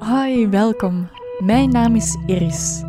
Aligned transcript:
Hoi, 0.00 0.48
welkom. 0.48 1.08
Mijn 1.38 1.70
naam 1.70 1.96
is 1.96 2.16
Iris. 2.26 2.82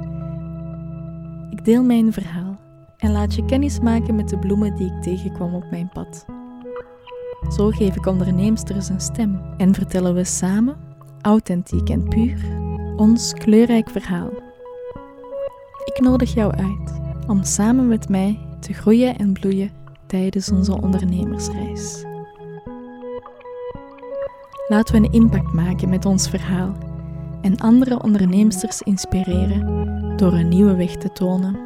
Ik 1.50 1.66
deel 1.66 1.84
mijn 1.84 2.14
verhaal 2.14 2.60
en 2.98 3.12
laat 3.12 3.36
je 3.36 3.46
kennis 3.46 3.80
maken 3.80 4.16
met 4.16 4.30
de 4.30 4.40
bloemen 4.40 4.76
die 4.76 4.94
ik 4.94 5.02
tegenkwam 5.02 5.56
op 5.56 5.64
mijn 5.70 5.90
pad. 5.94 6.26
Zo 7.56 7.70
geef 7.70 7.96
ik 7.96 8.06
onderneemsters 8.06 8.90
een 8.90 9.02
stem 9.02 9.42
en 9.58 9.74
vertellen 9.74 10.14
we 10.14 10.24
samen, 10.24 10.78
authentiek 11.22 11.90
en 11.90 12.08
puur, 12.08 12.38
ons 12.96 13.34
kleurrijk 13.34 13.90
verhaal. 13.90 14.30
Ik 15.84 16.00
nodig 16.00 16.34
jou 16.34 16.54
uit 16.54 17.02
om 17.28 17.44
samen 17.44 17.88
met 17.88 18.10
mij 18.10 18.40
te 18.60 18.74
groeien 18.74 19.18
en 19.18 19.34
bloeien 19.34 19.72
tijdens 20.06 20.52
onze 20.52 20.82
ondernemersreis. 20.82 22.06
Laten 24.68 24.96
we 24.96 25.08
een 25.08 25.14
impact 25.14 25.54
maken 25.54 25.90
met 25.90 26.06
ons 26.06 26.30
verhaal 26.30 26.90
en 27.42 27.58
andere 27.58 28.04
onderneemsters 28.04 28.82
inspireren 28.82 29.82
door 30.18 30.34
een 30.34 30.48
nieuwe 30.48 30.76
weg 30.76 30.96
te 30.96 31.12
tonen. 31.12 31.60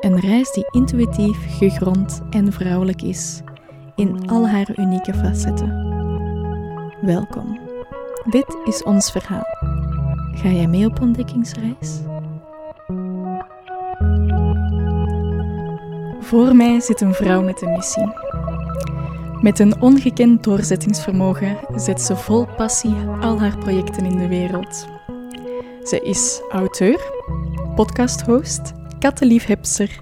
Een 0.00 0.20
reis 0.20 0.52
die 0.52 0.66
intuïtief, 0.70 1.58
gegrond 1.58 2.20
en 2.30 2.52
vrouwelijk 2.52 3.02
is 3.02 3.42
in 3.94 4.28
al 4.30 4.48
haar 4.48 4.78
unieke 4.78 5.14
facetten. 5.14 5.88
Welkom. 7.00 7.58
Dit 8.24 8.56
is 8.64 8.82
ons 8.82 9.10
verhaal. 9.10 9.44
Ga 10.32 10.48
jij 10.48 10.66
mee 10.66 10.86
op 10.86 11.00
ontdekkingsreis? 11.00 12.00
Voor 16.20 16.56
mij 16.56 16.80
zit 16.80 17.00
een 17.00 17.14
vrouw 17.14 17.42
met 17.42 17.62
een 17.62 17.72
missie. 17.72 18.19
Met 19.40 19.58
een 19.58 19.80
ongekend 19.80 20.44
doorzettingsvermogen 20.44 21.58
zet 21.74 22.00
ze 22.00 22.16
vol 22.16 22.46
passie 22.56 22.94
al 23.20 23.40
haar 23.40 23.58
projecten 23.58 24.04
in 24.04 24.16
de 24.16 24.28
wereld. 24.28 24.86
Ze 25.84 26.00
is 26.00 26.40
auteur, 26.50 27.12
podcasthost, 27.74 28.72
kattenliefhebster, 28.98 30.00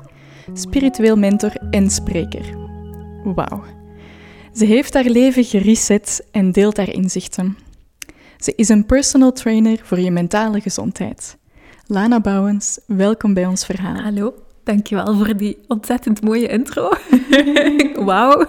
spiritueel 0.53 1.17
mentor 1.17 1.53
en 1.71 1.91
spreker. 1.91 2.57
Wauw. 3.25 3.65
Ze 4.53 4.65
heeft 4.65 4.95
haar 4.95 5.09
leven 5.09 5.45
gereset 5.45 6.27
en 6.31 6.53
deelt 6.53 6.77
haar 6.77 6.93
inzichten. 6.93 7.57
Ze 8.39 8.53
is 8.57 8.69
een 8.69 8.87
personal 8.87 9.33
trainer 9.33 9.81
voor 9.83 10.01
je 10.01 10.11
mentale 10.11 10.61
gezondheid. 10.61 11.39
Lana 11.87 12.21
Bouwens, 12.21 12.79
welkom 12.87 13.35
bij 13.35 13.47
ons 13.47 13.65
verhaal. 13.65 13.97
Hallo. 13.97 14.48
Dankjewel 14.69 15.15
voor 15.15 15.37
die 15.37 15.59
ontzettend 15.69 16.23
mooie 16.23 16.49
intro. 16.49 16.91
wauw. 18.11 18.47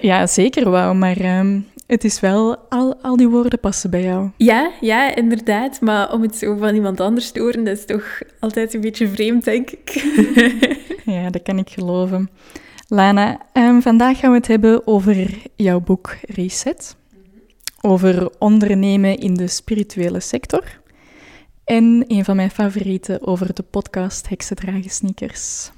ja, 0.00 0.26
zeker 0.26 0.70
wauw, 0.70 0.94
maar 0.94 1.16
ehm, 1.16 1.60
het 1.86 2.04
is 2.04 2.20
wel, 2.20 2.56
al, 2.68 2.96
al 3.02 3.16
die 3.16 3.28
woorden 3.28 3.60
passen 3.60 3.90
bij 3.90 4.02
jou. 4.02 4.30
Ja, 4.36 4.70
ja, 4.80 5.14
inderdaad. 5.14 5.80
Maar 5.80 6.12
om 6.12 6.22
het 6.22 6.36
zo 6.36 6.56
van 6.56 6.74
iemand 6.74 7.00
anders 7.00 7.30
te 7.30 7.40
horen, 7.40 7.64
dat 7.64 7.76
is 7.76 7.84
toch 7.84 8.20
altijd 8.40 8.74
een 8.74 8.80
beetje 8.80 9.08
vreemd, 9.08 9.44
denk 9.44 9.70
ik. 9.70 9.90
ja, 11.14 11.30
dat 11.30 11.42
kan 11.42 11.58
ik 11.58 11.70
geloven. 11.70 12.30
Lana, 12.88 13.40
um, 13.52 13.82
vandaag 13.82 14.18
gaan 14.18 14.30
we 14.30 14.36
het 14.36 14.46
hebben 14.46 14.86
over 14.86 15.30
jouw 15.56 15.80
boek 15.80 16.16
Reset. 16.22 16.96
Over 17.80 18.30
ondernemen 18.38 19.18
in 19.18 19.34
de 19.34 19.48
spirituele 19.48 20.20
sector. 20.20 20.62
En 21.64 22.04
een 22.06 22.24
van 22.24 22.36
mijn 22.36 22.50
favorieten 22.50 23.26
over 23.26 23.54
de 23.54 23.62
podcast 23.62 24.28
Heksen 24.28 24.56
dragen 24.56 24.90
sneakers. 24.90 25.70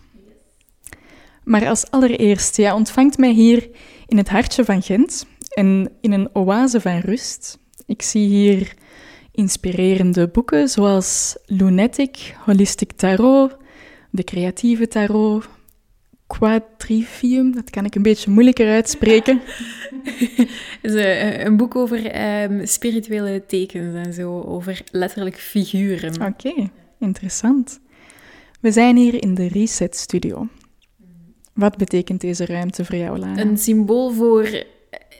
Maar 1.44 1.68
als 1.68 1.90
allereerst, 1.90 2.56
ja, 2.56 2.74
ontvangt 2.74 3.18
mij 3.18 3.32
hier 3.32 3.68
in 4.06 4.16
het 4.16 4.28
hartje 4.28 4.64
van 4.64 4.82
Gent 4.82 5.26
en 5.48 5.92
in 6.00 6.12
een 6.12 6.34
oase 6.34 6.80
van 6.80 6.98
rust. 6.98 7.58
Ik 7.86 8.02
zie 8.02 8.28
hier 8.28 8.74
inspirerende 9.32 10.28
boeken 10.28 10.68
zoals 10.68 11.36
Lunatic, 11.44 12.36
Holistic 12.44 12.92
Tarot, 12.92 13.56
de 14.10 14.24
Creatieve 14.24 14.88
Tarot, 14.88 15.48
Quadrivium, 16.26 17.54
dat 17.54 17.70
kan 17.70 17.84
ik 17.84 17.94
een 17.94 18.02
beetje 18.02 18.30
moeilijker 18.30 18.68
uitspreken. 18.68 19.40
is 20.82 20.94
eh, 20.94 21.44
een 21.44 21.56
boek 21.56 21.76
over 21.76 22.06
ehm, 22.06 22.66
spirituele 22.66 23.44
tekens 23.46 24.06
en 24.06 24.12
zo, 24.12 24.40
over 24.40 24.82
letterlijk 24.90 25.36
figuren. 25.36 26.26
Oké, 26.26 26.70
interessant. 26.98 27.80
We 28.60 28.72
zijn 28.72 28.96
hier 28.96 29.22
in 29.22 29.34
de 29.34 29.48
Reset 29.48 29.96
Studio. 29.96 30.48
Wat 31.52 31.76
betekent 31.76 32.20
deze 32.20 32.46
ruimte 32.46 32.84
voor 32.84 32.96
jou, 32.96 33.18
Lana? 33.18 33.40
Een 33.40 33.58
symbool 33.58 34.10
voor 34.10 34.64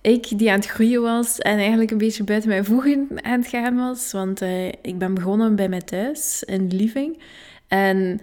ik 0.07 0.39
die 0.39 0.51
aan 0.51 0.59
het 0.59 0.69
groeien 0.69 1.03
was 1.03 1.39
en 1.39 1.59
eigenlijk 1.59 1.91
een 1.91 1.99
beetje 1.99 2.25
buiten 2.25 2.49
mijn 2.49 2.65
voegen 2.65 3.09
aan 3.23 3.41
het 3.41 3.49
gaan 3.49 3.77
was. 3.77 4.13
Want 4.13 4.43
uh, 4.43 4.67
ik 4.67 4.99
ben 4.99 5.15
begonnen 5.15 5.57
bij 5.57 5.69
mij 5.69 5.81
thuis 5.81 6.43
in 6.43 6.69
de 6.69 6.77
living. 6.77 7.23
En 7.69 8.21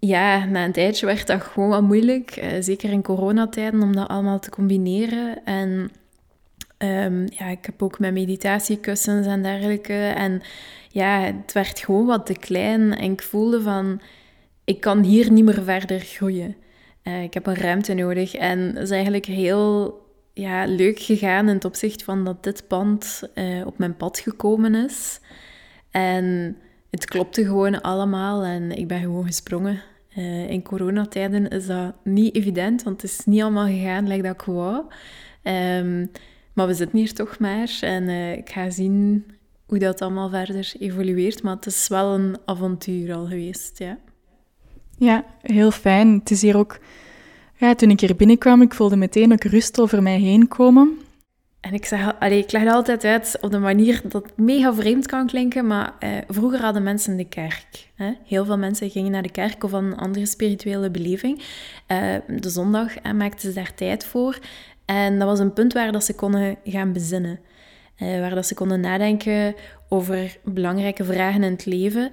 ja, 0.00 0.44
na 0.44 0.64
een 0.64 0.72
tijdje 0.72 1.06
werd 1.06 1.26
dat 1.26 1.42
gewoon 1.42 1.68
wat 1.68 1.82
moeilijk. 1.82 2.36
Uh, 2.36 2.50
zeker 2.60 2.90
in 2.90 3.02
coronatijden, 3.02 3.82
om 3.82 3.96
dat 3.96 4.08
allemaal 4.08 4.38
te 4.38 4.50
combineren. 4.50 5.44
En 5.44 5.90
um, 6.78 7.26
ja, 7.38 7.46
ik 7.46 7.66
heb 7.66 7.82
ook 7.82 7.98
mijn 7.98 8.12
meditatiekussens 8.12 9.26
en 9.26 9.42
dergelijke. 9.42 10.06
En 10.06 10.42
ja, 10.88 11.20
het 11.20 11.52
werd 11.52 11.78
gewoon 11.78 12.06
wat 12.06 12.26
te 12.26 12.38
klein. 12.38 12.96
En 12.96 13.12
ik 13.12 13.22
voelde 13.22 13.62
van, 13.62 14.00
ik 14.64 14.80
kan 14.80 15.02
hier 15.02 15.32
niet 15.32 15.44
meer 15.44 15.62
verder 15.62 16.00
groeien. 16.00 16.56
Uh, 17.04 17.22
ik 17.22 17.34
heb 17.34 17.46
een 17.46 17.56
ruimte 17.56 17.94
nodig. 17.94 18.34
En 18.34 18.74
dat 18.74 18.82
is 18.82 18.90
eigenlijk 18.90 19.26
heel 19.26 19.98
ja, 20.34 20.64
leuk 20.66 20.98
gegaan 20.98 21.48
in 21.48 21.54
het 21.54 21.64
opzicht 21.64 22.02
van 22.02 22.24
dat 22.24 22.44
dit 22.44 22.64
pand 22.68 23.22
uh, 23.34 23.66
op 23.66 23.78
mijn 23.78 23.96
pad 23.96 24.18
gekomen 24.18 24.74
is. 24.74 25.20
En 25.90 26.56
het 26.90 27.04
klopte 27.04 27.44
gewoon 27.44 27.80
allemaal 27.80 28.44
en 28.44 28.70
ik 28.78 28.88
ben 28.88 29.00
gewoon 29.00 29.26
gesprongen. 29.26 29.82
Uh, 30.18 30.50
in 30.50 30.62
coronatijden 30.62 31.48
is 31.48 31.66
dat 31.66 31.94
niet 32.04 32.34
evident, 32.34 32.82
want 32.82 33.02
het 33.02 33.10
is 33.10 33.24
niet 33.24 33.42
allemaal 33.42 33.66
gegaan 33.66 34.08
like 34.08 34.22
dat 34.22 34.44
wou. 34.44 34.84
Um, 35.42 36.10
maar 36.52 36.66
we 36.66 36.74
zitten 36.74 36.98
hier 36.98 37.12
toch 37.12 37.38
maar 37.38 37.78
en 37.80 38.02
uh, 38.02 38.32
ik 38.32 38.50
ga 38.50 38.70
zien 38.70 39.24
hoe 39.66 39.78
dat 39.78 40.02
allemaal 40.02 40.28
verder 40.28 40.72
evolueert. 40.78 41.42
Maar 41.42 41.54
het 41.54 41.66
is 41.66 41.88
wel 41.88 42.14
een 42.14 42.36
avontuur 42.44 43.14
al 43.14 43.26
geweest, 43.26 43.78
ja. 43.78 43.98
Ja, 44.98 45.24
heel 45.42 45.70
fijn. 45.70 46.08
Het 46.18 46.30
is 46.30 46.42
hier 46.42 46.56
ook... 46.56 46.78
Ja, 47.56 47.74
toen 47.74 47.90
ik 47.90 48.00
hier 48.00 48.16
binnenkwam, 48.16 48.62
ik 48.62 48.74
voelde 48.74 48.96
meteen 48.96 49.32
ook 49.32 49.44
rust 49.44 49.80
over 49.80 50.02
mij 50.02 50.18
heen 50.18 50.48
komen. 50.48 50.98
En 51.60 51.74
ik, 51.74 51.84
zeg, 51.84 52.18
allee, 52.18 52.38
ik 52.38 52.52
leg 52.52 52.62
het 52.62 52.72
altijd 52.72 53.04
uit 53.04 53.38
op 53.40 53.50
de 53.50 53.58
manier 53.58 54.00
dat 54.08 54.36
mega 54.36 54.74
vreemd 54.74 55.06
kan 55.06 55.26
klinken, 55.26 55.66
maar 55.66 55.92
eh, 55.98 56.10
vroeger 56.28 56.60
hadden 56.60 56.82
mensen 56.82 57.16
de 57.16 57.28
kerk. 57.28 57.90
Hè? 57.94 58.12
Heel 58.24 58.44
veel 58.44 58.58
mensen 58.58 58.90
gingen 58.90 59.10
naar 59.10 59.22
de 59.22 59.30
kerk 59.30 59.64
of 59.64 59.72
een 59.72 59.96
andere 59.96 60.26
spirituele 60.26 60.90
beleving. 60.90 61.38
Uh, 61.38 62.14
de 62.40 62.48
zondag 62.48 62.96
en 62.96 63.16
maakten 63.16 63.40
ze 63.40 63.52
daar 63.52 63.74
tijd 63.74 64.04
voor. 64.04 64.38
En 64.84 65.18
dat 65.18 65.28
was 65.28 65.38
een 65.38 65.52
punt 65.52 65.72
waar 65.72 65.92
dat 65.92 66.04
ze 66.04 66.14
konden 66.14 66.56
gaan 66.64 66.92
bezinnen. 66.92 67.40
Uh, 67.98 68.20
waar 68.20 68.34
dat 68.34 68.46
ze 68.46 68.54
konden 68.54 68.80
nadenken 68.80 69.54
over 69.88 70.38
belangrijke 70.44 71.04
vragen 71.04 71.42
in 71.42 71.52
het 71.52 71.66
leven. 71.66 72.10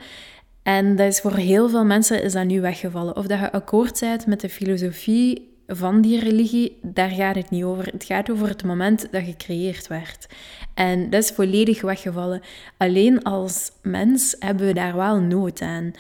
En 0.63 0.96
dat 0.96 1.07
is 1.07 1.19
voor 1.19 1.36
heel 1.36 1.69
veel 1.69 1.86
mensen 1.86 2.24
is 2.24 2.34
dat 2.34 2.46
nu 2.46 2.62
weggevallen. 2.62 3.16
Of 3.16 3.28
dat 3.28 3.40
je 3.40 3.52
akkoord 3.52 4.00
bent 4.00 4.25
met 4.25 4.41
de 4.41 4.50
filosofie 4.50 5.56
van 5.67 6.01
die 6.01 6.19
religie, 6.19 6.79
daar 6.81 7.09
gaat 7.09 7.35
het 7.35 7.50
niet 7.50 7.63
over. 7.63 7.85
Het 7.85 8.03
gaat 8.03 8.29
over 8.29 8.47
het 8.47 8.63
moment 8.63 9.07
dat 9.11 9.23
gecreëerd 9.23 9.88
werd. 9.88 10.28
En 10.73 11.09
dat 11.09 11.23
is 11.23 11.31
volledig 11.31 11.81
weggevallen. 11.81 12.41
Alleen 12.78 13.23
als 13.23 13.72
mens 13.81 14.35
hebben 14.39 14.67
we 14.67 14.73
daar 14.73 14.95
wel 14.95 15.19
nood 15.19 15.61
aan. 15.61 15.91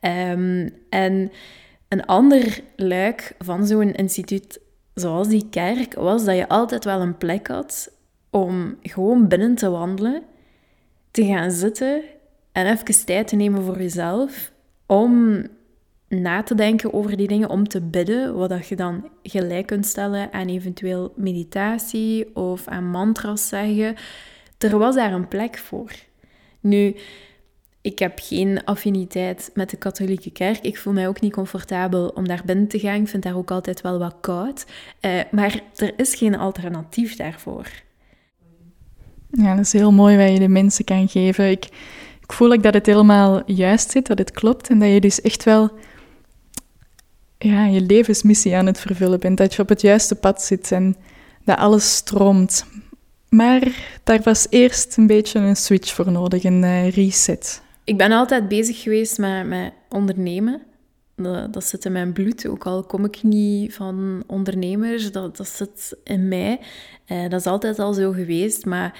Um, 0.00 0.70
en 0.90 1.32
een 1.88 2.06
ander 2.06 2.60
luik 2.76 3.34
van 3.38 3.66
zo'n 3.66 3.92
instituut 3.92 4.60
zoals 4.94 5.28
die 5.28 5.46
kerk 5.50 5.94
was 5.94 6.24
dat 6.24 6.36
je 6.36 6.48
altijd 6.48 6.84
wel 6.84 7.00
een 7.00 7.16
plek 7.16 7.46
had 7.46 7.90
om 8.30 8.76
gewoon 8.82 9.28
binnen 9.28 9.54
te 9.54 9.70
wandelen, 9.70 10.22
te 11.10 11.24
gaan 11.24 11.50
zitten 11.50 12.02
en 12.52 12.66
even 12.66 13.04
tijd 13.06 13.28
te 13.28 13.36
nemen 13.36 13.62
voor 13.62 13.78
jezelf 13.78 14.52
om 14.86 15.42
na 16.08 16.42
te 16.42 16.54
denken 16.54 16.92
over 16.92 17.16
die 17.16 17.28
dingen, 17.28 17.48
om 17.48 17.68
te 17.68 17.80
bidden, 17.80 18.34
wat 18.34 18.68
je 18.68 18.76
dan 18.76 19.08
gelijk 19.22 19.66
kunt 19.66 19.86
stellen 19.86 20.32
aan 20.32 20.48
eventueel 20.48 21.12
meditatie 21.16 22.36
of 22.36 22.68
aan 22.68 22.90
mantras 22.90 23.48
zeggen. 23.48 23.94
Er 24.58 24.78
was 24.78 24.94
daar 24.94 25.12
een 25.12 25.28
plek 25.28 25.58
voor. 25.58 25.92
Nu, 26.60 26.96
ik 27.80 27.98
heb 27.98 28.18
geen 28.22 28.64
affiniteit 28.64 29.50
met 29.54 29.70
de 29.70 29.76
katholieke 29.76 30.30
kerk. 30.30 30.58
Ik 30.58 30.78
voel 30.78 30.92
mij 30.92 31.08
ook 31.08 31.20
niet 31.20 31.32
comfortabel 31.32 32.08
om 32.08 32.28
daar 32.28 32.42
binnen 32.44 32.68
te 32.68 32.78
gaan. 32.78 33.00
Ik 33.00 33.08
vind 33.08 33.22
daar 33.22 33.36
ook 33.36 33.50
altijd 33.50 33.80
wel 33.80 33.98
wat 33.98 34.16
koud. 34.20 34.66
Uh, 35.00 35.20
maar 35.30 35.60
er 35.76 35.92
is 35.96 36.14
geen 36.14 36.36
alternatief 36.36 37.16
daarvoor. 37.16 37.66
Ja, 39.30 39.54
dat 39.54 39.64
is 39.64 39.72
heel 39.72 39.92
mooi 39.92 40.16
wat 40.16 40.32
je 40.32 40.38
de 40.38 40.48
mensen 40.48 40.84
kan 40.84 41.08
geven. 41.08 41.50
Ik, 41.50 41.64
ik 42.20 42.32
voel 42.32 42.52
ook 42.52 42.62
dat 42.62 42.74
het 42.74 42.86
helemaal 42.86 43.42
juist 43.46 43.90
zit, 43.90 44.06
dat 44.06 44.18
het 44.18 44.30
klopt. 44.30 44.68
En 44.68 44.78
dat 44.78 44.92
je 44.92 45.00
dus 45.00 45.20
echt 45.20 45.44
wel 45.44 45.70
ja, 47.38 47.64
je 47.66 47.80
levensmissie 47.80 48.56
aan 48.56 48.66
het 48.66 48.80
vervullen 48.80 49.20
bent. 49.20 49.38
Dat 49.38 49.54
je 49.54 49.62
op 49.62 49.68
het 49.68 49.80
juiste 49.80 50.14
pad 50.14 50.42
zit 50.42 50.72
en 50.72 50.96
dat 51.44 51.58
alles 51.58 51.94
stroomt. 51.94 52.66
Maar 53.28 53.62
daar 54.04 54.20
was 54.22 54.46
eerst 54.50 54.96
een 54.96 55.06
beetje 55.06 55.38
een 55.38 55.56
switch 55.56 55.94
voor 55.94 56.12
nodig, 56.12 56.44
een 56.44 56.62
uh, 56.62 56.90
reset. 56.90 57.62
Ik 57.84 57.96
ben 57.96 58.12
altijd 58.12 58.48
bezig 58.48 58.82
geweest 58.82 59.18
met, 59.18 59.46
met 59.46 59.72
ondernemen. 59.88 60.62
Dat, 61.50 61.64
zit 61.64 61.84
in 61.84 61.92
mijn 61.92 62.12
bloed, 62.12 62.46
ook 62.46 62.66
al 62.66 62.82
kom 62.82 63.04
ik 63.04 63.22
niet 63.22 63.74
van 63.74 64.22
ondernemers, 64.26 65.12
dat, 65.12 65.36
dat 65.36 65.48
zit 65.48 65.96
in 66.04 66.28
mij. 66.28 66.60
Uh, 67.06 67.28
dat 67.28 67.40
is 67.40 67.46
altijd 67.46 67.78
al 67.78 67.92
zo 67.92 68.12
geweest, 68.12 68.64
maar 68.64 68.98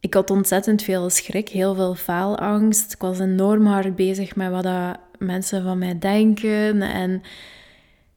ik 0.00 0.14
had 0.14 0.30
ontzettend 0.30 0.82
veel 0.82 1.10
schrik, 1.10 1.48
heel 1.48 1.74
veel 1.74 1.94
faalangst. 1.94 2.92
Ik 2.92 3.00
was 3.00 3.18
enorm 3.18 3.66
hard 3.66 3.96
bezig 3.96 4.36
met 4.36 4.50
wat 4.50 4.62
dat 4.62 4.98
mensen 5.18 5.62
van 5.62 5.78
mij 5.78 5.98
denken 5.98 6.82
en 6.82 7.22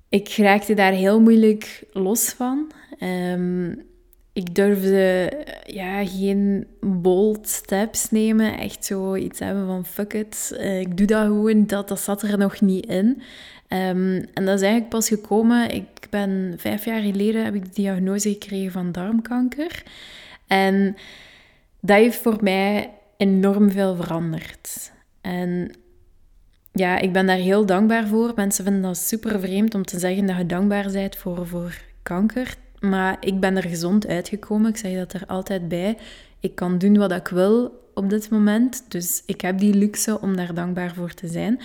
ik 0.10 0.36
raakte 0.38 0.74
daar 0.74 0.92
heel 0.92 1.22
moeilijk 1.22 1.84
los 1.92 2.30
van. 2.30 2.72
Um, 3.00 3.88
ik 4.34 4.56
durfde 4.56 5.32
ja, 5.66 6.06
geen 6.06 6.68
bold 6.82 7.48
steps 7.48 8.12
nemen. 8.12 8.58
Echt 8.58 8.86
zo 8.86 9.16
iets 9.16 9.40
hebben 9.40 9.66
van 9.66 9.86
fuck 9.86 10.14
it. 10.14 10.52
Uh, 10.54 10.80
ik 10.80 10.98
doe 10.98 11.08
dat 11.08 11.26
gewoon. 11.26 11.68
Dat, 11.68 11.88
dat 11.88 12.00
zat 12.00 12.22
er 12.22 12.38
nog 12.38 12.62
niet 12.62 12.86
in. 12.86 13.22
Um, 13.68 14.26
en 14.34 14.46
dat 14.46 14.56
is 14.56 14.62
eigenlijk 14.62 14.90
pas 14.90 15.08
gekomen. 15.08 15.72
Ik 15.72 16.08
ben 16.10 16.54
vijf 16.58 16.86
jaar 16.86 17.02
geleden 17.02 17.44
heb 17.44 17.56
ik 17.56 17.64
de 17.64 17.82
diagnose 17.82 18.30
gekregen 18.30 18.72
van 18.72 18.92
darmkanker. 18.92 19.84
En 20.48 20.96
dat 21.80 21.98
heeft 21.98 22.18
voor 22.18 22.38
mij 22.42 22.90
enorm 23.18 23.72
veel 23.72 23.96
veranderd. 23.96 24.92
En 25.22 25.72
ja, 26.80 27.00
ik 27.00 27.14
ben 27.14 27.26
daar 27.26 27.38
heel 27.38 27.66
dankbaar 27.66 28.08
voor. 28.08 28.32
Mensen 28.36 28.64
vinden 28.64 28.82
dat 28.82 28.98
super 28.98 29.40
vreemd 29.40 29.76
om 29.76 29.86
te 29.86 30.00
zeggen 30.00 30.26
dat 30.26 30.38
je 30.38 30.46
dankbaar 30.46 30.92
bent 30.92 31.16
voor, 31.16 31.48
voor 31.48 31.82
kanker. 32.04 32.56
Maar 32.80 33.18
ik 33.20 33.40
ben 33.40 33.58
er 33.58 33.64
gezond 33.64 34.08
uitgekomen. 34.08 34.70
Ik 34.70 34.78
zeg 34.78 34.96
dat 34.96 35.14
er 35.14 35.24
altijd 35.28 35.68
bij. 35.68 35.98
Ik 36.40 36.56
kan 36.56 36.78
doen 36.78 36.98
wat 36.98 37.12
ik 37.12 37.28
wil 37.28 37.90
op 37.94 38.10
dit 38.10 38.30
moment. 38.30 38.84
Dus 38.88 39.24
ik 39.26 39.42
heb 39.42 39.60
die 39.60 39.74
luxe 39.74 40.22
om 40.22 40.36
daar 40.36 40.54
dankbaar 40.54 40.94
voor 40.94 41.14
te 41.14 41.28
zijn. 41.28 41.60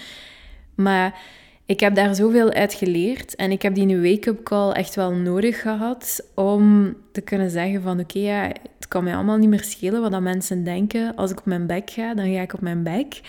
Maar 0.74 1.18
ik 1.66 1.80
heb 1.80 1.94
daar 1.94 2.14
zoveel 2.14 2.50
uit 2.50 2.74
geleerd. 2.74 3.34
En 3.34 3.50
ik 3.50 3.62
heb 3.62 3.74
die 3.74 4.00
wake-up 4.00 4.42
call 4.42 4.70
echt 4.70 4.94
wel 4.94 5.12
nodig 5.12 5.60
gehad 5.60 6.28
om 6.34 6.94
te 7.12 7.20
kunnen 7.20 7.50
zeggen 7.50 7.82
van 7.82 8.00
oké, 8.00 8.28
het 8.28 8.88
kan 8.88 9.04
mij 9.04 9.14
allemaal 9.14 9.36
niet 9.36 9.48
meer 9.48 9.64
schelen 9.64 10.00
wat 10.00 10.10
dat 10.10 10.20
mensen 10.20 10.64
denken. 10.64 11.14
Als 11.16 11.30
ik 11.30 11.38
op 11.38 11.46
mijn 11.46 11.66
bek 11.66 11.90
ga, 11.90 12.14
dan 12.14 12.34
ga 12.34 12.40
ik 12.40 12.54
op 12.54 12.60
mijn 12.60 12.82
bek. 12.82 13.20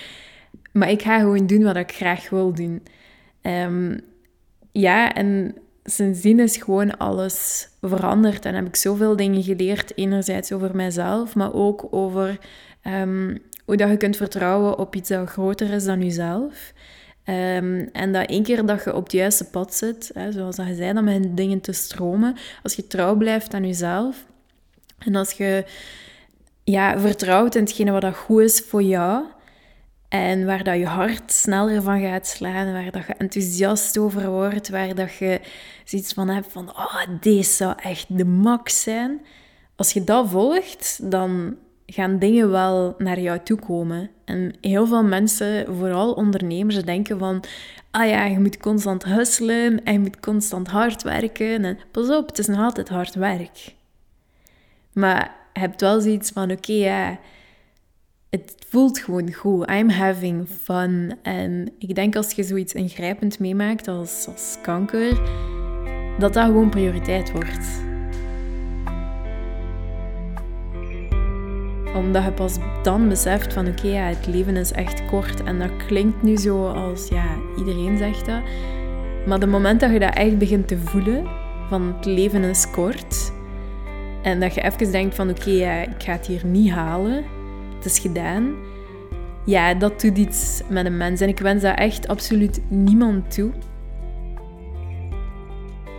Maar 0.76 0.90
ik 0.90 1.02
ga 1.02 1.20
gewoon 1.20 1.48
doen 1.48 1.64
wat 1.64 1.76
ik 1.76 1.92
graag 1.92 2.30
wil 2.30 2.54
doen. 2.54 2.84
Um, 3.42 4.00
ja, 4.72 5.14
en 5.14 5.56
sindsdien 5.84 6.40
is 6.40 6.58
gewoon 6.58 6.98
alles 6.98 7.70
veranderd 7.82 8.46
en 8.46 8.56
heb 8.56 8.68
ik 8.68 8.76
zoveel 8.76 9.16
dingen 9.16 9.44
geleerd. 9.44 9.98
Enerzijds 9.98 10.52
over 10.52 10.76
mijzelf, 10.76 11.36
maar 11.36 11.54
ook 11.54 11.88
over 11.90 12.40
um, 12.84 13.42
hoe 13.66 13.78
dat 13.78 13.90
je 13.90 13.98
kunt 13.98 14.18
vertrouwen 14.18 14.78
op 14.78 14.96
iets 14.96 15.10
dat 15.10 15.30
groter 15.30 15.70
is 15.70 15.86
dan 15.86 16.02
jezelf. 16.02 16.74
Um, 17.26 17.90
en 17.92 18.12
dat 18.12 18.30
één 18.30 18.44
keer 18.44 18.66
dat 18.66 18.84
je 18.84 18.96
op 18.96 19.04
het 19.04 19.12
juiste 19.12 19.50
pad 19.50 19.74
zit, 19.74 20.12
hè, 20.14 20.32
zoals 20.32 20.56
dat 20.56 20.68
je 20.68 20.76
zei, 20.76 20.94
dan 20.94 21.04
met 21.04 21.38
dingen 21.38 21.62
te 21.62 21.72
stromen. 21.72 22.36
Als 22.64 22.74
je 22.74 22.88
trouw 22.88 23.16
blijft 23.16 23.54
aan 23.54 23.66
jezelf 23.66 24.26
en 24.98 25.16
als 25.16 25.32
je 25.32 25.66
ja, 26.64 27.00
vertrouwt 27.00 27.56
in 27.56 27.64
hetgene 27.64 27.92
wat 27.92 28.02
dat 28.02 28.16
goed 28.16 28.42
is 28.42 28.60
voor 28.60 28.84
jou, 28.84 29.24
en 30.22 30.46
waar 30.46 30.64
dat 30.64 30.78
je 30.78 30.86
hart 30.86 31.32
sneller 31.32 31.82
van 31.82 32.02
gaat 32.02 32.28
slaan, 32.28 32.74
waar 32.74 32.92
dat 32.92 33.06
je 33.06 33.14
enthousiast 33.14 33.98
over 33.98 34.30
wordt, 34.30 34.70
waar 34.70 34.96
dat 34.96 35.16
je 35.16 35.40
zoiets 35.84 36.14
van 36.14 36.30
hebt 36.30 36.52
van, 36.52 36.70
oh, 36.70 37.02
deze 37.20 37.52
zou 37.52 37.74
echt 37.82 38.18
de 38.18 38.26
max 38.26 38.82
zijn. 38.82 39.26
Als 39.76 39.92
je 39.92 40.04
dat 40.04 40.30
volgt, 40.30 41.12
dan 41.12 41.56
gaan 41.86 42.20
dingen 42.20 42.50
wel 42.50 42.96
naar 42.98 43.20
jou 43.20 43.40
toe 43.44 43.60
komen. 43.60 44.10
En 44.26 44.54
heel 44.62 44.88
veel 44.88 45.04
mensen, 45.04 45.76
vooral 45.76 46.14
ondernemers, 46.14 46.84
denken 46.84 47.20
van, 47.20 47.44
ah 47.92 48.08
ja, 48.08 48.26
je 48.26 48.40
moet 48.40 48.58
constant 48.58 49.04
hustelen 49.04 49.84
en 49.84 49.94
je 49.94 50.00
moet 50.00 50.20
constant 50.20 50.68
hard 50.68 51.04
werken. 51.04 51.66
En 51.66 51.80
pas 51.92 52.10
op, 52.10 52.28
het 52.28 52.38
is 52.38 52.48
nog 52.48 52.60
altijd 52.60 52.90
hard 52.90 53.16
werk. 53.16 53.74
Maar 54.92 55.36
je 55.54 55.60
hebt 55.60 55.82
wel 55.82 56.02
zoiets 56.02 56.32
van, 56.32 56.52
oké, 56.52 56.74
ja 56.74 57.20
het 58.36 58.56
voelt 58.68 59.00
gewoon 59.00 59.34
goed. 59.34 59.70
I'm 59.70 59.90
having 59.90 60.48
fun. 60.62 61.16
En 61.22 61.72
ik 61.78 61.96
denk 61.96 62.16
als 62.16 62.32
je 62.32 62.44
zoiets 62.44 62.74
ingrijpend 62.74 63.40
meemaakt 63.40 63.88
als, 63.88 64.28
als 64.28 64.58
kanker, 64.62 65.22
dat 66.20 66.34
dat 66.34 66.46
gewoon 66.46 66.70
prioriteit 66.70 67.32
wordt. 67.32 67.84
Omdat 71.96 72.24
je 72.24 72.32
pas 72.32 72.58
dan 72.84 73.10
beseft 73.10 73.54
van 73.54 73.68
oké, 73.68 73.88
ja, 73.88 74.06
het 74.06 74.28
leven 74.28 74.56
is 74.56 74.72
echt 74.72 75.06
kort. 75.06 75.44
En 75.44 75.60
dat 75.60 75.86
klinkt 75.88 76.24
nu 76.24 76.38
zo 76.38 76.68
als, 76.68 77.08
ja, 77.08 77.26
iedereen 77.58 77.98
zegt 77.98 78.26
dat. 78.26 78.42
Maar 79.26 79.40
de 79.40 79.48
moment 79.48 79.80
dat 79.80 79.92
je 79.92 80.00
dat 80.00 80.16
echt 80.16 80.38
begint 80.38 80.68
te 80.68 80.78
voelen, 80.78 81.28
van 81.70 81.94
het 81.96 82.06
leven 82.06 82.44
is 82.44 82.72
kort. 82.72 83.32
En 84.22 84.40
dat 84.40 84.54
je 84.54 84.62
even 84.62 84.92
denkt 84.92 85.16
van 85.16 85.30
oké, 85.30 85.50
ja, 85.50 85.82
ik 85.82 86.04
ga 86.04 86.12
het 86.12 86.28
hier 86.28 86.46
niet 86.46 86.72
halen 86.72 87.35
is 87.86 88.00
gedaan. 88.00 88.56
Ja, 89.46 89.74
dat 89.74 90.02
doet 90.02 90.18
iets 90.18 90.62
met 90.70 90.86
een 90.86 90.98
mens. 90.98 91.22
En 91.22 91.28
ik 91.28 91.40
wens 91.40 91.62
dat 91.62 91.78
echt 91.78 92.08
absoluut 92.08 92.62
niemand 92.68 93.34
toe. 93.34 93.52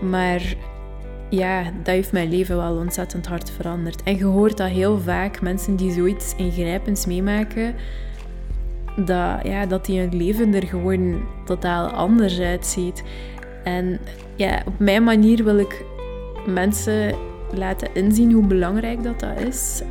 Maar 0.01 0.57
ja, 1.31 1.63
dat 1.63 1.87
heeft 1.87 2.13
mijn 2.13 2.29
leven 2.29 2.57
wel 2.57 2.77
ontzettend 2.77 3.27
hard 3.27 3.51
veranderd. 3.51 4.03
En 4.03 4.17
je 4.17 4.25
hoort 4.25 4.57
dat 4.57 4.69
heel 4.69 4.99
vaak, 4.99 5.41
mensen 5.41 5.77
die 5.77 5.93
zoiets 5.93 6.35
ingrijpends 6.37 7.07
meemaken, 7.07 7.75
dat, 8.97 9.41
ja, 9.43 9.67
dat 9.67 9.85
die 9.85 10.01
hun 10.01 10.17
leven 10.17 10.55
er 10.55 10.67
gewoon 10.67 11.21
totaal 11.45 11.89
anders 11.89 12.41
uitziet. 12.41 13.03
En 13.65 13.99
ja, 14.37 14.63
op 14.67 14.79
mijn 14.79 15.05
manier 15.05 15.45
wil 15.45 15.59
ik 15.59 15.85
mensen 16.47 17.15
laten 17.53 17.89
inzien 17.93 18.33
hoe 18.33 18.47
belangrijk 18.47 19.03
dat, 19.03 19.21
dat 19.21 19.41
is. 19.41 19.83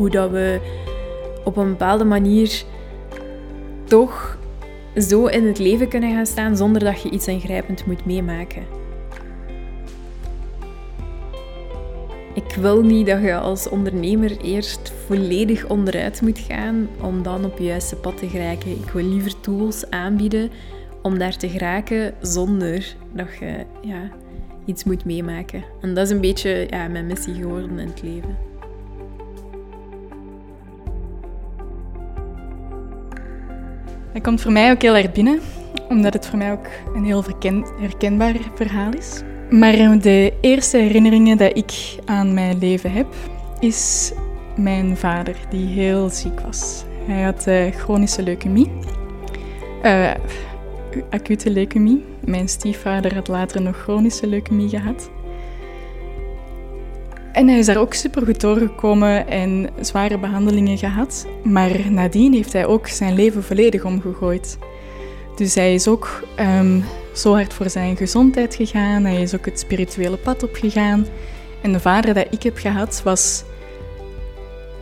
Hoe 0.00 0.10
dat 0.10 0.30
we 0.30 0.60
op 1.44 1.56
een 1.56 1.68
bepaalde 1.68 2.04
manier 2.04 2.64
toch 3.84 4.38
zo 4.96 5.26
in 5.26 5.46
het 5.46 5.58
leven 5.58 5.88
kunnen 5.88 6.14
gaan 6.14 6.26
staan 6.26 6.56
zonder 6.56 6.84
dat 6.84 7.02
je 7.02 7.10
iets 7.10 7.26
ingrijpend 7.26 7.86
moet 7.86 8.06
meemaken. 8.06 8.62
Ik 12.34 12.54
wil 12.54 12.82
niet 12.82 13.06
dat 13.06 13.22
je 13.22 13.36
als 13.36 13.68
ondernemer 13.68 14.40
eerst 14.40 14.92
volledig 15.06 15.68
onderuit 15.68 16.22
moet 16.22 16.38
gaan 16.38 16.88
om 17.00 17.22
dan 17.22 17.44
op 17.44 17.58
je 17.58 17.64
juiste 17.64 17.96
pad 17.96 18.18
te 18.18 18.28
geraken. 18.28 18.70
Ik 18.70 18.90
wil 18.92 19.04
liever 19.04 19.40
tools 19.40 19.90
aanbieden 19.90 20.50
om 21.02 21.18
daar 21.18 21.36
te 21.36 21.48
geraken 21.48 22.14
zonder 22.20 22.96
dat 23.12 23.28
je 23.40 23.64
ja, 23.82 24.10
iets 24.64 24.84
moet 24.84 25.04
meemaken. 25.04 25.64
En 25.80 25.94
dat 25.94 26.04
is 26.04 26.10
een 26.10 26.20
beetje 26.20 26.66
ja, 26.70 26.88
mijn 26.88 27.06
missie 27.06 27.34
geworden 27.34 27.78
in 27.78 27.88
het 27.88 28.02
leven. 28.02 28.49
Dat 34.12 34.22
komt 34.22 34.40
voor 34.40 34.52
mij 34.52 34.70
ook 34.70 34.82
heel 34.82 34.96
erg 34.96 35.12
binnen, 35.12 35.40
omdat 35.88 36.12
het 36.12 36.26
voor 36.26 36.38
mij 36.38 36.52
ook 36.52 36.66
een 36.94 37.04
heel 37.04 37.22
herkenbaar 37.80 38.34
verhaal 38.54 38.92
is. 38.92 39.22
Maar 39.50 40.00
de 40.00 40.32
eerste 40.40 40.76
herinneringen 40.76 41.36
die 41.36 41.52
ik 41.52 41.72
aan 42.04 42.34
mijn 42.34 42.58
leven 42.58 42.92
heb, 42.92 43.06
is 43.58 44.12
mijn 44.56 44.96
vader, 44.96 45.36
die 45.50 45.66
heel 45.66 46.08
ziek 46.08 46.40
was. 46.40 46.84
Hij 47.06 47.22
had 47.22 47.46
uh, 47.46 47.70
chronische 47.70 48.22
leukemie, 48.22 48.70
uh, 49.82 50.10
acute 51.10 51.50
leukemie. 51.50 52.04
Mijn 52.24 52.48
stiefvader 52.48 53.14
had 53.14 53.28
later 53.28 53.62
nog 53.62 53.76
chronische 53.76 54.26
leukemie 54.26 54.68
gehad. 54.68 55.10
En 57.32 57.48
hij 57.48 57.58
is 57.58 57.66
daar 57.66 57.76
ook 57.76 57.94
super 57.94 58.24
goed 58.24 58.40
doorgekomen 58.40 59.28
en 59.28 59.68
zware 59.80 60.18
behandelingen 60.18 60.78
gehad. 60.78 61.26
Maar 61.42 61.90
nadien 61.90 62.32
heeft 62.32 62.52
hij 62.52 62.66
ook 62.66 62.86
zijn 62.86 63.14
leven 63.14 63.42
volledig 63.42 63.84
omgegooid. 63.84 64.58
Dus 65.36 65.54
hij 65.54 65.74
is 65.74 65.88
ook 65.88 66.22
um, 66.40 66.84
zo 67.14 67.32
hard 67.32 67.54
voor 67.54 67.70
zijn 67.70 67.96
gezondheid 67.96 68.54
gegaan. 68.54 69.04
Hij 69.04 69.22
is 69.22 69.34
ook 69.34 69.44
het 69.44 69.58
spirituele 69.58 70.16
pad 70.16 70.42
opgegaan. 70.42 71.06
En 71.62 71.72
de 71.72 71.80
vader 71.80 72.14
dat 72.14 72.26
ik 72.30 72.42
heb 72.42 72.56
gehad 72.56 73.00
was 73.04 73.44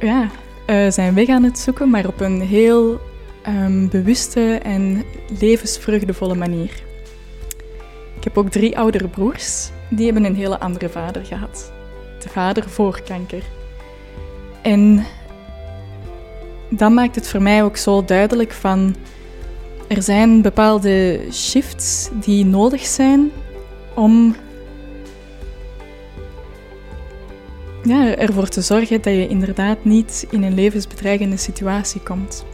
ja, 0.00 0.31
uh, 0.67 0.90
zijn 0.90 1.14
weg 1.14 1.28
aan 1.28 1.43
het 1.43 1.59
zoeken, 1.59 1.90
maar 1.90 2.07
op 2.07 2.21
een 2.21 2.40
heel 2.40 3.00
um, 3.49 3.88
bewuste 3.88 4.61
en 4.62 5.05
levensvreugdevolle 5.38 6.35
manier. 6.35 6.83
Ik 8.17 8.25
heb 8.25 8.38
ook 8.38 8.50
drie 8.50 8.78
oudere 8.78 9.09
broers. 9.09 9.71
Die 9.90 10.05
hebben 10.05 10.25
een 10.25 10.37
hele 10.37 10.61
andere 10.61 10.88
vader 10.88 11.25
gehad 11.25 11.76
vader 12.28 12.68
voor 12.68 13.00
kanker. 13.02 13.42
En 14.62 15.04
dat 16.70 16.90
maakt 16.90 17.14
het 17.14 17.28
voor 17.28 17.42
mij 17.42 17.62
ook 17.62 17.76
zo 17.76 18.04
duidelijk 18.04 18.52
van 18.52 18.97
er 19.88 20.02
zijn 20.02 20.42
bepaalde 20.42 21.20
shifts 21.32 22.08
die 22.12 22.44
nodig 22.44 22.87
zijn 22.87 23.30
om 23.94 24.37
ja, 27.82 28.16
ervoor 28.16 28.49
te 28.49 28.61
zorgen 28.61 29.02
dat 29.02 29.12
je 29.12 29.28
inderdaad 29.28 29.85
niet 29.85 30.26
in 30.30 30.42
een 30.42 30.54
levensbedreigende 30.54 31.37
situatie 31.37 32.00
komt. 32.00 32.44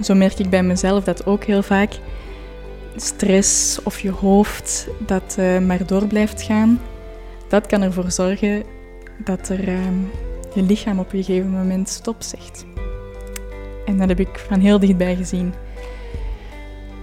Zo 0.00 0.14
merk 0.14 0.38
ik 0.38 0.50
bij 0.50 0.62
mezelf 0.62 1.04
dat 1.04 1.26
ook 1.26 1.44
heel 1.44 1.62
vaak 1.62 1.98
stress 2.96 3.82
of 3.82 4.00
je 4.00 4.10
hoofd 4.10 4.88
dat 4.98 5.36
uh, 5.38 5.58
maar 5.58 5.86
door 5.86 6.06
blijft 6.06 6.42
gaan. 6.42 6.80
Dat 7.48 7.66
kan 7.66 7.82
ervoor 7.82 8.10
zorgen 8.10 8.62
dat 9.24 9.48
er, 9.48 9.68
uh, 9.68 9.78
je 10.54 10.62
lichaam 10.62 10.98
op 10.98 11.12
een 11.12 11.24
gegeven 11.24 11.50
moment 11.50 11.88
stop 11.88 12.22
zegt. 12.22 12.64
En 13.84 13.98
dat 13.98 14.08
heb 14.08 14.20
ik 14.20 14.38
van 14.48 14.60
heel 14.60 14.78
dichtbij 14.78 15.16
gezien. 15.16 15.54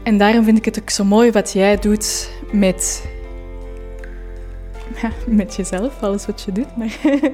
En 0.03 0.17
daarom 0.17 0.43
vind 0.43 0.57
ik 0.57 0.65
het 0.65 0.79
ook 0.79 0.89
zo 0.89 1.03
mooi 1.03 1.31
wat 1.31 1.51
jij 1.51 1.77
doet 1.77 2.31
met, 2.51 3.09
ja, 5.01 5.11
met 5.27 5.55
jezelf, 5.55 6.01
alles 6.01 6.25
wat 6.25 6.41
je 6.41 6.51
doet. 6.51 6.77
Maar, 6.77 6.97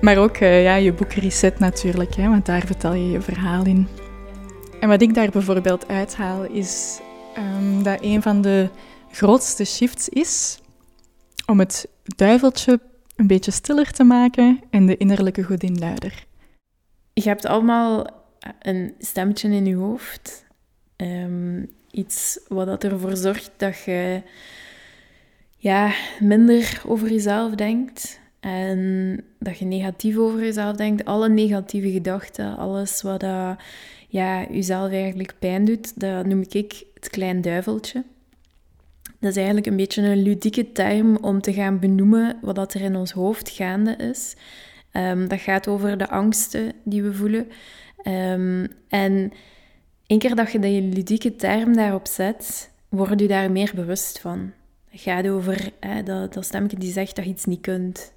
maar 0.00 0.18
ook 0.18 0.38
uh, 0.38 0.62
ja, 0.62 0.74
je 0.74 0.92
boek 0.92 1.12
Reset 1.12 1.58
natuurlijk, 1.58 2.14
hè, 2.14 2.28
want 2.28 2.46
daar 2.46 2.66
vertel 2.66 2.94
je 2.94 3.10
je 3.10 3.20
verhaal 3.20 3.64
in. 3.64 3.88
En 4.80 4.88
wat 4.88 5.02
ik 5.02 5.14
daar 5.14 5.30
bijvoorbeeld 5.30 5.88
uithaal 5.88 6.44
is 6.44 7.00
um, 7.38 7.82
dat 7.82 7.98
een 8.00 8.22
van 8.22 8.40
de 8.40 8.68
grootste 9.10 9.64
shifts 9.64 10.08
is 10.08 10.60
om 11.46 11.58
het 11.58 11.88
duiveltje 12.02 12.80
een 13.16 13.26
beetje 13.26 13.50
stiller 13.50 13.90
te 13.90 14.04
maken 14.04 14.60
en 14.70 14.86
de 14.86 14.96
innerlijke 14.96 15.42
godin 15.42 15.78
luider. 15.78 16.24
Je 17.12 17.28
hebt 17.28 17.46
allemaal 17.46 18.06
een 18.60 18.94
stemmetje 18.98 19.48
in 19.48 19.66
je 19.66 19.74
hoofd. 19.74 20.44
Um, 20.96 21.70
iets 21.90 22.40
wat 22.48 22.84
ervoor 22.84 23.16
zorgt 23.16 23.50
dat 23.56 23.84
je 23.84 24.22
ja, 25.56 25.92
minder 26.20 26.82
over 26.86 27.10
jezelf 27.10 27.54
denkt. 27.54 28.20
En 28.40 29.20
dat 29.38 29.58
je 29.58 29.64
negatief 29.64 30.16
over 30.16 30.40
jezelf 30.40 30.76
denkt. 30.76 31.04
Alle 31.04 31.28
negatieve 31.28 31.90
gedachten, 31.90 32.56
alles 32.56 33.02
wat 33.02 33.20
dat, 33.20 33.58
ja, 34.08 34.46
jezelf 34.50 34.90
eigenlijk 34.90 35.34
pijn 35.38 35.64
doet, 35.64 36.00
dat 36.00 36.26
noem 36.26 36.44
ik 36.48 36.84
het 36.94 37.10
klein 37.10 37.40
duiveltje. 37.40 38.04
Dat 39.20 39.30
is 39.30 39.36
eigenlijk 39.36 39.66
een 39.66 39.76
beetje 39.76 40.02
een 40.02 40.22
ludieke 40.22 40.72
term 40.72 41.16
om 41.16 41.40
te 41.40 41.52
gaan 41.52 41.78
benoemen 41.78 42.38
wat 42.42 42.74
er 42.74 42.80
in 42.80 42.96
ons 42.96 43.12
hoofd 43.12 43.50
gaande 43.50 43.96
is. 43.96 44.36
Um, 44.92 45.28
dat 45.28 45.40
gaat 45.40 45.68
over 45.68 45.98
de 45.98 46.08
angsten 46.08 46.72
die 46.84 47.02
we 47.02 47.14
voelen. 47.14 47.48
Um, 48.04 48.66
en 48.88 49.32
één 50.06 50.18
keer 50.18 50.34
dat 50.34 50.52
je 50.52 50.58
die 50.58 50.82
ludieke 50.82 51.36
term 51.36 51.76
daarop 51.76 52.06
zet, 52.06 52.70
word 52.88 53.20
je 53.20 53.28
daar 53.28 53.50
meer 53.50 53.72
bewust 53.74 54.18
van. 54.18 54.52
Het 54.88 55.00
gaat 55.00 55.28
over 55.28 55.70
dat, 56.04 56.32
dat 56.32 56.70
die 56.78 56.92
zegt 56.92 57.16
dat 57.16 57.24
je 57.24 57.30
iets 57.30 57.44
niet 57.44 57.60
kunt. 57.60 58.12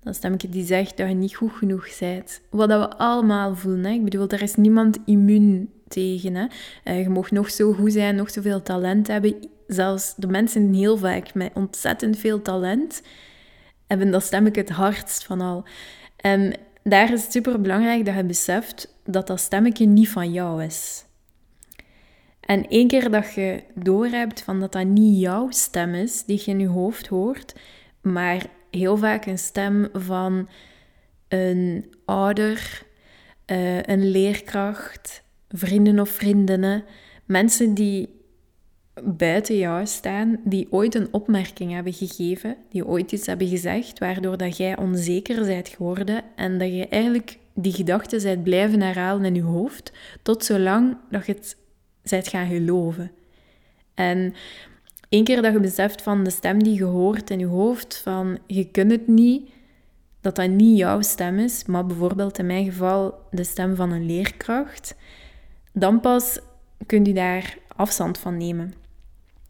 Dat 0.00 0.16
stemmetje 0.16 0.48
die 0.48 0.64
zegt 0.64 0.96
dat 0.96 1.08
je 1.08 1.14
niet 1.14 1.34
goed 1.34 1.52
genoeg 1.52 1.98
bent. 1.98 2.40
Wat 2.50 2.68
dat 2.68 2.88
we 2.88 2.96
allemaal 2.96 3.56
voelen. 3.56 3.84
Hè? 3.84 3.90
Ik 3.92 4.04
bedoel, 4.04 4.28
er 4.28 4.42
is 4.42 4.54
niemand 4.54 4.98
immuun 5.04 5.70
tegen. 5.88 6.34
Hè? 6.34 6.46
Uh, 6.84 7.02
je 7.02 7.08
mag 7.08 7.30
nog 7.30 7.50
zo 7.50 7.72
goed 7.72 7.92
zijn, 7.92 8.16
nog 8.16 8.30
zoveel 8.30 8.62
talent 8.62 9.06
hebben. 9.06 9.34
Zelfs 9.66 10.14
de 10.16 10.26
mensen 10.26 10.74
heel 10.74 10.96
vaak 10.96 11.34
met 11.34 11.50
ontzettend 11.54 12.18
veel 12.18 12.42
talent 12.42 13.02
hebben 13.86 14.10
dat 14.10 14.22
stemmetje 14.22 14.60
het 14.60 14.70
hardst 14.70 15.24
van 15.24 15.40
al. 15.40 15.64
En 16.16 16.54
daar 16.82 17.12
is 17.12 17.22
het 17.22 17.32
super 17.32 17.60
belangrijk 17.60 18.04
dat 18.04 18.14
je 18.14 18.24
beseft 18.24 18.94
dat 19.04 19.26
dat 19.26 19.40
stemmetje 19.40 19.86
niet 19.86 20.08
van 20.08 20.32
jou 20.32 20.64
is. 20.64 21.04
En 22.40 22.68
één 22.68 22.88
keer 22.88 23.10
dat 23.10 23.34
je 23.34 23.62
doorhebt 23.74 24.42
van 24.42 24.60
dat 24.60 24.72
dat 24.72 24.86
niet 24.86 25.20
jouw 25.20 25.50
stem 25.50 25.94
is 25.94 26.24
die 26.24 26.42
je 26.44 26.50
in 26.50 26.60
je 26.60 26.68
hoofd 26.68 27.06
hoort, 27.06 27.54
maar 28.00 28.46
heel 28.70 28.96
vaak 28.96 29.26
een 29.26 29.38
stem 29.38 29.88
van 29.92 30.48
een 31.28 31.94
ouder, 32.04 32.82
uh, 33.46 33.82
een 33.82 34.10
leerkracht, 34.10 35.22
vrienden 35.48 36.00
of 36.00 36.08
vriendinnen, 36.08 36.84
mensen 37.24 37.74
die 37.74 38.16
buiten 39.04 39.58
jou 39.58 39.86
staan, 39.86 40.40
die 40.44 40.66
ooit 40.70 40.94
een 40.94 41.08
opmerking 41.10 41.72
hebben 41.72 41.92
gegeven, 41.92 42.56
die 42.70 42.86
ooit 42.86 43.12
iets 43.12 43.26
hebben 43.26 43.48
gezegd, 43.48 43.98
waardoor 43.98 44.36
dat 44.36 44.56
jij 44.56 44.78
onzeker 44.78 45.44
bent 45.44 45.68
geworden 45.68 46.24
en 46.36 46.58
dat 46.58 46.68
je 46.68 46.88
eigenlijk 46.88 47.38
die 47.54 47.72
gedachten 47.72 48.22
bent 48.22 48.42
blijven 48.42 48.80
herhalen 48.80 49.24
in 49.24 49.34
je 49.34 49.42
hoofd, 49.42 49.92
tot 50.22 50.44
zolang 50.44 50.96
dat 51.10 51.26
je 51.26 51.32
het 51.32 51.56
bent 52.02 52.28
gaan 52.28 52.46
geloven. 52.46 53.10
En 53.94 54.34
één 55.08 55.24
keer 55.24 55.42
dat 55.42 55.52
je 55.52 55.60
beseft 55.60 56.02
van 56.02 56.24
de 56.24 56.30
stem 56.30 56.62
die 56.62 56.74
je 56.74 56.84
hoort 56.84 57.30
in 57.30 57.38
je 57.38 57.46
hoofd, 57.46 58.00
van 58.02 58.38
je 58.46 58.70
kunt 58.70 58.90
het 58.90 59.06
niet, 59.06 59.50
dat 60.20 60.36
dat 60.36 60.50
niet 60.50 60.78
jouw 60.78 61.02
stem 61.02 61.38
is, 61.38 61.64
maar 61.64 61.86
bijvoorbeeld 61.86 62.38
in 62.38 62.46
mijn 62.46 62.64
geval 62.64 63.14
de 63.30 63.44
stem 63.44 63.76
van 63.76 63.90
een 63.90 64.06
leerkracht, 64.06 64.94
dan 65.78 66.00
pas 66.00 66.38
kun 66.86 67.04
je 67.04 67.12
daar 67.12 67.58
afstand 67.76 68.18
van 68.18 68.36
nemen. 68.36 68.74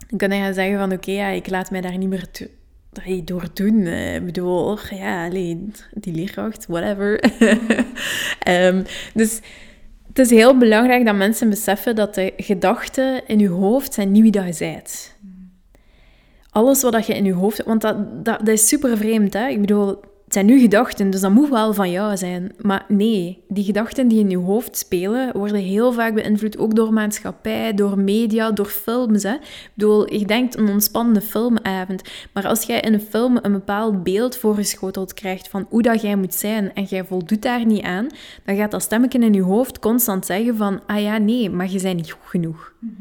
Dan 0.08 0.18
kun 0.18 0.32
je 0.32 0.42
gaan 0.42 0.54
zeggen 0.54 0.78
van 0.78 0.92
oké, 0.92 1.10
ja, 1.10 1.28
ik 1.28 1.50
laat 1.50 1.70
mij 1.70 1.80
daar 1.80 1.98
niet 1.98 2.08
meer 2.08 2.28
door 3.24 3.48
doen. 3.52 3.84
Eh, 3.84 4.14
ik 4.14 4.24
bedoel, 4.24 4.78
ja, 4.90 5.26
alleen 5.26 5.74
die 5.92 6.14
leerkracht, 6.14 6.66
whatever. 6.66 7.24
um, 8.48 8.84
dus 9.14 9.40
het 10.06 10.18
is 10.18 10.30
heel 10.30 10.58
belangrijk 10.58 11.04
dat 11.04 11.14
mensen 11.14 11.48
beseffen 11.48 11.96
dat 11.96 12.14
de 12.14 12.32
gedachten 12.36 13.26
in 13.26 13.38
je 13.38 13.48
hoofd 13.48 13.94
zijn 13.94 14.12
niet 14.12 14.22
wie 14.22 14.32
dat 14.32 14.58
je 14.58 14.64
bent. 14.64 15.16
Alles 16.50 16.82
wat 16.82 17.06
je 17.06 17.14
in 17.14 17.24
je 17.24 17.32
hoofd... 17.32 17.64
Want 17.64 17.80
dat, 17.80 18.24
dat, 18.24 18.38
dat 18.38 18.48
is 18.48 18.68
super 18.68 18.96
vreemd, 18.96 19.32
hè? 19.32 19.48
Ik 19.48 19.60
bedoel, 19.60 20.00
het 20.28 20.36
zijn 20.36 20.46
nu 20.46 20.60
gedachten, 20.60 21.10
dus 21.10 21.20
dat 21.20 21.30
moet 21.30 21.48
wel 21.48 21.74
van 21.74 21.90
jou 21.90 22.16
zijn. 22.16 22.52
Maar 22.58 22.84
nee, 22.88 23.42
die 23.48 23.64
gedachten 23.64 24.08
die 24.08 24.18
in 24.18 24.30
je 24.30 24.36
hoofd 24.36 24.76
spelen, 24.76 25.36
worden 25.36 25.60
heel 25.60 25.92
vaak 25.92 26.14
beïnvloed 26.14 26.58
ook 26.58 26.74
door 26.74 26.92
maatschappij, 26.92 27.74
door 27.74 27.98
media, 27.98 28.50
door 28.50 28.66
films. 28.66 29.22
Hè. 29.22 29.32
Ik 29.32 29.70
bedoel, 29.74 30.12
je 30.12 30.26
denkt 30.26 30.56
een 30.56 30.68
ontspannende 30.68 31.20
filmavond, 31.20 32.02
maar 32.32 32.46
als 32.46 32.62
jij 32.62 32.80
in 32.80 32.92
een 32.92 33.00
film 33.00 33.38
een 33.42 33.52
bepaald 33.52 34.02
beeld 34.02 34.36
voorgeschoteld 34.36 35.14
krijgt 35.14 35.48
van 35.48 35.66
hoe 35.68 35.82
dat 35.82 36.00
jij 36.00 36.16
moet 36.16 36.34
zijn 36.34 36.74
en 36.74 36.84
jij 36.84 37.04
voldoet 37.04 37.42
daar 37.42 37.66
niet 37.66 37.82
aan, 37.82 38.06
dan 38.44 38.56
gaat 38.56 38.70
dat 38.70 38.82
stemmetje 38.82 39.18
in 39.18 39.32
je 39.32 39.42
hoofd 39.42 39.78
constant 39.78 40.26
zeggen 40.26 40.56
van, 40.56 40.80
ah 40.86 41.00
ja, 41.00 41.18
nee, 41.18 41.50
maar 41.50 41.70
je 41.70 41.82
bent 41.82 41.96
niet 41.96 42.10
goed 42.10 42.28
genoeg. 42.30 42.72
Mhm. 42.78 42.92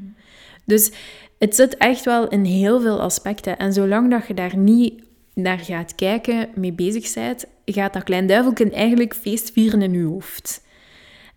Dus 0.66 0.92
het 1.40 1.56
zit 1.56 1.78
echt 1.78 2.06
wel 2.06 2.28
in 2.28 2.44
heel 2.44 2.82
veel 2.82 3.02
aspecten. 3.02 3.58
En 3.58 3.74
zolang 3.74 4.12
dat 4.12 4.28
je 4.28 4.34
daar 4.34 4.58
niet 4.58 5.06
naar 5.38 5.60
gaat 5.60 5.96
kijken, 5.96 6.50
mee 6.56 6.74
bezig 6.74 7.14
bent, 7.14 7.46
gaat 7.66 7.94
dat 7.94 8.04
klein 8.04 8.28
duiveltje 8.28 8.72
eigenlijk 8.72 9.16
feest 9.16 9.52
vieren 9.52 9.82
in 9.82 9.94
je 9.94 10.04
hoofd. 10.04 10.62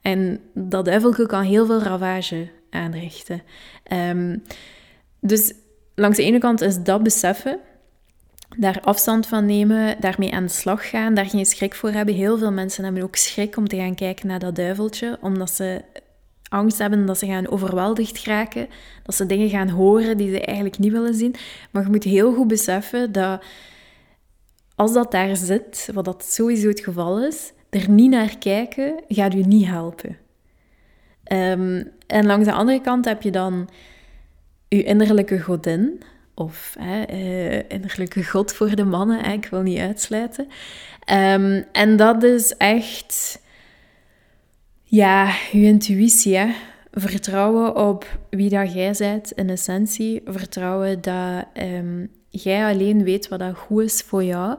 En 0.00 0.40
dat 0.54 0.84
duiveltje 0.84 1.26
kan 1.26 1.42
heel 1.42 1.66
veel 1.66 1.82
ravage 1.82 2.48
aanrichten. 2.70 3.42
Ehm, 3.82 4.36
dus 5.20 5.52
langs 5.94 6.16
de 6.16 6.22
ene 6.22 6.38
kant 6.38 6.60
is 6.60 6.82
dat 6.82 7.02
beseffen, 7.02 7.58
daar 8.58 8.80
afstand 8.80 9.26
van 9.26 9.46
nemen, 9.46 9.96
daarmee 10.00 10.32
aan 10.32 10.44
de 10.44 10.50
slag 10.52 10.88
gaan, 10.88 11.14
daar 11.14 11.26
geen 11.26 11.46
schrik 11.46 11.74
voor 11.74 11.90
hebben. 11.90 12.14
Heel 12.14 12.38
veel 12.38 12.52
mensen 12.52 12.84
hebben 12.84 13.02
ook 13.02 13.16
schrik 13.16 13.56
om 13.56 13.68
te 13.68 13.76
gaan 13.76 13.94
kijken 13.94 14.26
naar 14.26 14.38
dat 14.38 14.56
duiveltje, 14.56 15.18
omdat 15.20 15.50
ze 15.50 15.82
angst 16.48 16.78
hebben 16.78 17.06
dat 17.06 17.18
ze 17.18 17.26
gaan 17.26 17.50
overweldigd 17.50 18.24
raken, 18.24 18.68
dat 19.02 19.14
ze 19.14 19.26
dingen 19.26 19.48
gaan 19.48 19.68
horen 19.68 20.16
die 20.16 20.30
ze 20.30 20.40
eigenlijk 20.40 20.78
niet 20.78 20.92
willen 20.92 21.14
zien. 21.14 21.34
Maar 21.70 21.82
je 21.82 21.88
moet 21.88 22.04
heel 22.04 22.34
goed 22.34 22.48
beseffen 22.48 23.12
dat 23.12 23.42
als 24.80 24.92
dat 24.92 25.10
daar 25.10 25.36
zit, 25.36 25.88
wat 25.94 26.04
dat 26.04 26.24
sowieso 26.24 26.68
het 26.68 26.80
geval 26.80 27.24
is, 27.24 27.52
er 27.70 27.90
niet 27.90 28.10
naar 28.10 28.38
kijken 28.38 29.02
gaat 29.08 29.34
u 29.34 29.42
niet 29.42 29.66
helpen. 29.66 30.16
Ehm, 31.24 31.84
en 32.06 32.26
langs 32.26 32.46
de 32.46 32.52
andere 32.52 32.80
kant 32.80 33.04
heb 33.04 33.22
je 33.22 33.30
dan 33.30 33.68
uw 34.68 34.82
innerlijke 34.82 35.40
godin, 35.40 36.02
of 36.34 36.76
hè, 36.78 37.12
uh, 37.12 37.62
innerlijke 37.68 38.24
god 38.24 38.52
voor 38.52 38.74
de 38.74 38.84
mannen, 38.84 39.24
ik 39.24 39.46
wil 39.46 39.62
niet 39.62 39.78
uitsluiten. 39.78 40.48
Ehm, 41.04 41.62
en 41.72 41.96
dat 41.96 42.22
is 42.22 42.56
echt, 42.56 43.42
ja, 44.84 45.32
uw 45.52 45.62
intuïtie. 45.62 46.54
Vertrouwen 46.92 47.76
op 47.76 48.18
wie 48.30 48.48
dat 48.48 48.72
jij 48.72 48.94
bent 48.98 49.32
in 49.32 49.50
essentie. 49.50 50.20
Vertrouwen 50.24 51.00
dat 51.00 51.44
um, 51.62 52.10
jij 52.30 52.72
alleen 52.72 53.04
weet 53.04 53.28
wat 53.28 53.38
dat 53.38 53.56
goed 53.56 53.82
is 53.82 54.00
voor 54.00 54.24
jou. 54.24 54.58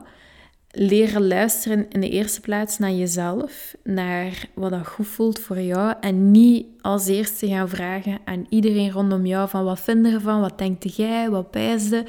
Leren 0.71 1.27
luisteren 1.27 1.89
in 1.89 2.01
de 2.01 2.09
eerste 2.09 2.41
plaats 2.41 2.77
naar 2.77 2.91
jezelf, 2.91 3.75
naar 3.83 4.45
wat 4.53 4.71
dat 4.71 4.87
goed 4.87 5.07
voelt 5.07 5.39
voor 5.39 5.59
jou. 5.59 5.93
En 6.01 6.31
niet 6.31 6.65
als 6.81 7.07
eerste 7.07 7.47
gaan 7.47 7.69
vragen 7.69 8.19
aan 8.25 8.45
iedereen 8.49 8.91
rondom 8.91 9.25
jou 9.25 9.49
van 9.49 9.63
wat 9.63 9.79
vind 9.79 10.05
je 10.05 10.13
ervan, 10.13 10.41
wat 10.41 10.57
denkt 10.57 10.95
jij, 10.95 11.29
wat 11.29 11.51
pijsde. 11.51 12.05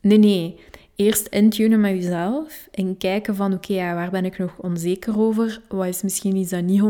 Nee, 0.00 0.18
nee. 0.18 0.60
Eerst 0.96 1.26
intunen 1.26 1.80
met 1.80 1.94
jezelf 1.94 2.68
en 2.72 2.96
kijken 2.96 3.34
van 3.34 3.52
oké, 3.52 3.72
ja, 3.72 3.94
waar 3.94 4.10
ben 4.10 4.24
ik 4.24 4.38
nog 4.38 4.58
onzeker 4.58 5.18
over? 5.18 5.60
Wat 5.68 5.86
is 5.86 6.02
misschien 6.02 6.36
iets 6.36 6.50
dat 6.50 6.62
niet 6.62 6.82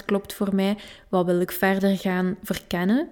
100% 0.00 0.04
klopt 0.04 0.32
voor 0.32 0.54
mij? 0.54 0.76
Wat 1.08 1.26
wil 1.26 1.40
ik 1.40 1.52
verder 1.52 1.96
gaan 1.96 2.36
verkennen? 2.42 3.08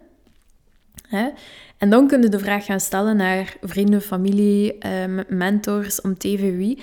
En 1.78 1.90
dan 1.90 2.06
kun 2.06 2.22
je 2.22 2.28
de 2.28 2.38
vraag 2.38 2.64
gaan 2.64 2.80
stellen 2.80 3.16
naar 3.16 3.56
vrienden, 3.60 4.02
familie, 4.02 4.78
ehm, 4.78 5.22
mentors, 5.28 6.00
om 6.00 6.18
te 6.18 6.36
wie. 6.36 6.78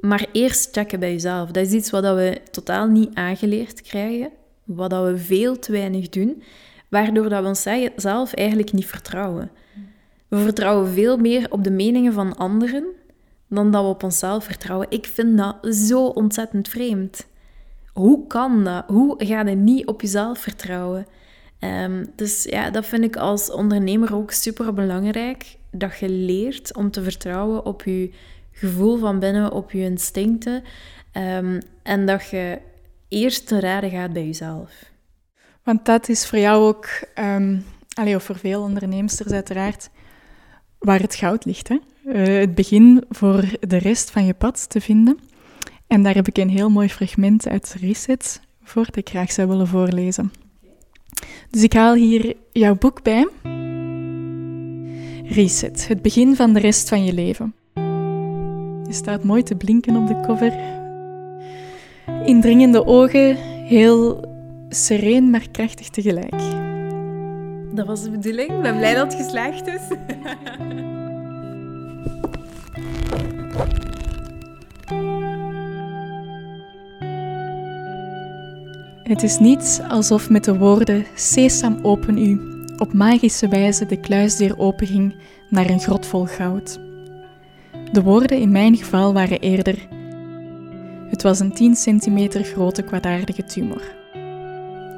Maar 0.00 0.26
eerst 0.32 0.68
checken 0.72 1.00
bij 1.00 1.12
jezelf. 1.12 1.50
Dat 1.50 1.66
is 1.66 1.72
iets 1.72 1.90
wat 1.90 2.02
we 2.02 2.40
totaal 2.50 2.86
niet 2.86 3.14
aangeleerd 3.14 3.82
krijgen, 3.82 4.30
wat 4.64 4.90
we 4.92 5.14
veel 5.16 5.58
te 5.58 5.72
weinig 5.72 6.08
doen, 6.08 6.42
waardoor 6.88 7.28
dat 7.28 7.42
we 7.42 7.48
onszelf 7.48 8.32
eigenlijk 8.32 8.72
niet 8.72 8.86
vertrouwen. 8.86 9.50
We 10.28 10.38
vertrouwen 10.38 10.92
veel 10.92 11.16
meer 11.16 11.46
op 11.50 11.64
de 11.64 11.70
meningen 11.70 12.12
van 12.12 12.36
anderen 12.36 12.84
dan 13.48 13.70
dat 13.70 13.82
we 13.82 13.88
op 13.88 14.02
onszelf 14.02 14.44
vertrouwen. 14.44 14.86
Ik 14.90 15.06
vind 15.06 15.38
dat 15.38 15.56
zo 15.74 16.06
ontzettend 16.06 16.68
vreemd. 16.68 17.26
Hoe 17.92 18.26
kan 18.26 18.64
dat? 18.64 18.84
Hoe 18.86 19.14
ga 19.24 19.48
je 19.48 19.54
niet 19.54 19.86
op 19.86 20.00
jezelf 20.00 20.38
vertrouwen? 20.38 21.06
Um, 21.60 22.06
dus 22.16 22.42
ja, 22.42 22.70
dat 22.70 22.86
vind 22.86 23.04
ik 23.04 23.16
als 23.16 23.50
ondernemer 23.50 24.14
ook 24.14 24.30
super 24.30 24.74
belangrijk. 24.74 25.56
Dat 25.70 25.98
je 25.98 26.08
leert 26.08 26.76
om 26.76 26.90
te 26.90 27.02
vertrouwen 27.02 27.64
op 27.64 27.82
je 27.84 28.10
gevoel 28.52 28.98
van 28.98 29.18
binnen, 29.18 29.52
op 29.52 29.70
je 29.70 29.80
instincten. 29.80 30.62
Um, 31.12 31.58
en 31.82 32.06
dat 32.06 32.28
je 32.28 32.58
eerst 33.08 33.46
te 33.46 33.60
raden 33.60 33.90
gaat 33.90 34.12
bij 34.12 34.26
jezelf. 34.26 34.70
Want 35.62 35.84
dat 35.84 36.08
is 36.08 36.26
voor 36.26 36.38
jou 36.38 36.66
ook, 36.66 36.88
um, 37.18 37.64
of 38.14 38.22
voor 38.22 38.38
veel 38.38 38.62
ondernemers 38.62 39.22
uiteraard, 39.22 39.90
waar 40.78 41.00
het 41.00 41.14
goud 41.14 41.44
ligt. 41.44 41.68
Hè? 41.68 41.78
Uh, 42.04 42.40
het 42.40 42.54
begin 42.54 43.04
voor 43.08 43.44
de 43.60 43.76
rest 43.76 44.10
van 44.10 44.24
je 44.24 44.34
pad 44.34 44.70
te 44.70 44.80
vinden. 44.80 45.18
En 45.86 46.02
daar 46.02 46.14
heb 46.14 46.28
ik 46.28 46.38
een 46.38 46.48
heel 46.48 46.70
mooi 46.70 46.88
fragment 46.88 47.48
uit 47.48 47.76
Reset 47.80 48.40
voor 48.62 48.84
dat 48.84 48.96
ik 48.96 49.08
graag 49.08 49.32
zou 49.32 49.48
willen 49.48 49.66
voorlezen. 49.66 50.32
Dus 51.50 51.62
ik 51.62 51.72
haal 51.72 51.94
hier 51.94 52.34
jouw 52.52 52.74
boek 52.74 53.02
bij. 53.02 53.28
Reset, 55.24 55.88
het 55.88 56.02
begin 56.02 56.36
van 56.36 56.52
de 56.52 56.60
rest 56.60 56.88
van 56.88 57.04
je 57.04 57.12
leven. 57.12 57.54
Je 58.86 58.96
staat 58.96 59.24
mooi 59.24 59.42
te 59.42 59.56
blinken 59.56 59.96
op 59.96 60.06
de 60.06 60.20
cover. 60.20 60.52
Indringende 62.24 62.86
ogen, 62.86 63.36
heel 63.66 64.24
sereen, 64.68 65.30
maar 65.30 65.46
krachtig 65.50 65.88
tegelijk. 65.88 66.40
Dat 67.74 67.86
was 67.86 68.02
de 68.02 68.10
bedoeling. 68.10 68.50
Ik 68.50 68.62
ben 68.62 68.76
blij 68.76 68.94
dat 68.94 69.12
het 69.12 69.22
geslaagd 69.22 69.66
is. 69.66 69.80
Het 79.10 79.22
is 79.22 79.38
niet 79.38 79.82
alsof 79.88 80.30
met 80.30 80.44
de 80.44 80.58
woorden 80.58 81.06
Sesam 81.14 81.78
open 81.82 82.18
u 82.18 82.40
op 82.78 82.92
magische 82.92 83.48
wijze 83.48 83.86
de 83.86 84.00
kluisdeur 84.00 84.58
openging 84.58 85.14
naar 85.48 85.70
een 85.70 85.80
grot 85.80 86.06
vol 86.06 86.24
goud. 86.24 86.78
De 87.92 88.02
woorden 88.02 88.38
in 88.38 88.52
mijn 88.52 88.76
geval 88.76 89.12
waren 89.12 89.40
eerder: 89.40 89.88
Het 91.08 91.22
was 91.22 91.40
een 91.40 91.52
10 91.52 91.76
centimeter 91.76 92.44
grote 92.44 92.82
kwaadaardige 92.82 93.44
tumor. 93.44 93.82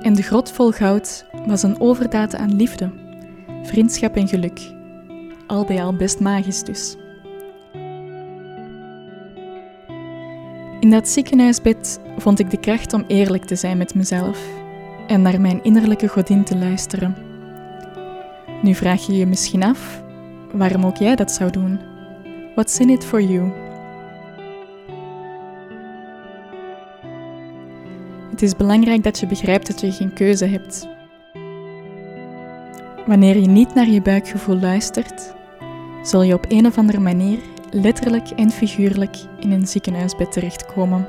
En 0.01 0.15
de 0.15 0.23
grot 0.23 0.51
vol 0.51 0.71
goud 0.71 1.25
was 1.47 1.63
een 1.63 1.81
overdaad 1.81 2.35
aan 2.35 2.57
liefde, 2.57 2.91
vriendschap 3.63 4.17
en 4.17 4.29
geluk. 4.29 4.61
Al 5.47 5.65
bij 5.65 5.83
al 5.83 5.97
best 5.97 6.21
magisch 6.21 6.63
dus. 6.63 6.97
In 10.83 10.91
dat 10.91 11.09
ziekenhuisbed 11.09 12.01
vond 12.17 12.39
ik 12.39 12.51
de 12.51 12.57
kracht 12.57 12.93
om 12.93 13.05
eerlijk 13.07 13.45
te 13.45 13.57
zijn 13.57 13.79
met 13.79 13.95
mezelf 13.95 14.39
en 15.07 15.23
naar 15.23 15.41
mijn 15.41 15.63
innerlijke 15.63 16.09
godin 16.09 16.45
te 16.45 16.57
luisteren. 16.57 17.17
Nu 18.63 18.75
vraag 18.75 19.07
je 19.07 19.13
je 19.13 19.27
misschien 19.27 19.63
af 19.63 20.03
waarom 20.53 20.87
ook 20.87 20.97
jij 20.97 21.17
dat 21.17 21.31
zou 21.31 21.51
doen. 21.51 21.81
What's 22.55 22.79
in 22.79 22.91
it 22.91 23.05
for 23.05 23.23
you? 23.23 23.53
Het 28.31 28.43
is 28.43 28.57
belangrijk 28.57 29.03
dat 29.03 29.19
je 29.19 29.27
begrijpt 29.27 29.67
dat 29.67 29.81
je 29.81 29.93
geen 29.93 30.13
keuze 30.13 30.47
hebt. 30.47 30.89
Wanneer 33.07 33.39
je 33.39 33.49
niet 33.49 33.75
naar 33.75 33.89
je 33.89 34.03
buikgevoel 34.03 34.59
luistert, 34.59 35.35
zul 36.03 36.23
je 36.23 36.35
op 36.35 36.45
een 36.49 36.67
of 36.67 36.79
andere 36.79 37.01
manier 37.01 37.39
letterlijk 37.73 38.31
en 38.31 38.51
figuurlijk 38.51 39.17
in 39.41 39.51
een 39.51 39.67
ziekenhuisbed 39.67 40.33
terechtkomen. 40.33 41.09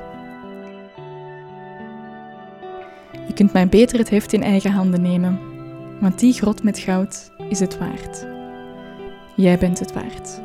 Je 3.26 3.32
kunt 3.34 3.52
maar 3.52 3.68
beter 3.68 3.98
het 3.98 4.10
heft 4.10 4.32
in 4.32 4.42
eigen 4.42 4.70
handen 4.70 5.02
nemen, 5.02 5.40
want 6.00 6.18
die 6.18 6.32
grot 6.32 6.62
met 6.62 6.78
goud 6.78 7.30
is 7.48 7.60
het 7.60 7.78
waard. 7.78 8.26
Jij 9.36 9.58
bent 9.58 9.78
het 9.78 9.92
waard. 9.92 10.40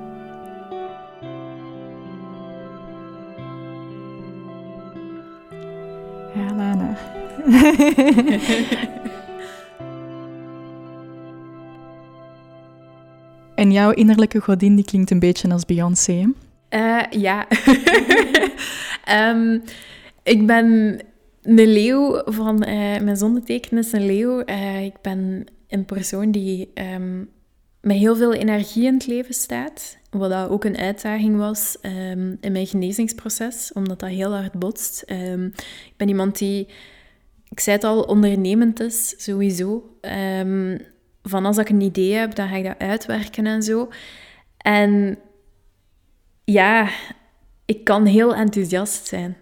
Ja, 6.35 6.55
Lana. 6.55 6.97
Jouw 13.71 13.91
innerlijke 13.91 14.41
godin 14.41 14.75
die 14.75 14.85
klinkt 14.85 15.11
een 15.11 15.19
beetje 15.19 15.51
als 15.51 15.65
Beyoncé. 15.65 16.31
Uh, 16.69 17.01
ja. 17.09 17.47
um, 19.29 19.63
ik 20.33 20.47
ben 20.47 20.99
een 21.41 21.67
leeuw 21.67 22.21
van... 22.25 22.55
Uh, 22.67 22.99
mijn 22.99 23.17
zonneteken 23.17 23.77
is 23.77 23.91
een 23.91 24.05
leeuw. 24.05 24.43
Uh, 24.45 24.83
ik 24.83 25.01
ben 25.01 25.45
een 25.67 25.85
persoon 25.85 26.31
die 26.31 26.71
um, 26.93 27.29
met 27.81 27.97
heel 27.97 28.15
veel 28.15 28.33
energie 28.33 28.85
in 28.85 28.93
het 28.93 29.07
leven 29.07 29.33
staat. 29.33 29.97
Wat 30.09 30.29
dat 30.29 30.49
ook 30.49 30.63
een 30.63 30.77
uitdaging 30.77 31.37
was 31.37 31.77
um, 31.81 32.37
in 32.41 32.51
mijn 32.51 32.67
genezingsproces, 32.67 33.71
omdat 33.73 33.99
dat 33.99 34.09
heel 34.09 34.33
hard 34.35 34.53
botst. 34.53 35.03
ik 35.85 35.93
ben 35.97 36.07
iemand 36.07 36.37
die... 36.37 36.67
Ik 37.49 37.59
zei 37.59 37.75
het 37.75 37.85
al, 37.85 38.01
ondernemend 38.01 38.79
is, 38.79 39.13
sowieso 39.17 39.97
van 41.23 41.45
als 41.45 41.57
ik 41.57 41.69
een 41.69 41.81
idee 41.81 42.13
heb, 42.13 42.35
dan 42.35 42.47
ga 42.47 42.55
ik 42.55 42.63
dat 42.63 42.79
uitwerken 42.79 43.45
en 43.45 43.63
zo. 43.63 43.89
En 44.57 45.19
ja, 46.43 46.89
ik 47.65 47.83
kan 47.83 48.05
heel 48.05 48.35
enthousiast 48.35 49.07
zijn. 49.07 49.37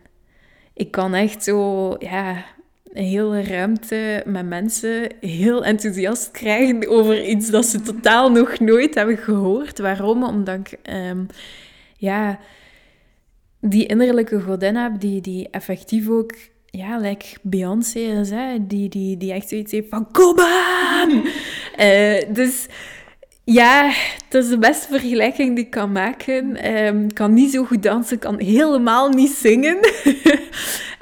Ik 0.74 0.92
kan 0.92 1.14
echt 1.14 1.44
zo, 1.44 1.96
ja, 2.00 2.46
een 2.94 3.06
hele 3.06 3.44
ruimte 3.44 4.24
met 4.26 4.46
mensen 4.46 5.12
heel 5.20 5.66
enthousiast 5.66 6.32
krijgen 6.32 6.88
over 6.90 7.26
iets 7.26 7.50
dat 7.50 7.66
ze 7.66 7.82
totaal 7.82 8.32
nog 8.32 8.60
nooit 8.60 8.96
hebben 8.96 9.18
gehoord. 9.18 9.80
Waarom? 9.80 10.24
Omdat 10.24 10.60
ik, 10.60 10.80
ehm, 10.82 11.26
ja, 11.98 12.40
die 13.60 13.86
innerlijke 13.86 14.42
godin 14.42 14.76
heb 14.76 15.00
die, 15.00 15.22
die 15.22 15.50
effectief 15.50 16.10
ook 16.10 16.34
ja, 16.72 16.98
like 16.98 17.26
Beyoncé 17.42 18.00
is, 18.00 18.30
hè, 18.30 18.68
die, 18.68 18.90
die, 18.90 19.18
die 19.18 19.34
echt 19.34 19.50
zoiets 19.50 19.72
heeft 19.72 19.90
van 19.90 20.12
kom 20.12 20.40
aan! 20.40 21.12
uh, 21.80 22.22
dus 22.38 22.68
ja, 23.44 23.92
het 24.26 24.34
is 24.34 24.50
de 24.50 24.58
beste 24.58 24.88
vergelijking 24.88 25.56
die 25.56 25.66
ik 25.66 25.72
kan 25.72 25.92
maken. 25.92 26.72
Um, 26.86 27.14
kan 27.14 27.34
niet 27.34 27.52
zo 27.52 27.64
goed 27.64 27.84
dansen, 27.84 28.20
kan 28.20 28.40
helemaal 28.40 29.10
niet 29.10 29.32
zingen. 29.32 29.78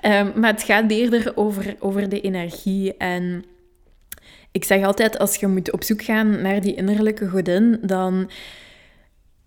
um, 0.03 0.31
maar 0.39 0.51
het 0.51 0.63
gaat 0.63 0.91
eerder 0.91 1.31
over, 1.35 1.75
over 1.79 2.09
de 2.09 2.21
energie. 2.21 2.97
En 2.97 3.45
ik 4.51 4.63
zeg 4.63 4.83
altijd, 4.83 5.19
als 5.19 5.35
je 5.35 5.47
moet 5.47 5.71
op 5.71 5.83
zoek 5.83 6.03
gaan 6.03 6.41
naar 6.41 6.61
die 6.61 6.75
innerlijke 6.75 7.27
godin, 7.27 7.79
dan 7.81 8.29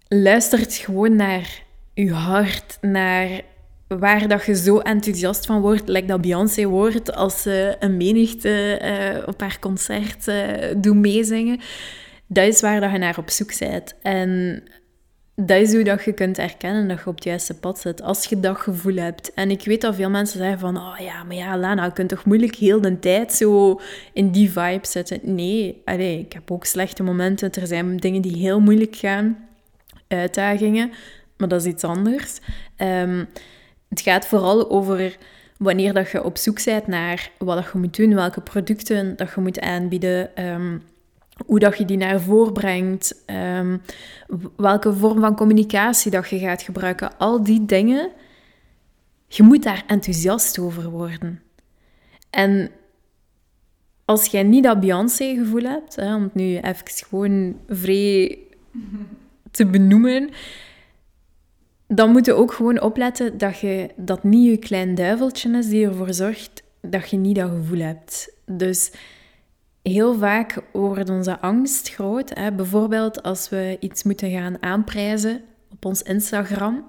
luistert 0.08 0.74
gewoon 0.74 1.16
naar 1.16 1.62
je 1.94 2.12
hart, 2.12 2.78
naar 2.80 3.40
waar 3.88 4.28
dat 4.28 4.44
je 4.44 4.56
zo 4.56 4.78
enthousiast 4.78 5.46
van 5.46 5.60
wordt, 5.60 5.88
lijkt 5.88 6.08
dat 6.08 6.20
Beyoncé 6.20 6.66
wordt 6.66 7.14
als 7.14 7.42
ze 7.42 7.76
een 7.78 7.96
menigte 7.96 8.80
uh, 8.82 9.28
op 9.28 9.40
haar 9.40 9.58
concert 9.58 10.28
uh, 10.28 10.92
meezingen. 10.92 11.60
Dat 12.26 12.46
is 12.46 12.60
waar 12.60 12.80
dat 12.80 12.92
je 12.92 12.98
naar 12.98 13.18
op 13.18 13.30
zoek 13.30 13.58
bent. 13.58 13.94
En 14.02 14.62
dat 15.34 15.60
is 15.60 15.72
hoe 15.72 15.84
dat 15.84 16.04
je 16.04 16.12
kunt 16.12 16.38
erkennen 16.38 16.88
dat 16.88 16.98
je 16.98 17.06
op 17.06 17.14
het 17.14 17.24
juiste 17.24 17.54
pad 17.54 17.78
zit. 17.78 18.02
Als 18.02 18.24
je 18.24 18.40
dat 18.40 18.56
gevoel 18.56 18.96
hebt. 18.96 19.34
En 19.34 19.50
ik 19.50 19.64
weet 19.64 19.80
dat 19.80 19.94
veel 19.94 20.10
mensen 20.10 20.38
zeggen 20.38 20.58
van... 20.58 20.76
Oh 20.76 20.98
ja, 20.98 21.22
maar 21.24 21.36
ja, 21.36 21.58
Lana, 21.58 21.84
je 21.84 21.92
kunt 21.92 22.08
toch 22.08 22.24
moeilijk 22.24 22.54
heel 22.54 22.80
de 22.80 22.98
tijd 22.98 23.32
zo 23.32 23.80
in 24.12 24.30
die 24.30 24.50
vibe 24.50 24.86
zitten. 24.86 25.20
Nee, 25.22 25.82
allee, 25.84 26.18
ik 26.18 26.32
heb 26.32 26.50
ook 26.50 26.64
slechte 26.64 27.02
momenten. 27.02 27.52
Er 27.52 27.66
zijn 27.66 27.96
dingen 27.96 28.22
die 28.22 28.36
heel 28.36 28.60
moeilijk 28.60 28.96
gaan. 28.96 29.48
Uitdagingen. 30.08 30.90
Maar 31.36 31.48
dat 31.48 31.60
is 31.60 31.66
iets 31.66 31.84
anders. 31.84 32.38
Um, 32.76 33.28
het 33.88 34.00
gaat 34.00 34.26
vooral 34.26 34.70
over 34.70 35.16
wanneer 35.58 35.92
dat 35.92 36.10
je 36.10 36.24
op 36.24 36.36
zoek 36.36 36.64
bent 36.64 36.86
naar 36.86 37.30
wat 37.38 37.56
dat 37.56 37.72
je 37.72 37.78
moet 37.78 37.96
doen, 37.96 38.14
welke 38.14 38.40
producten 38.40 39.16
dat 39.16 39.32
je 39.34 39.40
moet 39.40 39.60
aanbieden, 39.60 40.36
ehm, 40.36 40.78
hoe 41.46 41.58
dat 41.58 41.78
je 41.78 41.84
die 41.84 41.96
naar 41.96 42.20
voren 42.20 42.52
brengt, 42.52 43.22
ehm, 43.26 43.76
welke 44.56 44.94
vorm 44.94 45.20
van 45.20 45.36
communicatie 45.36 46.10
dat 46.10 46.28
je 46.28 46.38
gaat 46.38 46.62
gebruiken. 46.62 47.18
Al 47.18 47.42
die 47.42 47.66
dingen, 47.66 48.10
je 49.26 49.42
moet 49.42 49.62
daar 49.62 49.84
enthousiast 49.86 50.58
over 50.58 50.90
worden. 50.90 51.42
En 52.30 52.70
als 54.04 54.26
jij 54.26 54.42
niet 54.42 54.64
dat 54.64 54.80
Beyoncé-gevoel 54.80 55.62
hebt, 55.62 55.96
hè, 55.96 56.14
om 56.14 56.22
het 56.22 56.34
nu 56.34 56.56
even 56.56 56.84
gewoon 57.08 57.56
vrij 57.68 58.38
te 59.50 59.66
benoemen, 59.66 60.30
dan 61.88 62.10
moet 62.10 62.26
je 62.26 62.32
ook 62.32 62.52
gewoon 62.52 62.80
opletten 62.80 63.38
dat 63.38 63.58
je 63.58 63.90
dat 63.96 64.22
niet 64.22 64.50
je 64.50 64.56
klein 64.56 64.94
duiveltje 64.94 65.56
is 65.56 65.68
die 65.68 65.86
ervoor 65.86 66.14
zorgt 66.14 66.62
dat 66.80 67.10
je 67.10 67.16
niet 67.16 67.36
dat 67.36 67.50
gevoel 67.50 67.78
hebt. 67.78 68.32
Dus 68.46 68.92
heel 69.82 70.14
vaak 70.14 70.62
wordt 70.72 71.10
onze 71.10 71.40
angst 71.40 71.88
groot. 71.88 72.30
Hè? 72.34 72.52
Bijvoorbeeld 72.52 73.22
als 73.22 73.48
we 73.48 73.76
iets 73.80 74.02
moeten 74.02 74.30
gaan 74.30 74.62
aanprijzen 74.62 75.42
op 75.72 75.84
ons 75.84 76.02
Instagram 76.02 76.88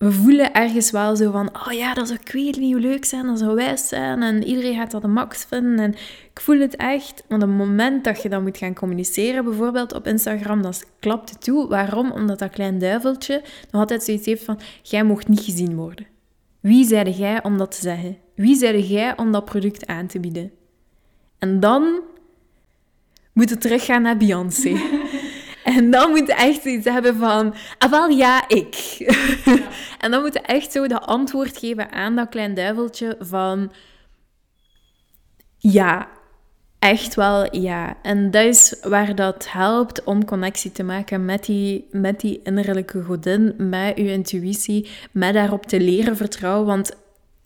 we 0.00 0.12
voelen 0.12 0.52
ergens 0.52 0.90
wel 0.90 1.16
zo 1.16 1.30
van, 1.30 1.50
oh 1.66 1.72
ja, 1.72 1.94
dat 1.94 2.08
zou 2.08 2.18
ik 2.22 2.32
weet 2.32 2.56
leuk 2.56 3.04
zijn, 3.04 3.26
dat 3.26 3.38
zou 3.38 3.54
wijs 3.54 3.88
zijn 3.88 4.22
en 4.22 4.44
iedereen 4.44 4.74
gaat 4.74 4.90
dat 4.90 5.02
de 5.02 5.08
max 5.08 5.44
vinden 5.44 5.78
en 5.78 5.92
ik 6.32 6.40
voel 6.40 6.60
het 6.60 6.76
echt. 6.76 7.24
Maar 7.28 7.38
op 7.42 7.48
het 7.48 7.56
moment 7.56 8.04
dat 8.04 8.22
je 8.22 8.28
dan 8.28 8.42
moet 8.42 8.56
gaan 8.56 8.74
communiceren, 8.74 9.44
bijvoorbeeld 9.44 9.92
op 9.92 10.06
Instagram, 10.06 10.62
dan 10.62 10.72
klapt 10.98 11.40
toe. 11.44 11.68
Waarom? 11.68 12.10
Omdat 12.10 12.38
dat 12.38 12.50
klein 12.50 12.78
duiveltje 12.78 13.42
nog 13.70 13.80
altijd 13.80 14.02
zoiets 14.02 14.26
heeft 14.26 14.44
van, 14.44 14.60
jij 14.82 15.04
mocht 15.04 15.28
niet 15.28 15.40
gezien 15.40 15.76
worden. 15.76 16.06
Wie 16.60 16.86
zeide 16.86 17.12
jij 17.12 17.42
om 17.42 17.58
dat 17.58 17.70
te 17.70 17.80
zeggen? 17.80 18.16
Wie 18.34 18.56
zeide 18.56 18.86
jij 18.86 19.16
om 19.16 19.32
dat 19.32 19.44
product 19.44 19.86
aan 19.86 20.06
te 20.06 20.20
bieden? 20.20 20.50
En 21.38 21.60
dan 21.60 22.00
moet 23.32 23.50
het 23.50 23.60
teruggaan 23.60 24.02
naar 24.02 24.16
Beyoncé. 24.16 24.76
En 25.76 25.90
dan 25.90 26.10
moet 26.10 26.26
je 26.26 26.34
echt 26.34 26.64
iets 26.64 26.88
hebben 26.88 27.16
van, 27.16 27.54
ah 27.78 27.90
wel, 27.90 28.08
ja, 28.08 28.48
ik. 28.48 28.96
en 30.02 30.10
dan 30.10 30.22
moet 30.22 30.32
je 30.32 30.40
echt 30.40 30.72
zo 30.72 30.86
de 30.86 31.00
antwoord 31.00 31.58
geven 31.58 31.92
aan 31.92 32.16
dat 32.16 32.28
klein 32.28 32.54
duiveltje 32.54 33.16
van, 33.18 33.72
ja, 35.58 36.08
echt 36.78 37.14
wel 37.14 37.56
ja. 37.56 37.96
En 38.02 38.30
dat 38.30 38.44
is 38.44 38.76
waar 38.82 39.14
dat 39.14 39.50
helpt 39.50 40.04
om 40.04 40.24
connectie 40.24 40.72
te 40.72 40.82
maken 40.82 41.24
met 41.24 41.44
die, 41.44 41.86
met 41.90 42.20
die 42.20 42.40
innerlijke 42.42 43.02
godin, 43.02 43.54
met 43.56 43.96
je 43.96 44.12
intuïtie, 44.12 44.88
met 45.12 45.34
daarop 45.34 45.66
te 45.66 45.80
leren 45.80 46.16
vertrouwen. 46.16 46.66
Want 46.66 46.96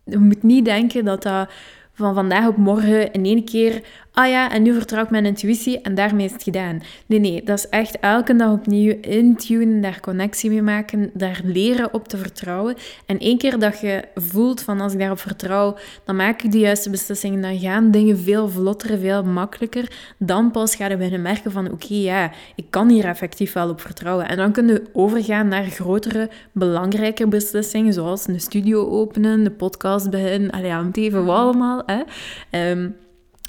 je 0.04 0.18
moet 0.18 0.42
niet 0.42 0.64
denken 0.64 1.04
dat 1.04 1.22
dat 1.22 1.48
van 1.94 2.14
vandaag 2.14 2.46
op 2.46 2.56
morgen 2.56 3.12
in 3.12 3.24
één 3.24 3.44
keer 3.44 3.82
ah 4.14 4.28
ja, 4.28 4.50
en 4.50 4.62
nu 4.62 4.72
vertrouw 4.72 5.02
ik 5.02 5.10
mijn 5.10 5.26
intuïtie 5.26 5.80
en 5.80 5.94
daarmee 5.94 6.26
is 6.26 6.32
het 6.32 6.42
gedaan. 6.42 6.82
Nee, 7.06 7.18
nee, 7.18 7.42
dat 7.42 7.58
is 7.58 7.68
echt 7.68 7.98
elke 7.98 8.36
dag 8.36 8.52
opnieuw 8.52 8.96
intunen, 9.00 9.80
daar 9.80 10.00
connectie 10.00 10.50
mee 10.50 10.62
maken, 10.62 11.10
daar 11.14 11.40
leren 11.44 11.94
op 11.94 12.08
te 12.08 12.16
vertrouwen. 12.16 12.74
En 13.06 13.18
één 13.18 13.38
keer 13.38 13.58
dat 13.58 13.80
je 13.80 14.04
voelt 14.14 14.62
van 14.62 14.80
als 14.80 14.92
ik 14.92 14.98
daarop 14.98 15.18
vertrouw, 15.18 15.76
dan 16.04 16.16
maak 16.16 16.42
ik 16.42 16.52
de 16.52 16.58
juiste 16.58 16.90
beslissingen, 16.90 17.40
dan 17.40 17.58
gaan 17.58 17.90
dingen 17.90 18.18
veel 18.18 18.48
vlotter, 18.48 18.98
veel 18.98 19.24
makkelijker. 19.24 19.90
Dan 20.18 20.50
pas 20.50 20.74
ga 20.74 20.86
je 20.86 20.96
beginnen 20.96 21.22
merken 21.22 21.52
van 21.52 21.70
oké, 21.70 21.94
ja, 21.94 22.30
ik 22.54 22.66
kan 22.70 22.88
hier 22.88 23.04
effectief 23.04 23.52
wel 23.52 23.68
op 23.68 23.80
vertrouwen. 23.80 24.28
En 24.28 24.36
dan 24.36 24.52
kun 24.52 24.66
je 24.66 24.82
overgaan 24.92 25.48
naar 25.48 25.64
grotere, 25.64 26.30
belangrijke 26.52 27.28
beslissingen, 27.28 27.92
zoals 27.92 28.26
een 28.26 28.40
studio 28.40 28.88
openen, 28.88 29.44
de 29.44 29.50
podcast 29.50 30.10
beginnen, 30.10 30.50
allee, 30.50 30.72
aan 30.72 30.86
het 30.86 30.96
even 30.96 31.28
allemaal. 31.28 31.82
Hè. 31.86 32.02
Ehm, 32.50 32.88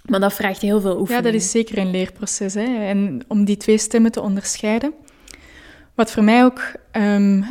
maar 0.06 0.20
dat 0.20 0.34
vraagt 0.34 0.62
heel 0.62 0.82
veel 0.82 1.00
oefening. 1.00 1.26
Ja, 1.26 1.32
dat 1.32 1.42
is 1.42 1.52
zeker 1.52 1.78
een 1.78 1.92
leerproces. 1.92 2.54
Hè? 2.54 2.88
En 2.88 3.22
om 3.28 3.46
die 3.46 3.58
twee 3.58 3.78
stemmen 3.78 4.12
te 4.12 4.22
onderscheiden. 4.22 4.94
Wat 5.96 6.12
voor 6.12 6.24
mij 6.24 6.44
ook 6.44 6.72
um, 6.92 7.46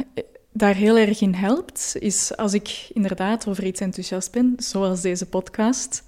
daar 0.52 0.74
heel 0.74 0.98
erg 0.98 1.20
in 1.20 1.34
helpt, 1.34 1.96
is 1.98 2.36
als 2.36 2.54
ik 2.54 2.88
inderdaad 2.92 3.48
over 3.48 3.64
iets 3.64 3.80
enthousiast 3.80 4.32
ben, 4.32 4.54
zoals 4.56 5.00
deze 5.00 5.26
podcast, 5.26 6.04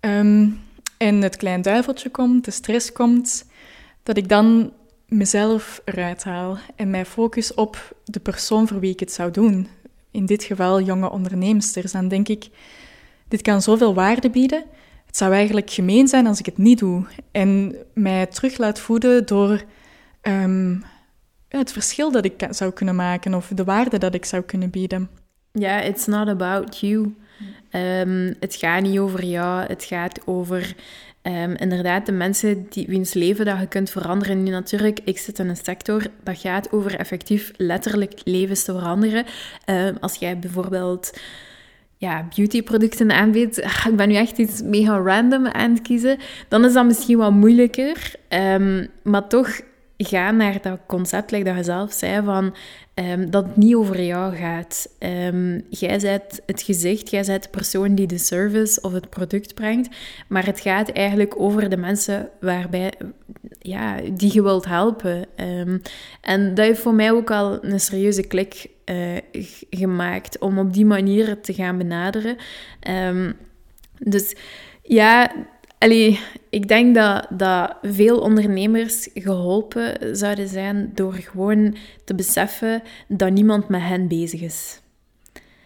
um, 0.00 0.60
en 0.98 1.22
het 1.22 1.36
klein 1.36 1.62
duiveltje 1.62 2.10
komt, 2.10 2.44
de 2.44 2.50
stress 2.50 2.92
komt, 2.92 3.44
dat 4.02 4.16
ik 4.16 4.28
dan 4.28 4.72
mezelf 5.06 5.82
eruit 5.84 6.24
haal 6.24 6.58
en 6.76 6.90
mij 6.90 7.04
focus 7.04 7.54
op 7.54 7.96
de 8.04 8.20
persoon 8.20 8.68
voor 8.68 8.80
wie 8.80 8.92
ik 8.92 9.00
het 9.00 9.12
zou 9.12 9.30
doen. 9.30 9.68
In 10.10 10.26
dit 10.26 10.44
geval 10.44 10.80
jonge 10.80 11.10
onderneemsters. 11.10 11.92
Dan 11.92 12.08
denk 12.08 12.28
ik, 12.28 12.48
dit 13.28 13.42
kan 13.42 13.62
zoveel 13.62 13.94
waarde 13.94 14.30
bieden 14.30 14.64
het 15.12 15.20
zou 15.20 15.32
eigenlijk 15.32 15.70
gemeen 15.70 16.08
zijn 16.08 16.26
als 16.26 16.38
ik 16.38 16.46
het 16.46 16.58
niet 16.58 16.78
doe. 16.78 17.04
En 17.32 17.74
mij 17.94 18.26
terug 18.26 18.58
laat 18.58 18.80
voeden 18.80 19.26
door 19.26 19.62
ehm, 20.20 20.76
het 21.48 21.72
verschil 21.72 22.10
dat 22.10 22.24
ik 22.24 22.46
zou 22.50 22.72
kunnen 22.72 22.96
maken 22.96 23.34
of 23.34 23.50
de 23.54 23.64
waarde 23.64 23.98
dat 23.98 24.14
ik 24.14 24.24
zou 24.24 24.42
kunnen 24.42 24.70
bieden. 24.70 25.08
Ja, 25.52 25.80
it's 25.80 26.06
not 26.06 26.28
about 26.28 26.78
you. 26.78 27.14
Um, 27.70 28.34
het 28.40 28.54
gaat 28.54 28.82
niet 28.82 28.98
over 28.98 29.24
jou, 29.24 29.66
het 29.66 29.84
gaat 29.84 30.20
over 30.26 30.74
um, 31.22 31.54
inderdaad 31.54 32.06
de 32.06 32.12
mensen 32.12 32.66
die, 32.68 32.86
wiens 32.86 33.12
leven 33.12 33.44
dat 33.44 33.58
je 33.58 33.66
kunt 33.66 33.90
veranderen. 33.90 34.42
Nu 34.42 34.50
natuurlijk, 34.50 35.00
ik 35.04 35.18
zit 35.18 35.38
in 35.38 35.48
een 35.48 35.56
sector 35.56 36.06
dat 36.22 36.38
gaat 36.38 36.72
over 36.72 36.98
effectief 36.98 37.52
letterlijk 37.56 38.20
levens 38.24 38.64
te 38.64 38.72
veranderen. 38.72 39.24
als 40.00 40.14
jij 40.14 40.38
bijvoorbeeld 40.38 41.10
ja, 42.02 42.28
beautyproducten 42.34 43.10
aanbiedt, 43.10 43.58
ik 43.88 43.96
ben 43.96 44.08
nu 44.08 44.14
echt 44.14 44.38
iets 44.38 44.62
mega 44.62 44.96
random 44.96 45.46
aan 45.46 45.70
het 45.70 45.82
kiezen, 45.82 46.18
dan 46.48 46.64
is 46.64 46.72
dat 46.72 46.86
misschien 46.86 47.18
wat 47.18 47.32
moeilijker. 47.32 48.14
Um, 48.28 48.86
maar 49.02 49.28
toch 49.28 49.60
gaan 50.04 50.36
naar 50.36 50.58
dat 50.62 50.78
concept, 50.86 51.30
like 51.30 51.44
dat 51.44 51.56
je 51.56 51.62
zelf 51.62 51.92
zei, 51.92 52.24
van 52.24 52.54
um, 52.94 53.30
dat 53.30 53.44
het 53.44 53.56
niet 53.56 53.74
over 53.74 54.02
jou 54.02 54.36
gaat. 54.36 54.88
Um, 54.98 55.62
jij 55.68 55.98
bent 55.98 56.40
het 56.46 56.62
gezicht, 56.62 57.10
jij 57.10 57.24
bent 57.24 57.42
de 57.42 57.48
persoon 57.48 57.94
die 57.94 58.06
de 58.06 58.18
service 58.18 58.80
of 58.80 58.92
het 58.92 59.10
product 59.10 59.54
brengt, 59.54 59.96
maar 60.28 60.46
het 60.46 60.60
gaat 60.60 60.88
eigenlijk 60.88 61.40
over 61.40 61.68
de 61.68 61.76
mensen 61.76 62.28
waarbij, 62.40 62.92
ja, 63.58 63.96
die 64.12 64.32
je 64.32 64.42
wilt 64.42 64.64
helpen. 64.64 65.26
en 66.20 66.54
dat 66.54 66.64
heeft 66.64 66.80
voor 66.80 66.94
mij 66.94 67.12
ook 67.12 67.30
al 67.30 67.64
een 67.64 67.80
serieuze 67.80 68.22
klik 68.22 68.66
uh, 68.84 69.16
gemaakt 69.70 70.38
om 70.38 70.58
op 70.58 70.72
die 70.72 70.86
manier 70.86 71.40
te 71.40 71.54
gaan 71.54 71.78
benaderen. 71.78 72.36
Dus 73.98 74.36
ja, 74.82 75.32
allee, 75.82 76.20
ik 76.50 76.68
denk 76.68 76.94
dat, 76.94 77.26
dat 77.30 77.76
veel 77.82 78.18
ondernemers 78.18 79.08
geholpen 79.14 80.16
zouden 80.16 80.48
zijn 80.48 80.90
door 80.94 81.12
gewoon 81.12 81.76
te 82.04 82.14
beseffen 82.14 82.82
dat 83.08 83.30
niemand 83.30 83.68
met 83.68 83.80
hen 83.80 84.08
bezig 84.08 84.40
is. 84.40 84.80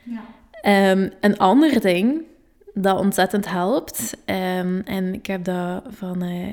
Ja. 0.03 0.91
Um, 0.93 1.13
een 1.21 1.39
ander 1.39 1.81
ding 1.81 2.23
dat 2.75 2.99
ontzettend 2.99 3.51
helpt, 3.51 4.17
um, 4.27 4.81
en 4.81 5.15
ik 5.15 5.27
heb 5.27 5.45
dat 5.45 5.83
van 5.89 6.23
uh, 6.23 6.47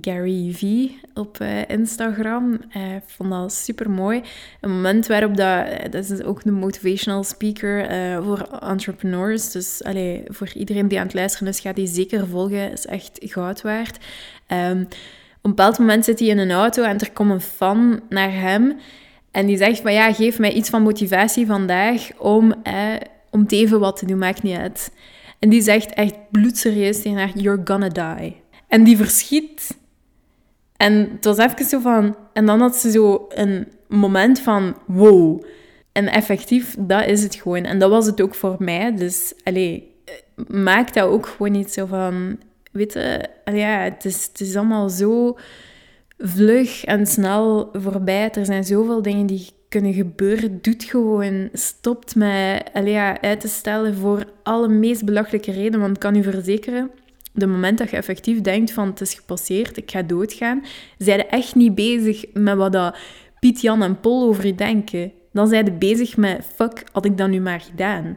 Gary 0.00 0.52
V 0.52 0.88
op 1.14 1.38
uh, 1.42 1.68
Instagram. 1.68 2.60
Uh, 2.76 2.94
ik 2.94 3.02
vond 3.06 3.30
dat 3.30 3.52
super 3.52 3.90
mooi. 3.90 4.22
Een 4.60 4.70
moment 4.70 5.06
waarop 5.06 5.36
dat, 5.36 5.66
eh, 5.66 5.90
dat 5.90 6.10
is 6.10 6.22
ook 6.22 6.44
een 6.44 6.54
motivational 6.54 7.24
speaker 7.24 7.88
voor 8.22 8.58
entrepreneurs. 8.60 9.50
Dus 9.50 9.84
allee, 9.84 10.22
voor 10.26 10.52
iedereen 10.54 10.88
die 10.88 10.98
aan 10.98 11.06
het 11.06 11.14
luisteren 11.14 11.48
is, 11.48 11.60
gaat 11.60 11.76
die 11.76 11.86
zeker 11.86 12.26
volgen. 12.26 12.72
Is 12.72 12.86
echt 12.86 13.18
goud 13.20 13.62
waard. 13.62 13.98
Um, 14.48 14.88
op 15.40 15.50
een 15.50 15.54
bepaald 15.56 15.78
moment 15.78 16.04
zit 16.04 16.18
hij 16.18 16.28
in 16.28 16.38
een 16.38 16.50
auto 16.50 16.82
en 16.82 16.98
er 16.98 17.10
komt 17.10 17.30
een 17.30 17.40
fan 17.40 18.00
naar 18.08 18.32
hem. 18.32 18.76
En 19.30 19.46
die 19.46 19.56
zegt 19.56 19.80
van 19.80 19.92
ja, 19.92 20.12
geef 20.12 20.38
mij 20.38 20.52
iets 20.52 20.70
van 20.70 20.82
motivatie 20.82 21.46
vandaag 21.46 22.08
om, 22.18 22.54
eh, 22.62 22.74
om 23.30 23.40
het 23.40 23.52
even 23.52 23.80
wat 23.80 23.96
te 23.96 24.06
doen, 24.06 24.18
maakt 24.18 24.42
niet 24.42 24.56
uit. 24.56 24.92
En 25.38 25.48
die 25.48 25.62
zegt 25.62 25.94
echt 25.94 26.14
bloedserieus 26.30 27.02
tegen 27.02 27.18
haar, 27.18 27.38
you're 27.38 27.60
gonna 27.64 27.88
die. 27.88 28.36
En 28.68 28.84
die 28.84 28.96
verschiet 28.96 29.76
en 30.80 31.10
het 31.12 31.24
was 31.24 31.38
even 31.38 31.64
zo 31.64 31.78
van... 31.78 32.16
En 32.32 32.46
dan 32.46 32.60
had 32.60 32.76
ze 32.76 32.90
zo 32.90 33.26
een 33.28 33.68
moment 33.88 34.40
van 34.40 34.76
wow. 34.86 35.44
En 35.92 36.08
effectief, 36.08 36.76
dat 36.78 37.06
is 37.06 37.22
het 37.22 37.34
gewoon. 37.34 37.64
En 37.64 37.78
dat 37.78 37.90
was 37.90 38.06
het 38.06 38.20
ook 38.20 38.34
voor 38.34 38.56
mij. 38.58 38.94
Dus, 38.96 39.32
allee, 39.44 39.94
maak 40.46 40.94
dat 40.94 41.08
ook 41.08 41.26
gewoon 41.26 41.52
niet 41.52 41.72
zo 41.72 41.86
van... 41.86 42.38
Weet 42.72 42.92
je, 42.92 43.28
ja, 43.44 43.78
het 43.78 44.04
is, 44.04 44.28
het 44.32 44.40
is 44.40 44.56
allemaal 44.56 44.88
zo 44.88 45.36
vlug 46.18 46.84
en 46.84 47.06
snel 47.06 47.68
voorbij. 47.72 48.30
Er 48.30 48.44
zijn 48.44 48.64
zoveel 48.64 49.02
dingen 49.02 49.26
die 49.26 49.48
kunnen 49.68 49.92
gebeuren. 49.92 50.58
Doet 50.62 50.84
gewoon. 50.84 51.48
Stopt 51.52 52.14
met 52.14 52.62
allee, 52.72 52.92
ja, 52.92 53.20
uit 53.20 53.40
te 53.40 53.48
stellen 53.48 53.94
voor 53.94 54.24
alle 54.42 54.68
meest 54.68 55.04
belachelijke 55.04 55.52
redenen. 55.52 55.80
Want 55.80 55.94
ik 55.94 56.00
kan 56.00 56.16
u 56.16 56.22
verzekeren 56.22 56.90
de 57.40 57.46
moment 57.46 57.78
dat 57.78 57.90
je 57.90 57.96
effectief 57.96 58.40
denkt 58.40 58.72
van 58.72 58.88
het 58.88 59.00
is 59.00 59.14
gepasseerd, 59.14 59.76
ik 59.76 59.90
ga 59.90 60.02
doodgaan, 60.02 60.64
zijn 60.98 61.28
echt 61.28 61.54
niet 61.54 61.74
bezig 61.74 62.24
met 62.32 62.56
wat 62.56 62.72
dat 62.72 62.96
Piet, 63.40 63.60
Jan 63.60 63.82
en 63.82 64.00
Paul 64.00 64.28
over 64.28 64.46
je 64.46 64.54
denken. 64.54 65.12
Dan 65.32 65.48
zijn 65.48 65.64
je 65.64 65.72
bezig 65.72 66.16
met, 66.16 66.44
fuck, 66.54 66.84
had 66.92 67.04
ik 67.04 67.16
dat 67.16 67.28
nu 67.28 67.40
maar 67.40 67.60
gedaan. 67.60 68.16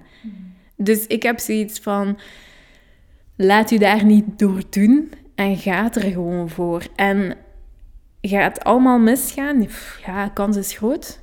Dus 0.77 1.07
ik 1.07 1.23
heb 1.23 1.39
zoiets 1.39 1.79
van, 1.79 2.19
laat 3.35 3.71
u 3.71 3.77
daar 3.77 4.05
niet 4.05 4.39
door 4.39 4.61
doen 4.69 5.11
en 5.35 5.57
ga 5.57 5.93
er 5.93 6.01
gewoon 6.01 6.49
voor. 6.49 6.83
En 6.95 7.35
gaat 8.21 8.55
het 8.55 8.63
allemaal 8.63 8.99
misgaan? 8.99 9.67
Ja, 10.05 10.27
kans 10.27 10.57
is 10.57 10.77
groot. 10.77 11.19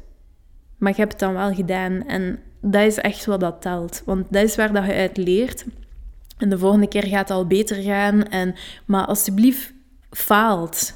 Maar 0.79 0.93
je 0.93 0.99
hebt 0.99 1.13
het 1.13 1.21
dan 1.21 1.35
wel 1.35 1.55
gedaan. 1.55 2.07
En 2.07 2.39
dat 2.61 2.83
is 2.83 2.99
echt 2.99 3.25
wat 3.25 3.41
dat 3.41 3.63
telt. 3.63 4.03
Want 4.05 4.33
dat 4.33 4.43
is 4.43 4.57
waar 4.57 4.73
dat 4.73 4.85
je 4.85 4.93
uit 4.93 5.17
leert. 5.17 5.65
En 6.40 6.48
de 6.48 6.59
volgende 6.59 6.88
keer 6.88 7.07
gaat 7.07 7.29
het 7.29 7.37
al 7.37 7.46
beter 7.46 7.83
gaan. 7.83 8.22
En, 8.22 8.55
maar 8.85 9.07
alsjeblieft, 9.07 9.72
faalt. 10.11 10.92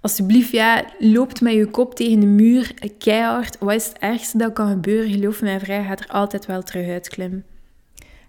alsjeblieft, 0.00 0.50
ja, 0.50 0.84
loopt 0.98 1.40
met 1.40 1.54
je 1.54 1.66
kop 1.66 1.94
tegen 1.94 2.20
de 2.20 2.26
muur, 2.26 2.74
keihard. 2.98 3.58
Wat 3.58 3.74
is 3.74 3.86
het 3.86 3.98
ergste 3.98 4.38
dat 4.38 4.52
kan 4.52 4.68
gebeuren? 4.68 5.10
Geloof 5.10 5.42
mij 5.42 5.60
vrij, 5.60 5.84
gaat 5.84 6.00
er 6.00 6.08
altijd 6.08 6.46
wel 6.46 6.62
terug 6.62 6.88
uitklimmen. 6.88 7.44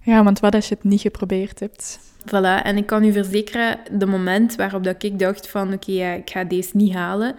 Ja, 0.02 0.24
want 0.24 0.40
wat 0.40 0.56
als 0.56 0.68
je 0.68 0.76
het 0.76 0.84
niet 0.84 1.02
geprobeerd 1.02 1.60
hebt? 1.60 2.00
Voilà, 2.26 2.64
en 2.64 2.78
ik 2.78 2.86
kan 2.86 3.04
u 3.04 3.12
verzekeren, 3.12 3.80
de 3.92 4.06
moment 4.06 4.56
waarop 4.56 4.84
dat 4.84 5.04
ik 5.04 5.20
dacht 5.20 5.50
van, 5.50 5.74
oké, 5.74 5.92
ja, 5.92 6.14
ik 6.14 6.30
ga 6.30 6.44
deze 6.44 6.78
niet 6.78 6.94
halen, 6.94 7.36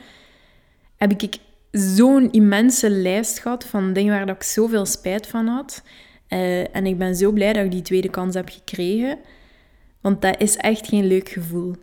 heb 0.97 1.23
ik 1.23 1.37
zo'n 1.71 2.31
immense 2.31 2.91
lijst 2.91 3.39
gehad 3.39 3.65
van 3.65 3.93
dingen 3.93 4.15
waar 4.15 4.27
dat 4.27 4.37
ik 4.37 4.43
zoveel 4.43 4.87
spijt 4.87 5.27
van 5.27 5.47
had. 5.47 5.83
Uh, 6.29 6.77
en 6.77 6.87
ik 6.87 6.99
ben 6.99 7.17
zo 7.17 7.33
blij 7.33 7.53
dat 7.53 7.65
ik 7.65 7.71
die 7.71 7.83
tweede 7.83 8.11
kans 8.11 8.35
heb 8.35 8.49
gekregen. 8.49 9.19
Want 10.01 10.23
dat 10.23 10.41
is 10.41 10.57
echt 10.57 10.87
geen 10.87 11.07
leuk 11.07 11.29
gevoel. 11.29 11.75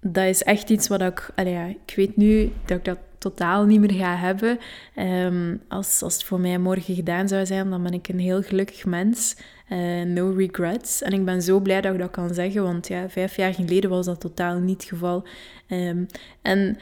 Dat 0.00 0.24
is 0.24 0.42
echt 0.42 0.70
iets 0.70 0.88
wat 0.88 1.00
ik... 1.00 1.30
ja, 1.36 1.64
ik 1.64 1.92
weet 1.96 2.16
nu 2.16 2.52
dat 2.64 2.78
ik 2.78 2.84
dat 2.84 2.98
totaal 3.18 3.64
niet 3.64 3.80
meer 3.80 3.92
ga 3.92 4.16
hebben. 4.16 4.58
Um, 4.98 5.60
als, 5.68 6.02
als 6.02 6.14
het 6.14 6.24
voor 6.24 6.40
mij 6.40 6.58
morgen 6.58 6.94
gedaan 6.94 7.28
zou 7.28 7.46
zijn, 7.46 7.70
dan 7.70 7.82
ben 7.82 7.92
ik 7.92 8.08
een 8.08 8.18
heel 8.18 8.42
gelukkig 8.42 8.84
mens. 8.84 9.36
Uh, 9.70 10.02
no 10.02 10.30
regrets. 10.36 11.02
En 11.02 11.12
ik 11.12 11.24
ben 11.24 11.42
zo 11.42 11.60
blij 11.60 11.80
dat 11.80 11.92
ik 11.92 11.98
dat 11.98 12.10
kan 12.10 12.34
zeggen, 12.34 12.62
want 12.62 12.88
ja, 12.88 13.08
vijf 13.08 13.36
jaar 13.36 13.54
geleden 13.54 13.90
was 13.90 14.06
dat 14.06 14.20
totaal 14.20 14.58
niet 14.58 14.80
het 14.80 14.90
geval. 14.90 15.26
Um, 15.68 16.06
en 16.42 16.78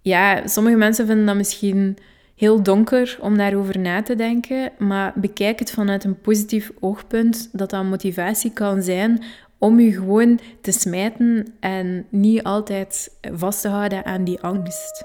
ja, 0.00 0.46
sommige 0.46 0.76
mensen 0.76 1.06
vinden 1.06 1.26
dat 1.26 1.36
misschien 1.36 1.96
heel 2.36 2.62
donker 2.62 3.18
om 3.20 3.36
daarover 3.36 3.78
na 3.78 4.02
te 4.02 4.14
denken, 4.14 4.72
maar 4.78 5.12
bekijk 5.14 5.58
het 5.58 5.70
vanuit 5.70 6.04
een 6.04 6.20
positief 6.20 6.70
oogpunt, 6.80 7.48
dat 7.52 7.70
dat 7.70 7.84
motivatie 7.84 8.52
kan 8.52 8.82
zijn 8.82 9.22
om 9.58 9.80
je 9.80 9.92
gewoon 9.92 10.38
te 10.60 10.72
smijten 10.72 11.54
en 11.60 12.06
niet 12.10 12.42
altijd 12.42 13.18
vast 13.32 13.60
te 13.60 13.68
houden 13.68 14.04
aan 14.04 14.24
die 14.24 14.40
angst. 14.40 15.04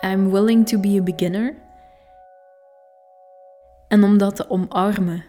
I'm 0.00 0.30
willing 0.30 0.66
to 0.66 0.78
be 0.78 0.98
a 1.00 1.02
beginner. 1.02 1.54
En 3.88 4.04
om 4.04 4.18
dat 4.18 4.36
te 4.36 4.50
omarmen. 4.50 5.24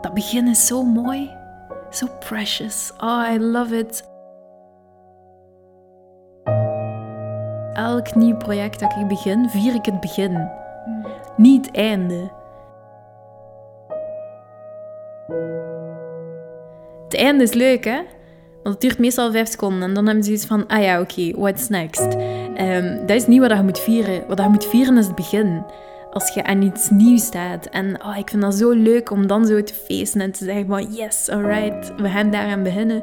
Dat 0.00 0.14
begin 0.14 0.48
is 0.48 0.66
zo 0.66 0.82
mooi, 0.82 1.30
zo 1.96 2.06
precious. 2.18 2.92
Oh, 2.98 3.24
I 3.32 3.38
love 3.38 3.78
it. 3.78 4.12
Elk 7.74 8.14
nieuw 8.14 8.36
project 8.36 8.80
dat 8.80 8.96
ik 9.00 9.08
begin, 9.08 9.48
vier 9.48 9.74
ik 9.74 9.84
het 9.84 10.00
begin, 10.00 10.48
niet 11.36 11.66
het 11.66 11.76
einde. 11.76 12.30
Het 17.04 17.14
einde 17.14 17.42
is 17.42 17.52
leuk, 17.52 17.84
hè? 17.84 18.02
Want 18.62 18.74
het 18.74 18.80
duurt 18.80 18.98
meestal 18.98 19.32
vijf 19.32 19.48
seconden 19.48 19.82
en 19.82 19.94
dan 19.94 20.06
hebben 20.06 20.24
ze 20.24 20.32
iets 20.32 20.46
van, 20.46 20.66
ah 20.66 20.82
ja, 20.82 21.00
oké, 21.00 21.30
what's 21.30 21.68
next? 21.68 22.14
Um, 22.58 23.06
dat 23.06 23.16
is 23.16 23.26
niet 23.26 23.40
wat 23.40 23.50
je 23.50 23.62
moet 23.62 23.80
vieren. 23.80 24.24
Wat 24.28 24.38
je 24.38 24.48
moet 24.48 24.66
vieren 24.66 24.98
is 24.98 25.06
het 25.06 25.14
begin. 25.14 25.64
Als 26.14 26.34
je 26.34 26.44
aan 26.44 26.62
iets 26.62 26.90
nieuws 26.90 27.24
staat. 27.24 27.66
En 27.66 28.04
oh, 28.04 28.16
ik 28.16 28.28
vind 28.28 28.42
dat 28.42 28.54
zo 28.54 28.70
leuk 28.70 29.10
om 29.10 29.26
dan 29.26 29.46
zo 29.46 29.62
te 29.62 29.74
feesten 29.74 30.20
en 30.20 30.32
te 30.32 30.44
zeggen 30.44 30.66
van, 30.66 30.94
yes, 30.94 31.28
alright, 31.28 31.92
we 31.96 32.08
gaan 32.08 32.30
daaraan 32.30 32.62
beginnen. 32.62 33.02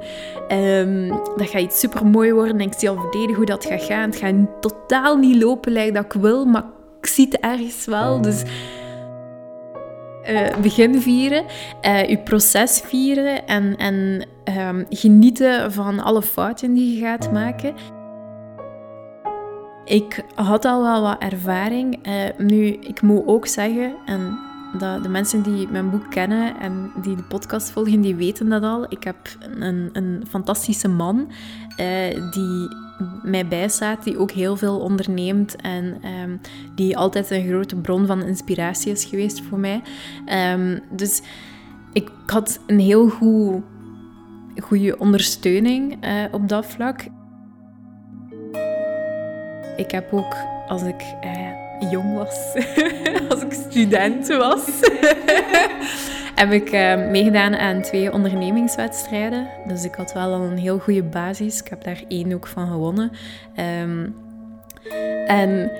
Um, 0.52 1.08
dat 1.10 1.50
gaat 1.50 1.62
iets 1.62 1.80
super 1.80 2.06
mooi 2.06 2.34
worden 2.34 2.60
en 2.60 2.67
ik 2.67 2.74
zie 2.78 2.89
al 2.89 2.95
volledig 2.95 3.36
hoe 3.36 3.45
dat 3.45 3.65
gaat 3.65 3.84
gaan. 3.84 4.10
Het 4.10 4.15
gaat 4.15 4.62
totaal 4.62 5.17
niet 5.17 5.43
lopen 5.43 5.71
lijkt 5.71 5.95
dat 5.95 6.06
ik 6.06 6.13
wil, 6.13 6.45
maar 6.45 6.63
ik 7.00 7.06
zie 7.06 7.26
het 7.26 7.39
ergens 7.39 7.86
wel. 7.86 8.21
Dus 8.21 8.43
uh, 10.30 10.58
begin 10.62 11.02
vieren, 11.02 11.43
je 12.08 12.19
proces 12.24 12.82
vieren 12.86 13.47
en, 13.47 13.78
en 13.78 14.26
um, 14.69 14.86
genieten 14.89 15.71
van 15.71 16.00
alle 16.00 16.21
fouten 16.21 16.74
die 16.74 16.95
je 16.95 17.06
gaat 17.06 17.32
maken. 17.32 17.74
Ik 19.91 20.25
had 20.36 20.65
al 20.65 20.82
wel 20.82 21.01
wat 21.01 21.21
ervaring. 21.21 22.08
Uh, 22.08 22.13
nu, 22.38 22.65
ik 22.65 23.01
moet 23.01 23.23
ook 23.25 23.47
zeggen, 23.47 23.95
en 24.06 24.39
dat 24.77 25.04
de 25.04 25.10
mensen 25.10 25.41
die 25.41 25.67
mijn 25.67 25.89
boek 25.89 26.10
kennen 26.10 26.60
en 26.60 26.91
die 27.01 27.15
de 27.15 27.23
podcast 27.23 27.69
volgen, 27.69 28.01
die 28.01 28.15
weten 28.15 28.49
dat 28.49 28.63
al. 28.63 28.86
Ik 28.89 29.04
heb 29.04 29.17
een, 29.60 29.89
een 29.93 30.23
fantastische 30.30 30.88
man 30.88 31.32
uh, 31.77 32.32
die 32.32 32.67
mij 33.23 33.47
bijstaat, 33.47 34.04
die 34.04 34.17
ook 34.17 34.32
heel 34.32 34.58
veel 34.58 34.80
onderneemt 34.80 35.56
en 35.56 36.01
um, 36.23 36.41
die 36.75 36.97
altijd 36.97 37.32
een 37.32 37.47
grote 37.47 37.75
bron 37.75 38.06
van 38.06 38.23
inspiratie 38.23 38.91
is 38.91 39.06
geweest 39.06 39.41
voor 39.41 39.60
mij. 39.60 39.82
Um, 40.54 40.80
dus 40.91 41.21
ik 41.93 42.12
had 42.25 42.60
een 42.67 42.80
heel 42.80 43.10
goed, 43.10 43.62
goede 44.58 44.97
ondersteuning 44.97 46.06
uh, 46.06 46.23
op 46.32 46.49
dat 46.49 46.65
vlak. 46.65 47.06
Ik 49.75 49.91
heb 49.91 50.13
ook, 50.13 50.36
als 50.67 50.81
ik 50.81 51.03
uh, 51.23 51.91
jong 51.91 52.13
was, 52.13 52.65
als 53.29 53.41
ik 53.41 53.53
student 53.53 54.27
was, 54.27 54.65
heb 56.41 56.51
ik 56.51 56.73
uh, 56.73 57.10
meegedaan 57.10 57.55
aan 57.55 57.81
twee 57.81 58.13
ondernemingswedstrijden. 58.13 59.47
Dus 59.67 59.84
ik 59.84 59.95
had 59.95 60.13
wel 60.13 60.34
al 60.34 60.41
een 60.41 60.57
heel 60.57 60.79
goede 60.79 61.03
basis. 61.03 61.60
Ik 61.60 61.67
heb 61.67 61.84
daar 61.84 62.03
één 62.07 62.34
ook 62.34 62.47
van 62.47 62.67
gewonnen. 62.67 63.12
Um, 63.81 64.15
en 65.27 65.71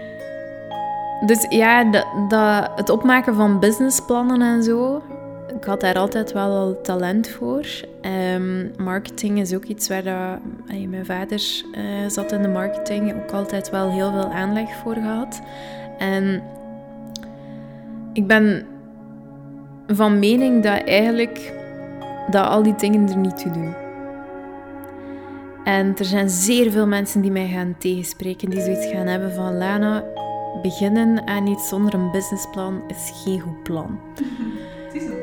dus 1.26 1.46
ja, 1.50 1.84
dat, 2.30 2.72
het 2.76 2.90
opmaken 2.90 3.36
van 3.36 3.60
businessplannen 3.60 4.42
en 4.42 4.64
zo, 4.64 5.04
ik 5.62 5.68
had 5.68 5.82
daar 5.82 5.98
altijd 5.98 6.32
wel 6.32 6.58
al 6.58 6.82
talent 6.82 7.30
voor. 7.30 7.66
Um, 8.36 8.72
marketing 8.78 9.40
is 9.40 9.54
ook 9.54 9.64
iets 9.64 9.88
waar 9.88 10.04
dat, 10.04 10.40
mijn 10.90 11.06
vader 11.06 11.42
uh, 11.78 12.10
zat 12.10 12.32
in 12.32 12.42
de 12.42 12.48
marketing, 12.48 13.14
ook 13.14 13.32
altijd 13.32 13.70
wel 13.70 13.92
heel 13.92 14.12
veel 14.12 14.32
aanleg 14.32 14.76
voor 14.84 14.94
gehad. 14.94 15.42
En 15.98 16.44
ik 18.14 18.28
ben 18.28 18.66
van 19.88 20.20
mening 20.20 20.64
dat 20.64 20.84
eigenlijk 20.84 21.54
dat 22.30 22.48
al 22.48 22.64
die 22.64 22.76
dingen 22.76 23.10
er 23.10 23.18
niet 23.18 23.38
toe 23.38 23.52
doen. 23.52 23.74
En 25.64 25.96
er 25.98 26.06
zijn 26.06 26.30
zeer 26.30 26.72
veel 26.72 26.88
mensen 26.88 27.22
die 27.22 27.32
mij 27.32 27.48
gaan 27.48 27.76
tegenspreken, 27.78 28.50
die 28.50 28.62
zoiets 28.62 28.88
gaan 28.88 29.08
hebben 29.08 29.32
van 29.34 29.58
Lana, 29.58 30.04
beginnen 30.62 31.28
aan 31.28 31.48
iets 31.48 31.68
zonder 31.68 31.94
een 31.94 32.12
businessplan 32.12 32.84
is 32.88 33.12
geen 33.24 33.40
goed 33.40 33.64
plan. 33.64 34.00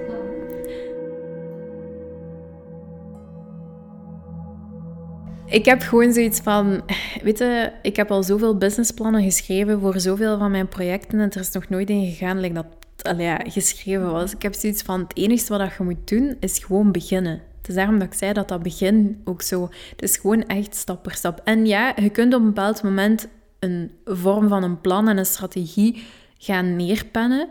Ik 5.50 5.64
heb 5.64 5.80
gewoon 5.80 6.12
zoiets 6.12 6.40
van, 6.40 6.82
weet 7.22 7.38
je, 7.38 7.72
ik 7.82 7.96
heb 7.96 8.10
al 8.10 8.22
zoveel 8.22 8.56
businessplannen 8.56 9.22
geschreven 9.22 9.80
voor 9.80 10.00
zoveel 10.00 10.38
van 10.38 10.50
mijn 10.50 10.68
projecten 10.68 11.20
en 11.20 11.30
er 11.30 11.40
is 11.40 11.50
nog 11.50 11.68
nooit 11.68 11.90
in 11.90 12.06
gegaan 12.06 12.40
like 12.40 12.54
dat 12.54 12.66
allee, 13.02 13.36
geschreven 13.44 14.12
was. 14.12 14.32
Ik 14.34 14.42
heb 14.42 14.54
zoiets 14.54 14.82
van, 14.82 15.00
het 15.00 15.16
enige 15.16 15.58
wat 15.58 15.72
je 15.78 15.84
moet 15.84 16.08
doen, 16.08 16.36
is 16.40 16.58
gewoon 16.58 16.92
beginnen. 16.92 17.42
Het 17.58 17.68
is 17.68 17.74
daarom 17.74 17.98
dat 17.98 18.08
ik 18.08 18.14
zei 18.14 18.32
dat 18.32 18.48
dat 18.48 18.62
begin 18.62 19.20
ook 19.24 19.42
zo... 19.42 19.68
Het 19.90 20.02
is 20.02 20.16
gewoon 20.16 20.46
echt 20.46 20.74
stap 20.74 21.02
per 21.02 21.14
stap. 21.14 21.40
En 21.44 21.66
ja, 21.66 21.92
je 21.96 22.10
kunt 22.10 22.34
op 22.34 22.40
een 22.40 22.46
bepaald 22.46 22.82
moment 22.82 23.28
een 23.58 23.90
vorm 24.04 24.48
van 24.48 24.62
een 24.62 24.80
plan 24.80 25.08
en 25.08 25.18
een 25.18 25.26
strategie 25.26 26.02
gaan 26.38 26.76
neerpennen 26.76 27.48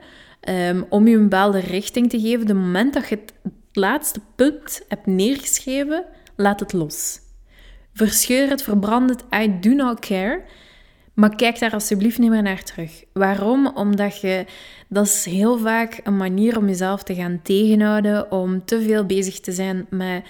um, 0.49 0.86
om 0.89 1.07
je 1.07 1.15
een 1.15 1.21
bepaalde 1.21 1.60
richting 1.60 2.10
te 2.10 2.19
geven. 2.19 2.47
De 2.47 2.53
moment 2.53 2.93
dat 2.93 3.07
je 3.07 3.15
het 3.15 3.53
laatste 3.73 4.19
punt 4.36 4.81
hebt 4.88 5.05
neergeschreven, 5.05 6.03
laat 6.36 6.60
het 6.60 6.73
los. 6.73 7.25
Verscheur 7.97 8.49
het, 8.49 8.63
verbrand 8.63 9.10
het, 9.10 9.23
I 9.43 9.60
do 9.60 9.69
not 9.69 9.99
care. 9.99 10.41
Maar 11.13 11.36
kijk 11.36 11.60
daar 11.60 11.73
alsjeblieft 11.73 12.17
niet 12.17 12.29
meer 12.29 12.41
naar 12.41 12.63
terug. 12.63 13.03
Waarom? 13.13 13.67
Omdat 13.67 14.21
je, 14.21 14.45
dat 14.88 15.05
is 15.05 15.25
heel 15.25 15.57
vaak 15.57 15.99
een 16.03 16.17
manier 16.17 16.57
om 16.57 16.67
jezelf 16.67 17.03
te 17.03 17.15
gaan 17.15 17.39
tegenhouden, 17.43 18.31
om 18.31 18.65
te 18.65 18.81
veel 18.81 19.05
bezig 19.05 19.39
te 19.39 19.51
zijn 19.51 19.86
met 19.89 20.23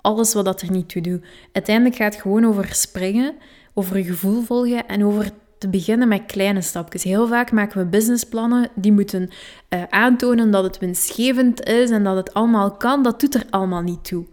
alles 0.00 0.34
wat 0.34 0.44
dat 0.44 0.60
er 0.60 0.70
niet 0.70 0.88
toe 0.88 1.02
doet. 1.02 1.24
Uiteindelijk 1.52 1.96
gaat 1.96 2.12
het 2.12 2.22
gewoon 2.22 2.44
over 2.44 2.74
springen, 2.74 3.34
over 3.74 3.96
je 3.96 4.04
gevoel 4.04 4.42
volgen 4.42 4.86
en 4.86 5.04
over 5.04 5.30
te 5.58 5.68
beginnen 5.68 6.08
met 6.08 6.26
kleine 6.26 6.62
stapjes. 6.62 7.02
Heel 7.02 7.28
vaak 7.28 7.52
maken 7.52 7.78
we 7.78 7.86
businessplannen 7.86 8.68
die 8.74 8.92
moeten 8.92 9.30
uh, 9.68 9.82
aantonen 9.88 10.50
dat 10.50 10.64
het 10.64 10.78
winstgevend 10.78 11.64
is 11.64 11.90
en 11.90 12.04
dat 12.04 12.16
het 12.16 12.34
allemaal 12.34 12.70
kan. 12.70 13.02
Dat 13.02 13.20
doet 13.20 13.34
er 13.34 13.44
allemaal 13.50 13.82
niet 13.82 14.04
toe. 14.04 14.26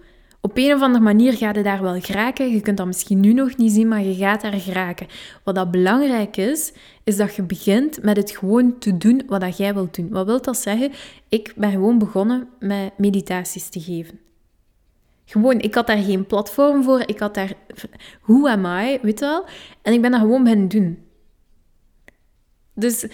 Op 0.48 0.58
een 0.58 0.74
of 0.74 0.82
andere 0.82 1.04
manier 1.04 1.34
ga 1.34 1.52
je 1.52 1.64
daar 1.64 1.82
wel 1.82 2.02
geraken. 2.02 2.52
Je 2.52 2.62
kunt 2.62 2.78
dat 2.78 2.86
misschien 2.86 3.20
nu 3.20 3.34
nog 3.34 3.58
niet 3.58 3.72
zien, 3.72 3.88
maar 3.88 4.04
je 4.04 4.16
gaat 4.16 4.42
daar 4.42 4.54
geraken. 4.54 5.08
Wat 5.44 5.56
dat 5.56 5.72
belangrijk 5.72 6.38
is, 6.38 6.74
is 7.04 7.18
dat 7.18 7.36
je 7.36 7.42
begint 7.42 8.04
met 8.04 8.18
het 8.18 8.32
gewoon 8.32 8.78
te 8.80 8.98
doen 8.98 9.22
wat 9.28 9.42
dat 9.42 9.58
jij 9.58 9.74
wilt 9.74 9.96
doen. 9.96 10.10
Wat 10.10 10.26
wil 10.26 10.42
dat 10.42 10.58
zeggen? 10.58 10.92
Ik 11.30 11.54
ben 11.56 11.72
gewoon 11.72 11.98
begonnen 11.98 12.48
met 12.60 12.98
meditaties 12.98 13.70
te 13.70 13.80
geven. 13.80 14.20
Gewoon, 15.26 15.60
ik 15.60 15.76
had 15.76 15.88
daar 15.88 15.98
geen 15.98 16.26
platform 16.26 16.84
voor. 16.84 17.04
Ik 17.06 17.20
had 17.20 17.34
daar... 17.34 17.54
Who 18.22 18.48
am 18.48 18.66
I? 18.66 19.00
Weet 19.02 19.20
je 19.20 19.26
wel? 19.26 19.46
En 19.82 19.94
ik 19.94 20.02
ben 20.02 20.12
dat 20.12 20.20
gewoon 20.20 20.44
beginnen 20.44 20.68
doen. 20.68 20.98
Dus 22.74 23.08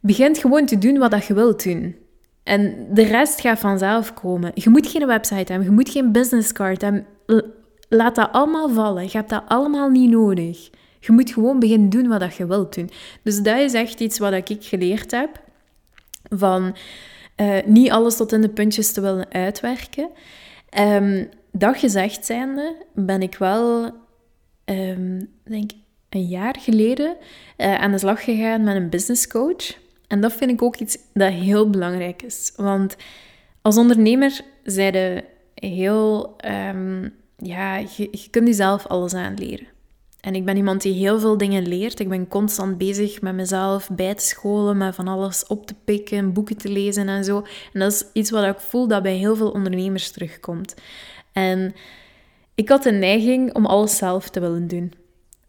begin 0.00 0.36
gewoon 0.36 0.66
te 0.66 0.78
doen 0.78 0.98
wat 0.98 1.10
dat 1.10 1.26
je 1.26 1.34
wilt 1.34 1.64
doen. 1.64 1.96
En 2.42 2.86
de 2.90 3.02
rest 3.02 3.40
gaat 3.40 3.58
vanzelf 3.58 4.14
komen. 4.14 4.50
Je 4.54 4.70
moet 4.70 4.86
geen 4.86 5.06
website 5.06 5.52
hebben, 5.52 5.64
je 5.64 5.74
moet 5.74 5.90
geen 5.90 6.12
businesscard 6.12 6.80
hebben. 6.80 7.06
Laat 7.88 8.14
dat 8.14 8.32
allemaal 8.32 8.68
vallen. 8.68 9.02
Je 9.02 9.10
hebt 9.10 9.30
dat 9.30 9.42
allemaal 9.46 9.88
niet 9.88 10.10
nodig. 10.10 10.70
Je 11.00 11.12
moet 11.12 11.30
gewoon 11.30 11.58
beginnen 11.58 11.90
doen 11.90 12.08
wat 12.08 12.34
je 12.34 12.46
wilt 12.46 12.74
doen. 12.74 12.90
Dus 13.22 13.42
dat 13.42 13.58
is 13.58 13.74
echt 13.74 14.00
iets 14.00 14.18
wat 14.18 14.32
ik 14.32 14.56
geleerd 14.60 15.10
heb. 15.10 15.40
Van 16.28 16.76
uh, 17.36 17.56
niet 17.64 17.90
alles 17.90 18.16
tot 18.16 18.32
in 18.32 18.40
de 18.40 18.48
puntjes 18.48 18.92
te 18.92 19.00
willen 19.00 19.32
uitwerken. 19.32 20.08
Um, 20.78 21.28
dat 21.52 21.76
gezegd 21.76 22.26
zijnde 22.26 22.76
ben 22.94 23.22
ik 23.22 23.34
wel, 23.34 23.90
um, 24.64 25.30
denk 25.44 25.70
een 26.08 26.26
jaar 26.26 26.56
geleden 26.58 27.16
uh, 27.56 27.74
aan 27.74 27.90
de 27.90 27.98
slag 27.98 28.24
gegaan 28.24 28.64
met 28.64 28.76
een 28.76 28.90
business 28.90 29.26
coach. 29.26 29.78
En 30.10 30.20
dat 30.20 30.32
vind 30.32 30.50
ik 30.50 30.62
ook 30.62 30.76
iets 30.76 30.98
dat 31.14 31.32
heel 31.32 31.70
belangrijk 31.70 32.22
is. 32.22 32.52
Want 32.56 32.96
als 33.62 33.76
ondernemer 33.76 34.40
zijn 34.64 34.94
je 34.94 35.24
heel... 35.54 36.36
Um, 36.44 37.14
ja, 37.36 37.76
je, 37.76 38.08
je 38.10 38.26
kunt 38.30 38.46
jezelf 38.46 38.86
alles 38.86 39.14
aanleren. 39.14 39.66
En 40.20 40.34
ik 40.34 40.44
ben 40.44 40.56
iemand 40.56 40.82
die 40.82 40.92
heel 40.92 41.20
veel 41.20 41.36
dingen 41.36 41.68
leert. 41.68 42.00
Ik 42.00 42.08
ben 42.08 42.28
constant 42.28 42.78
bezig 42.78 43.20
met 43.20 43.34
mezelf 43.34 43.88
bij 43.92 44.14
te 44.14 44.24
scholen, 44.24 44.76
met 44.76 44.94
van 44.94 45.08
alles 45.08 45.46
op 45.46 45.66
te 45.66 45.74
pikken, 45.84 46.32
boeken 46.32 46.56
te 46.56 46.68
lezen 46.68 47.08
en 47.08 47.24
zo. 47.24 47.44
En 47.72 47.80
dat 47.80 47.92
is 47.92 48.04
iets 48.12 48.30
wat 48.30 48.44
ik 48.44 48.60
voel 48.60 48.88
dat 48.88 49.02
bij 49.02 49.16
heel 49.16 49.36
veel 49.36 49.50
ondernemers 49.50 50.10
terugkomt. 50.10 50.74
En 51.32 51.74
ik 52.54 52.68
had 52.68 52.82
de 52.82 52.92
neiging 52.92 53.54
om 53.54 53.66
alles 53.66 53.96
zelf 53.96 54.30
te 54.30 54.40
willen 54.40 54.68
doen. 54.68 54.92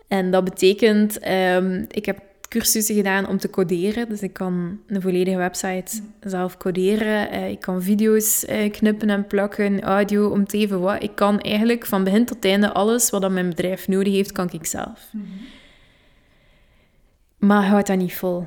En 0.07 0.31
dat 0.31 0.43
betekent, 0.43 1.27
um, 1.27 1.85
ik 1.87 2.05
heb 2.05 2.21
cursussen 2.51 2.95
gedaan 2.95 3.27
om 3.27 3.37
te 3.37 3.49
coderen. 3.49 4.09
Dus 4.09 4.21
ik 4.21 4.33
kan 4.33 4.79
een 4.87 5.01
volledige 5.01 5.37
website 5.37 6.01
zelf 6.19 6.57
coderen. 6.57 7.33
Uh, 7.33 7.49
ik 7.49 7.59
kan 7.59 7.81
video's 7.81 8.45
uh, 8.49 8.71
knippen 8.71 9.09
en 9.09 9.27
plakken, 9.27 9.81
audio, 9.81 10.29
om 10.29 10.45
te 10.45 10.57
even 10.57 10.79
wat. 10.79 11.03
Ik 11.03 11.15
kan 11.15 11.39
eigenlijk 11.39 11.85
van 11.85 12.03
begin 12.03 12.25
tot 12.25 12.45
einde 12.45 12.73
alles 12.73 13.09
wat 13.09 13.31
mijn 13.31 13.49
bedrijf 13.49 13.87
nodig 13.87 14.13
heeft, 14.13 14.31
kan 14.31 14.49
ik 14.51 14.65
zelf. 14.65 15.09
Mm 15.11 15.21
-hmm. 15.21 15.47
Maar 17.47 17.65
houd 17.65 17.87
dat 17.87 17.97
niet 17.97 18.15
vol. 18.15 18.45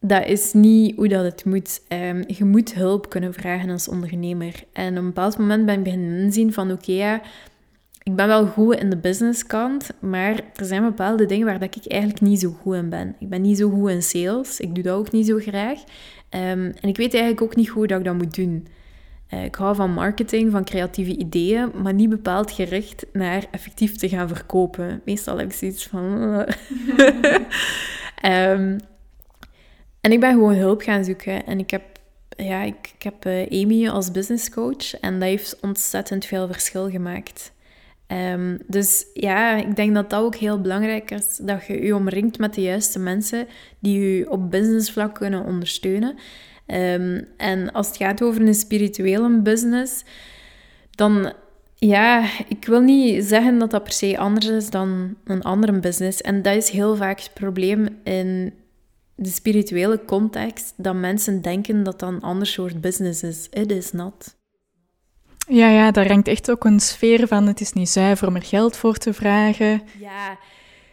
Dat 0.00 0.26
is 0.26 0.52
niet 0.52 0.96
hoe 0.96 1.08
dat 1.08 1.24
het 1.24 1.44
moet. 1.44 1.80
Um, 1.88 2.24
je 2.26 2.44
moet 2.44 2.74
hulp 2.74 3.10
kunnen 3.10 3.34
vragen 3.34 3.70
als 3.70 3.88
ondernemer. 3.88 4.64
En 4.72 4.92
op 4.92 4.98
een 4.98 5.06
bepaald 5.06 5.38
moment 5.38 5.66
ben 5.66 5.78
ik 5.78 5.84
beginnen 5.84 6.18
inzien 6.18 6.52
van 6.52 6.70
oké, 6.70 6.82
okay, 6.82 6.94
ja, 6.94 7.22
ik 8.06 8.16
ben 8.16 8.26
wel 8.26 8.46
goed 8.46 8.74
in 8.74 8.90
de 8.90 8.96
businesskant, 8.96 9.90
maar 10.00 10.40
er 10.54 10.64
zijn 10.64 10.82
bepaalde 10.82 11.26
dingen 11.26 11.46
waar 11.46 11.58
dat 11.58 11.76
ik 11.76 11.86
eigenlijk 11.86 12.20
niet 12.20 12.40
zo 12.40 12.50
goed 12.50 12.74
in 12.74 12.88
ben. 12.88 13.16
Ik 13.18 13.28
ben 13.28 13.42
niet 13.42 13.58
zo 13.58 13.70
goed 13.70 13.90
in 13.90 14.02
sales, 14.02 14.60
ik 14.60 14.74
doe 14.74 14.84
dat 14.84 14.98
ook 14.98 15.10
niet 15.10 15.26
zo 15.26 15.38
graag. 15.38 15.78
Um, 15.78 16.72
en 16.80 16.88
ik 16.88 16.96
weet 16.96 17.14
eigenlijk 17.14 17.42
ook 17.42 17.56
niet 17.56 17.68
hoe 17.68 17.86
dat 17.86 17.98
ik 17.98 18.04
dat 18.04 18.14
moet 18.14 18.34
doen. 18.34 18.66
Uh, 19.30 19.44
ik 19.44 19.54
hou 19.54 19.74
van 19.74 19.90
marketing, 19.90 20.50
van 20.50 20.64
creatieve 20.64 21.16
ideeën, 21.16 21.70
maar 21.82 21.94
niet 21.94 22.08
bepaald 22.08 22.50
gericht 22.50 23.06
naar 23.12 23.46
effectief 23.50 23.96
te 23.96 24.08
gaan 24.08 24.28
verkopen. 24.28 25.02
Meestal 25.04 25.38
heb 25.38 25.46
ik 25.46 25.54
zoiets 25.54 25.86
van... 25.86 26.04
um, 28.24 28.78
en 30.00 30.12
ik 30.12 30.20
ben 30.20 30.32
gewoon 30.32 30.54
hulp 30.54 30.80
gaan 30.80 31.04
zoeken. 31.04 31.46
En 31.46 31.58
ik 31.58 31.70
heb, 31.70 31.82
ja, 32.28 32.62
ik, 32.62 32.92
ik 32.98 33.02
heb 33.02 33.26
uh, 33.26 33.62
Amy 33.62 33.88
als 33.88 34.10
business 34.10 34.50
coach 34.50 35.00
en 35.00 35.12
dat 35.12 35.28
heeft 35.28 35.60
ontzettend 35.60 36.24
veel 36.24 36.46
verschil 36.46 36.90
gemaakt. 36.90 37.54
Um, 38.12 38.58
dus 38.66 39.06
ja, 39.14 39.54
ik 39.56 39.76
denk 39.76 39.94
dat 39.94 40.10
dat 40.10 40.20
ook 40.20 40.34
heel 40.34 40.60
belangrijk 40.60 41.10
is, 41.10 41.36
dat 41.42 41.66
je 41.66 41.82
je 41.82 41.94
omringt 41.94 42.38
met 42.38 42.54
de 42.54 42.62
juiste 42.62 42.98
mensen 42.98 43.46
die 43.78 44.00
je 44.00 44.30
op 44.30 44.50
businessvlak 44.50 45.14
kunnen 45.14 45.44
ondersteunen. 45.44 46.14
Um, 46.66 47.26
en 47.36 47.72
als 47.72 47.86
het 47.86 47.96
gaat 47.96 48.22
over 48.22 48.40
een 48.42 48.54
spirituele 48.54 49.40
business, 49.40 50.04
dan 50.90 51.32
ja, 51.74 52.24
ik 52.48 52.64
wil 52.66 52.80
niet 52.80 53.24
zeggen 53.24 53.58
dat 53.58 53.70
dat 53.70 53.82
per 53.82 53.92
se 53.92 54.18
anders 54.18 54.46
is 54.46 54.70
dan 54.70 55.16
een 55.24 55.42
andere 55.42 55.80
business. 55.80 56.20
En 56.20 56.42
dat 56.42 56.54
is 56.54 56.68
heel 56.68 56.96
vaak 56.96 57.20
het 57.20 57.34
probleem 57.34 57.88
in 58.04 58.52
de 59.14 59.28
spirituele 59.28 60.04
context, 60.04 60.74
dat 60.76 60.94
mensen 60.94 61.42
denken 61.42 61.82
dat 61.82 61.98
dat 62.00 62.12
een 62.12 62.22
ander 62.22 62.46
soort 62.46 62.80
business 62.80 63.22
is. 63.22 63.46
It 63.50 63.70
is 63.70 63.92
not. 63.92 64.36
Ja, 65.48 65.68
ja, 65.68 65.90
daar 65.90 66.08
hangt 66.08 66.28
echt 66.28 66.50
ook 66.50 66.64
een 66.64 66.80
sfeer 66.80 67.26
van. 67.26 67.46
Het 67.46 67.60
is 67.60 67.72
niet 67.72 67.88
zuiver 67.88 68.28
om 68.28 68.34
er 68.34 68.42
geld 68.42 68.76
voor 68.76 68.96
te 68.96 69.12
vragen. 69.12 69.82
Ja, 70.00 70.38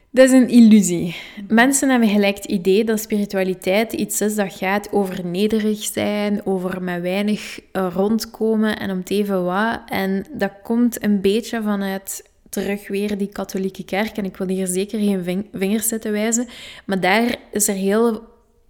dat 0.09 0.25
is 0.25 0.31
een 0.31 0.49
illusie. 0.49 1.15
Mensen 1.47 1.89
hebben 1.89 2.09
gelijk 2.09 2.35
het 2.35 2.45
idee 2.45 2.83
dat 2.83 2.99
spiritualiteit 2.99 3.93
iets 3.93 4.21
is 4.21 4.35
dat 4.35 4.53
gaat 4.53 4.91
over 4.91 5.25
nederig 5.25 5.83
zijn, 5.83 6.45
over 6.45 6.81
met 6.81 7.01
weinig 7.01 7.59
eh, 7.71 7.87
rondkomen 7.93 8.79
en 8.79 8.91
om 8.91 8.97
het 8.97 9.09
even 9.09 9.43
wat. 9.43 9.81
En 9.87 10.25
dat 10.31 10.51
komt 10.63 11.03
een 11.03 11.21
beetje 11.21 11.61
vanuit 11.61 12.29
terug 12.49 12.87
weer 12.87 13.17
die 13.17 13.29
katholieke 13.29 13.85
kerk. 13.85 14.17
En 14.17 14.25
ik 14.25 14.37
wil 14.37 14.47
hier 14.47 14.67
zeker 14.67 14.99
geen 14.99 15.47
vingers 15.53 15.87
zetten 15.87 16.11
wijzen. 16.11 16.47
Maar 16.85 16.99
daar 16.99 17.35
is 17.51 17.67
er 17.67 17.75
heel 17.75 18.21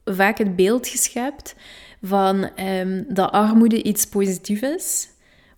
vaak 0.05 0.37
het 0.37 0.55
beeld 0.55 0.87
geschept 0.87 1.55
van 2.01 2.49
um, 2.59 3.05
dat 3.07 3.31
armoede 3.31 3.83
iets 3.83 4.05
positiefs 4.05 4.61
is 4.61 5.12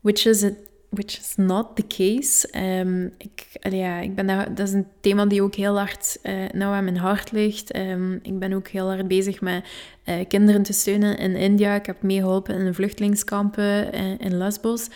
which 0.05 0.25
is, 0.25 0.43
it, 0.43 0.55
which 0.89 1.17
is 1.17 1.35
not 1.35 1.75
the 1.75 1.87
case. 1.87 2.47
Um, 2.79 3.11
ik, 3.17 3.47
ja, 3.71 3.99
ik 3.99 4.15
ben 4.15 4.27
daar, 4.27 4.55
dat 4.55 4.67
is 4.67 4.73
een 4.73 4.87
thema 5.01 5.25
die 5.25 5.41
ook 5.41 5.55
heel 5.55 5.77
hard 5.77 6.19
nou 6.51 6.73
aan 6.73 6.83
mijn 6.83 6.97
hart 6.97 7.31
ligt. 7.31 7.75
Um, 7.75 8.19
ik 8.21 8.39
ben 8.39 8.53
ook 8.53 8.67
heel 8.67 8.87
hard 8.87 9.07
bezig 9.07 9.41
met 9.41 9.65
uh, 10.05 10.15
kinderen 10.27 10.63
te 10.63 10.73
steunen 10.73 11.17
in 11.17 11.35
India. 11.35 11.75
Ik 11.75 11.85
heb 11.85 12.01
meegeholpen 12.01 12.55
in 12.55 12.73
vluchtelingskampen 12.73 13.95
uh, 13.95 14.19
in 14.19 14.37
Lesbos. 14.37 14.87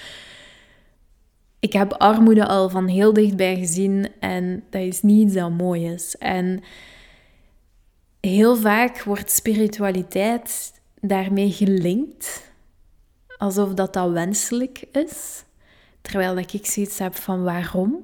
Ik 1.60 1.74
heb 1.74 1.94
armoede 1.94 2.48
al 2.48 2.70
van 2.70 2.88
heel 2.88 3.14
dichtbij 3.14 3.58
gezien 3.58 4.08
en 4.20 4.64
dat 4.70 4.82
is 4.82 5.02
niet 5.02 5.26
iets 5.26 5.34
dat 5.34 5.52
mooi 5.52 5.86
is. 5.86 6.16
En 6.18 6.64
heel 8.20 8.56
vaak 8.56 9.04
wordt 9.04 9.32
spiritualiteit 9.32 10.74
daarmee 11.02 11.52
gelinkt 11.52 12.49
alsof 13.40 13.74
dat, 13.74 13.94
dat 13.94 14.12
wenselijk 14.12 14.84
is. 14.92 15.44
Terwijl 16.02 16.36
dat 16.36 16.54
ik 16.54 16.66
zoiets 16.66 17.00
heb 17.00 17.16
van 17.16 17.44
waarom. 17.44 18.04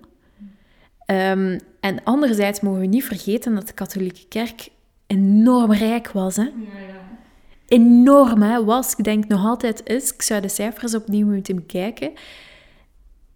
Um, 1.07 1.59
en 1.79 2.03
anderzijds 2.03 2.59
mogen 2.59 2.79
we 2.79 2.85
niet 2.85 3.03
vergeten 3.03 3.55
dat 3.55 3.67
de 3.67 3.73
katholieke 3.73 4.27
kerk 4.27 4.69
enorm 5.07 5.73
rijk 5.73 6.11
was. 6.11 6.35
Hè? 6.35 6.43
Ja, 6.43 6.79
ja. 6.87 7.03
Enorm 7.67 8.41
hè? 8.41 8.63
was. 8.63 8.95
Ik 8.95 9.03
denk 9.03 9.27
nog 9.27 9.45
altijd 9.45 9.89
is. 9.89 10.13
Ik 10.13 10.21
zou 10.21 10.41
de 10.41 10.47
cijfers 10.47 10.95
opnieuw 10.95 11.27
moeten 11.27 11.55
bekijken. 11.55 12.13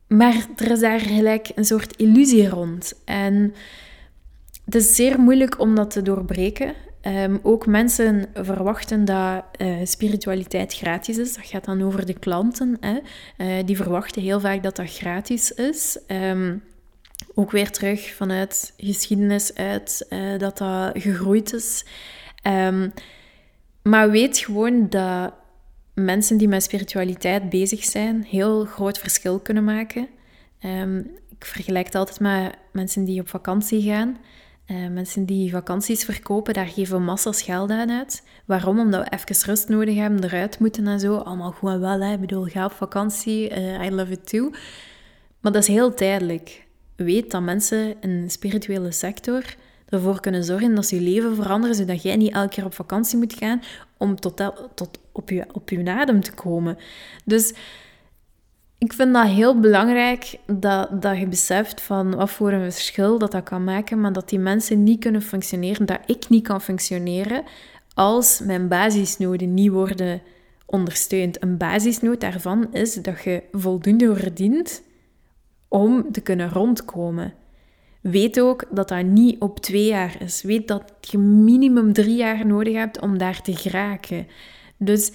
Maar 0.08 0.48
er 0.56 0.72
is 0.72 0.80
daar 0.80 1.00
gelijk 1.00 1.52
een 1.56 1.66
soort 1.66 1.96
illusie 1.96 2.50
rond. 2.50 2.94
En 3.06 3.54
het 4.66 4.76
is 4.76 4.96
zeer 4.96 5.20
moeilijk 5.20 5.60
om 5.60 5.76
dat 5.76 5.92
te 5.92 6.02
doorbreken. 6.02 6.74
Ehm, 7.02 7.38
ook 7.42 7.66
mensen 7.66 8.26
verwachten 8.34 9.06
dat 9.06 9.44
uh, 9.58 9.76
spiritualiteit 9.84 10.74
gratis 10.74 11.18
is. 11.18 11.36
Dat 11.36 11.46
gaat 11.46 11.66
dan 11.66 11.82
over 11.82 12.06
de 12.06 12.20
klanten. 12.20 12.78
Hè. 12.80 13.00
Uh, 13.38 13.66
die 13.66 13.76
verwachten 13.76 14.22
heel 14.22 14.40
vaak 14.40 14.64
dat 14.64 14.76
dat 14.76 14.94
gratis 14.94 15.52
is. 15.52 16.00
Um, 16.08 16.64
ook 17.34 17.52
weer 17.52 17.72
terug 17.72 18.14
vanuit 18.14 18.74
geschiedenis 18.78 19.56
uit 19.56 20.06
uh, 20.10 20.38
dat 20.38 20.58
dat 20.58 20.92
gegroeid 20.94 21.54
is. 21.54 21.86
Um, 22.44 22.94
maar 23.84 24.12
weet 24.12 24.38
gewoon 24.38 24.90
dat 24.90 25.34
mensen 25.94 26.38
die 26.38 26.48
met 26.48 26.64
spiritualiteit 26.64 27.50
bezig 27.50 27.84
zijn, 27.84 28.24
heel 28.24 28.66
groot 28.66 28.98
verschil 28.98 29.40
kunnen 29.40 29.64
maken. 29.64 30.08
ik 31.30 31.46
vergelijk 31.46 31.86
het 31.86 31.96
altijd 31.96 32.20
met 32.20 32.56
mensen 32.72 33.04
die 33.04 33.22
op 33.22 33.30
vakantie 33.30 33.82
gaan. 33.82 34.18
Uh, 34.72 34.88
mensen 34.88 35.26
die 35.26 35.52
vakanties 35.52 36.04
verkopen, 36.04 36.54
daar 36.54 36.68
geven 36.68 37.04
massa's 37.04 37.42
geld 37.42 37.70
aan 37.70 37.92
uit. 37.92 38.24
Waarom? 38.46 38.80
Omdat 38.80 39.04
we 39.04 39.18
even 39.18 39.46
rust 39.46 39.70
nodig 39.70 39.96
hebben, 39.96 40.24
eruit 40.24 40.60
moeten 40.60 40.88
en 40.88 41.00
zo. 41.00 41.16
Allemaal 41.16 41.52
goed 41.52 41.70
en 41.70 41.80
wel, 41.80 42.02
hè. 42.02 42.14
ik 42.14 42.20
bedoel, 42.20 42.44
ga 42.44 42.66
op 42.66 42.72
vakantie, 42.72 43.50
uh, 43.50 43.86
I 43.86 43.92
love 43.92 44.12
it 44.12 44.30
too. 44.30 44.50
Maar 45.40 45.52
dat 45.52 45.62
is 45.62 45.68
heel 45.68 45.94
tijdelijk. 45.94 46.68
Weet 46.96 47.32
dat 47.32 47.42
mensen 47.42 47.96
in 48.02 48.22
de 48.22 48.30
spirituele 48.30 48.92
sector 48.92 49.44
ervoor 49.90 50.20
kunnen 50.20 50.44
zorgen 50.44 50.76
dat 50.76 50.86
ze 50.86 50.96
je 50.96 51.02
leven 51.02 51.36
veranderen, 51.36 51.76
zodat 51.76 52.02
jij 52.02 52.16
niet 52.16 52.34
elke 52.34 52.50
keer 52.50 52.66
op 52.66 52.74
vakantie 52.74 53.18
moet 53.18 53.34
gaan 53.34 53.62
om 53.98 54.20
tot, 54.20 54.52
tot 54.76 55.00
op, 55.12 55.30
je, 55.30 55.46
op 55.52 55.70
je 55.70 55.86
adem 55.86 56.22
te 56.22 56.34
komen. 56.34 56.78
Dus 57.26 57.54
ik 58.80 58.94
vind 58.94 59.14
dat 59.14 59.28
heel 59.28 59.60
belangrijk 59.60 60.40
dat, 60.46 61.02
dat 61.02 61.18
je 61.18 61.28
beseft 61.28 61.82
van 61.82 62.16
wat 62.16 62.30
voor 62.30 62.52
een 62.52 62.72
verschil 62.72 63.18
dat 63.18 63.32
dat 63.32 63.44
kan 63.44 63.64
maken, 63.64 64.02
maar 64.02 64.14
dat 64.14 64.30
die 64.30 64.40
mensen 64.40 64.84
niet 64.84 65.00
kunnen 65.00 65.22
functioneren, 65.22 65.86
dat 65.86 66.00
ik 66.06 66.30
niet 66.30 66.44
kan 66.44 66.62
functioneren 66.62 67.44
als 67.94 68.42
mijn 68.44 68.68
basisnoden 68.68 69.54
niet 69.54 69.72
worden 69.72 70.22
ondersteund. 70.66 71.44
Een 71.44 71.58
basisnood 71.58 72.22
daarvan 72.22 72.74
is 72.74 72.94
dat 72.94 73.24
je 73.24 73.44
voldoende 73.52 74.16
verdient 74.16 74.84
om 75.68 76.12
te 76.12 76.22
kunnen 76.22 76.50
rondkomen. 76.50 77.34
Weet 78.02 78.40
ook 78.40 78.66
dat 78.72 78.88
dat 78.88 79.06
niet 79.06 79.42
op 79.42 79.60
twee 79.60 79.86
jaar 79.86 80.22
is. 80.22 80.42
Weet 80.42 80.68
dat 80.68 80.84
je 81.00 81.18
minimum 81.18 81.94
drie 81.94 82.16
jaar 82.16 82.46
nodig 82.46 82.74
hebt 82.74 83.00
om 83.00 83.18
daar 83.18 83.42
te 83.42 83.56
geraken. 83.56 84.28
Dus 84.78 85.12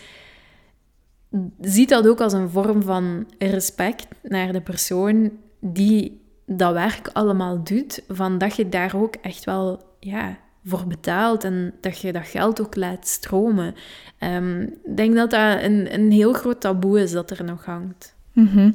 ziet 1.61 1.89
dat 1.89 2.07
ook 2.07 2.21
als 2.21 2.33
een 2.33 2.51
vorm 2.51 2.83
van 2.83 3.27
respect 3.39 4.07
naar 4.23 4.53
de 4.53 4.61
persoon 4.61 5.31
die 5.61 6.23
dat 6.47 6.73
werk 6.73 7.11
allemaal 7.13 7.65
doet, 7.65 8.03
van 8.09 8.39
dat 8.39 8.57
je 8.57 8.69
daar 8.69 8.93
ook 8.97 9.15
echt 9.15 9.45
wel 9.45 9.83
ja, 10.01 10.39
voor 10.65 10.87
betaalt 10.87 11.45
en 11.45 11.75
dat 11.81 12.01
je 12.01 12.13
dat 12.13 12.27
geld 12.27 12.61
ook 12.61 12.77
laat 12.77 13.09
stromen. 13.09 13.75
Ehm, 14.19 14.61
ik 14.63 14.97
denk 14.97 15.15
dat 15.15 15.31
dat 15.31 15.63
een, 15.63 15.95
een 15.95 16.11
heel 16.13 16.33
groot 16.33 16.61
taboe 16.61 17.01
is 17.01 17.11
dat 17.11 17.31
er 17.31 17.45
nog 17.45 17.65
hangt. 17.65 18.15
Mhm. 18.33 18.71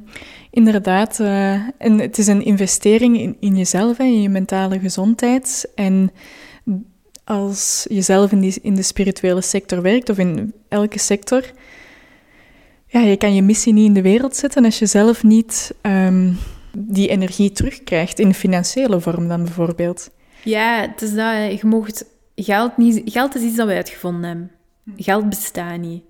Inderdaad, 0.51 1.19
uh, 1.19 1.53
en 1.77 1.99
het 1.99 2.17
is 2.17 2.27
een 2.27 2.45
investering 2.45 3.19
in, 3.19 3.37
in 3.39 3.57
jezelf 3.57 3.99
en 3.99 4.05
in 4.05 4.21
je 4.21 4.29
mentale 4.29 4.79
gezondheid. 4.79 5.71
En 5.75 6.11
als 7.23 7.85
je 7.89 8.01
zelf 8.01 8.31
in, 8.31 8.39
die, 8.39 8.59
in 8.61 8.75
de 8.75 8.81
spirituele 8.81 9.41
sector 9.41 9.81
werkt, 9.81 10.09
of 10.09 10.17
in 10.17 10.53
elke 10.69 10.99
sector, 10.99 11.51
ja, 12.89 12.99
je 12.99 13.17
kan 13.17 13.35
je 13.35 13.41
missie 13.41 13.73
niet 13.73 13.85
in 13.85 13.93
de 13.93 14.01
wereld 14.01 14.35
zetten 14.35 14.65
als 14.65 14.79
je 14.79 14.85
zelf 14.85 15.23
niet 15.23 15.75
um, 15.81 16.37
die 16.77 17.07
energie 17.07 17.51
terugkrijgt 17.51 18.19
in 18.19 18.33
financiële 18.33 18.99
vorm 18.99 19.27
dan 19.27 19.43
bijvoorbeeld. 19.43 20.09
Ja, 20.43 20.81
het 20.81 21.01
is 21.01 21.13
dat 21.13 21.59
je 21.59 21.67
mocht 21.67 22.05
geld 22.35 22.77
niet... 22.77 23.01
Geld 23.05 23.35
is 23.35 23.41
iets 23.41 23.55
dat 23.55 23.67
we 23.67 23.73
uitgevonden 23.73 24.23
hebben. 24.23 24.51
Geld 24.95 25.29
bestaat 25.29 25.79
niet. 25.79 26.03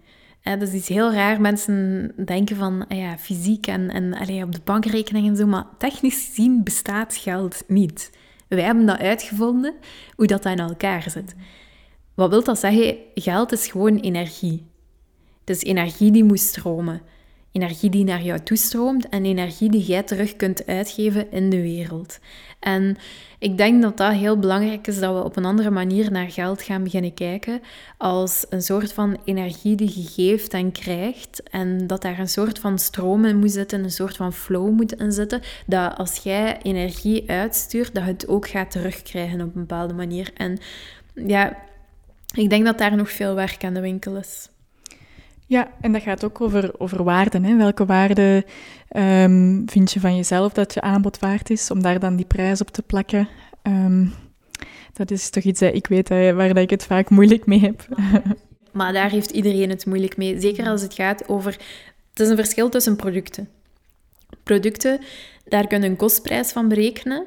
dat 0.43 0.61
is 0.61 0.71
iets 0.71 0.88
heel 0.88 1.13
raar. 1.13 1.41
Mensen 1.41 2.11
denken 2.25 2.55
van 2.55 2.88
ah 2.88 2.97
ja, 2.97 3.17
fysiek 3.17 3.67
en, 3.67 3.89
en 3.89 4.13
allee, 4.13 4.43
op 4.43 4.51
de 4.51 4.61
bankrekening 4.63 5.27
en 5.27 5.36
zo, 5.36 5.45
maar 5.45 5.65
technisch 5.77 6.25
gezien 6.25 6.63
bestaat 6.63 7.15
geld 7.15 7.63
niet. 7.67 8.11
Wij 8.47 8.63
hebben 8.63 8.86
dat 8.86 8.99
uitgevonden, 8.99 9.73
hoe 10.15 10.27
dat 10.27 10.45
in 10.45 10.59
elkaar 10.59 11.09
zit. 11.09 11.36
Wat 12.15 12.30
wil 12.30 12.43
dat 12.43 12.59
zeggen? 12.59 12.95
Geld 13.13 13.51
is 13.51 13.67
gewoon 13.67 13.97
energie. 13.97 14.68
Is 15.50 15.64
energie 15.64 16.12
die 16.12 16.24
moet 16.24 16.39
stromen. 16.39 17.02
Energie 17.52 17.89
die 17.89 18.04
naar 18.04 18.24
jou 18.24 18.39
toestroomt 18.39 19.10
en 19.10 19.26
energie 19.26 19.70
die 19.70 19.84
jij 19.84 20.04
terug 20.04 20.36
kunt 20.36 20.66
uitgeven 20.66 21.32
in 21.32 21.50
de 21.50 21.62
wereld. 21.62 22.20
En 22.60 22.97
ik 23.39 23.58
denk 23.58 23.82
dat 23.82 23.97
dat 23.97 24.14
heel 24.14 24.39
belangrijk 24.39 24.88
is 24.88 25.00
dat 25.00 25.14
we 25.14 25.24
op 25.24 25.36
een 25.36 25.45
andere 25.45 25.70
manier 25.70 26.12
naar 26.12 26.32
geld 26.32 26.62
gaan 26.62 26.84
beginnen 26.84 27.14
kijken. 27.14 27.62
Als 27.97 28.45
een 28.50 28.62
soort 28.62 28.93
van 28.93 29.18
energie 29.26 29.76
die 29.76 29.93
je 29.95 30.08
geeft 30.08 30.54
en 30.54 30.72
krijgt. 30.72 31.43
En 31.43 31.88
dat 31.88 32.02
daar 32.02 32.20
een 32.20 32.30
soort 32.30 32.60
van 32.60 32.80
stroom 32.80 33.26
in 33.26 33.38
moet 33.38 33.52
zitten, 33.52 33.84
een 33.84 33.91
soort 33.91 34.16
van 34.16 34.34
flow 34.34 34.72
moet 34.72 34.93
in 34.93 35.12
zitten. 35.12 35.41
Dat 35.66 35.97
als 35.97 36.18
jij 36.18 36.62
energie 36.62 37.30
uitstuurt, 37.30 37.95
dat 37.95 38.04
het 38.04 38.28
ook 38.28 38.47
gaat 38.47 38.72
terugkrijgen 38.72 39.41
op 39.41 39.56
een 39.56 39.62
bepaalde 39.62 39.93
manier. 39.93 40.32
En 40.34 40.58
ja, 41.14 41.58
ik 42.36 42.50
denk 42.50 42.66
dat 42.66 42.78
daar 42.78 42.95
nog 42.95 43.12
veel 43.12 43.36
werk 43.36 43.64
aan 43.64 43.74
de 43.74 43.82
winkel 43.82 44.16
is. 44.16 44.50
Ja, 45.50 45.72
en 45.82 45.91
dat 45.91 46.02
gaat 46.02 46.24
ook 46.24 46.41
over, 46.41 46.80
over 46.80 47.04
waarden. 47.04 47.43
Hè? 47.43 47.56
Welke 47.56 47.86
waarden 47.86 48.43
um, 48.97 49.64
vind 49.66 49.91
je 49.91 50.00
van 50.00 50.16
jezelf 50.16 50.54
dat 50.54 50.74
je 50.74 50.82
aanbod 50.82 51.20
waard 51.20 51.50
is, 51.50 51.72
om 51.72 51.82
daar 51.82 52.00
dan 52.00 52.16
die 52.16 52.26
prijs 52.26 52.62
op 52.62 52.70
te 52.70 52.82
plakken? 52.82 53.28
Um, 53.64 54.14
dat 54.93 55.12
is 55.12 55.30
toch 55.30 55.43
iets 55.43 55.62
ik 55.62 55.88
weet 55.88 56.10
waar 56.10 56.47
dat 56.47 56.58
ik 56.58 56.70
het 56.70 56.86
vaak 56.86 57.10
moeilijk 57.10 57.45
mee 57.45 57.60
heb. 57.60 57.88
Maar 58.72 58.93
daar 58.93 59.10
heeft 59.10 59.32
iedereen 59.32 59.70
het 59.70 59.86
moeilijk 59.86 60.18
mee. 60.18 60.39
Zeker 60.39 60.68
als 60.68 60.82
het 60.82 60.93
gaat 60.93 61.30
over... 61.30 61.52
Het 62.10 62.20
is 62.20 62.30
een 62.30 62.36
verschil 62.36 62.70
tussen 62.70 62.95
producten. 62.95 63.50
Producten, 64.43 65.00
daar 65.45 65.68
kun 65.68 65.82
je 65.82 65.88
een 65.88 65.95
kostprijs 65.95 66.52
van 66.52 66.68
berekenen 66.68 67.26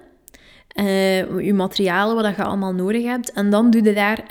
uh, 0.75 1.41
je 1.41 1.55
materialen, 1.55 2.23
wat 2.23 2.37
je 2.37 2.45
allemaal 2.45 2.75
nodig 2.75 3.05
hebt. 3.05 3.33
En 3.33 3.51
dan 3.51 3.71
doe 3.71 3.83
je 3.83 3.93
daar 3.93 4.25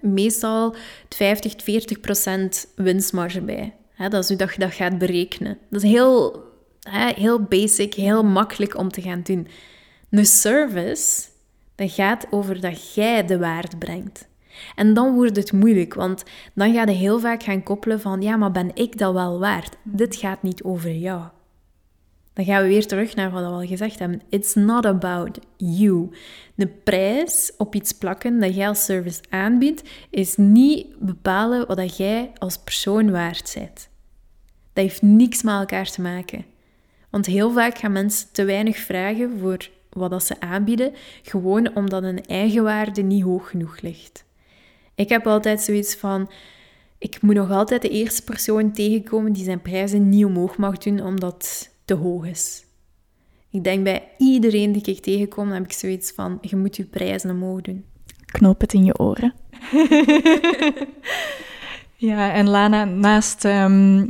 meestal 0.00 0.74
50, 1.08 1.54
40 1.62 2.00
procent 2.00 2.66
winstmarge 2.76 3.40
bij. 3.40 3.74
Hè, 3.94 4.08
dat 4.08 4.22
is 4.22 4.28
hoe 4.28 4.38
dat 4.38 4.52
je 4.52 4.60
dat 4.60 4.72
gaat 4.72 4.98
berekenen. 4.98 5.58
Dat 5.70 5.82
is 5.82 5.90
heel, 5.90 6.44
heel 7.14 7.42
basic, 7.42 7.94
heel 7.94 8.24
makkelijk 8.24 8.76
om 8.76 8.88
te 8.88 9.02
gaan 9.02 9.20
doen. 9.22 9.48
Een 10.10 10.26
service, 10.26 11.22
dat 11.74 11.90
gaat 11.90 12.26
over 12.30 12.60
dat 12.60 12.94
jij 12.94 13.26
de 13.26 13.38
waarde 13.38 13.76
brengt. 13.76 14.28
En 14.74 14.94
dan 14.94 15.14
wordt 15.14 15.36
het 15.36 15.52
moeilijk, 15.52 15.94
want 15.94 16.24
dan 16.54 16.74
ga 16.74 16.82
je 16.82 16.90
heel 16.90 17.20
vaak 17.20 17.42
gaan 17.42 17.62
koppelen 17.62 18.00
van 18.00 18.22
ja, 18.22 18.36
maar 18.36 18.50
ben 18.50 18.70
ik 18.74 18.98
dat 18.98 19.12
wel 19.12 19.38
waard? 19.38 19.76
Dit 19.82 20.16
gaat 20.16 20.42
niet 20.42 20.62
over 20.62 20.92
jou. 20.92 21.22
Dan 22.38 22.46
gaan 22.46 22.62
we 22.62 22.68
weer 22.68 22.86
terug 22.86 23.14
naar 23.14 23.30
wat 23.30 23.42
we 23.42 23.48
al 23.48 23.66
gezegd 23.66 23.98
hebben. 23.98 24.20
It's 24.28 24.54
not 24.54 24.86
about 24.86 25.38
you. 25.56 26.10
De 26.54 26.66
prijs 26.66 27.52
op 27.56 27.74
iets 27.74 27.92
plakken 27.92 28.40
dat 28.40 28.54
jij 28.54 28.68
als 28.68 28.84
service 28.84 29.20
aanbiedt, 29.28 29.82
is 30.10 30.36
niet 30.36 30.86
bepalen 30.98 31.66
wat 31.66 31.96
jij 31.96 32.30
als 32.38 32.58
persoon 32.58 33.10
waard 33.10 33.52
bent. 33.54 33.88
Dat 34.72 34.84
heeft 34.84 35.02
niks 35.02 35.42
met 35.42 35.54
elkaar 35.54 35.90
te 35.90 36.00
maken. 36.00 36.44
Want 37.10 37.26
heel 37.26 37.52
vaak 37.52 37.78
gaan 37.78 37.92
mensen 37.92 38.28
te 38.32 38.44
weinig 38.44 38.76
vragen 38.76 39.38
voor 39.38 39.68
wat 39.90 40.10
dat 40.10 40.24
ze 40.24 40.40
aanbieden, 40.40 40.92
gewoon 41.22 41.74
omdat 41.74 42.02
hun 42.02 42.24
eigen 42.24 42.62
waarde 42.62 43.02
niet 43.02 43.22
hoog 43.22 43.50
genoeg 43.50 43.80
ligt. 43.80 44.24
Ik 44.94 45.08
heb 45.08 45.26
altijd 45.26 45.60
zoiets 45.60 45.94
van, 45.94 46.30
ik 46.98 47.22
moet 47.22 47.34
nog 47.34 47.50
altijd 47.50 47.82
de 47.82 47.88
eerste 47.88 48.22
persoon 48.22 48.72
tegenkomen 48.72 49.32
die 49.32 49.44
zijn 49.44 49.62
prijzen 49.62 50.08
niet 50.08 50.24
omhoog 50.24 50.56
mag 50.56 50.78
doen, 50.78 51.02
omdat 51.02 51.76
te 51.88 51.94
hoog 51.94 52.26
is. 52.26 52.64
Ik 53.50 53.64
denk 53.64 53.84
bij 53.84 54.08
iedereen 54.18 54.72
die 54.72 54.82
ik 54.82 55.00
tegenkom, 55.00 55.50
heb 55.50 55.64
ik 55.64 55.72
zoiets 55.72 56.12
van, 56.12 56.38
je 56.40 56.56
moet 56.56 56.76
je 56.76 56.84
prijzen 56.84 57.30
omhoog 57.30 57.60
doen. 57.60 57.84
Knoop 58.26 58.60
het 58.60 58.72
in 58.72 58.84
je 58.84 58.98
oren. 58.98 59.34
ja, 62.10 62.32
en 62.32 62.48
Lana, 62.48 62.84
naast 62.84 63.44
ehm, 63.44 64.06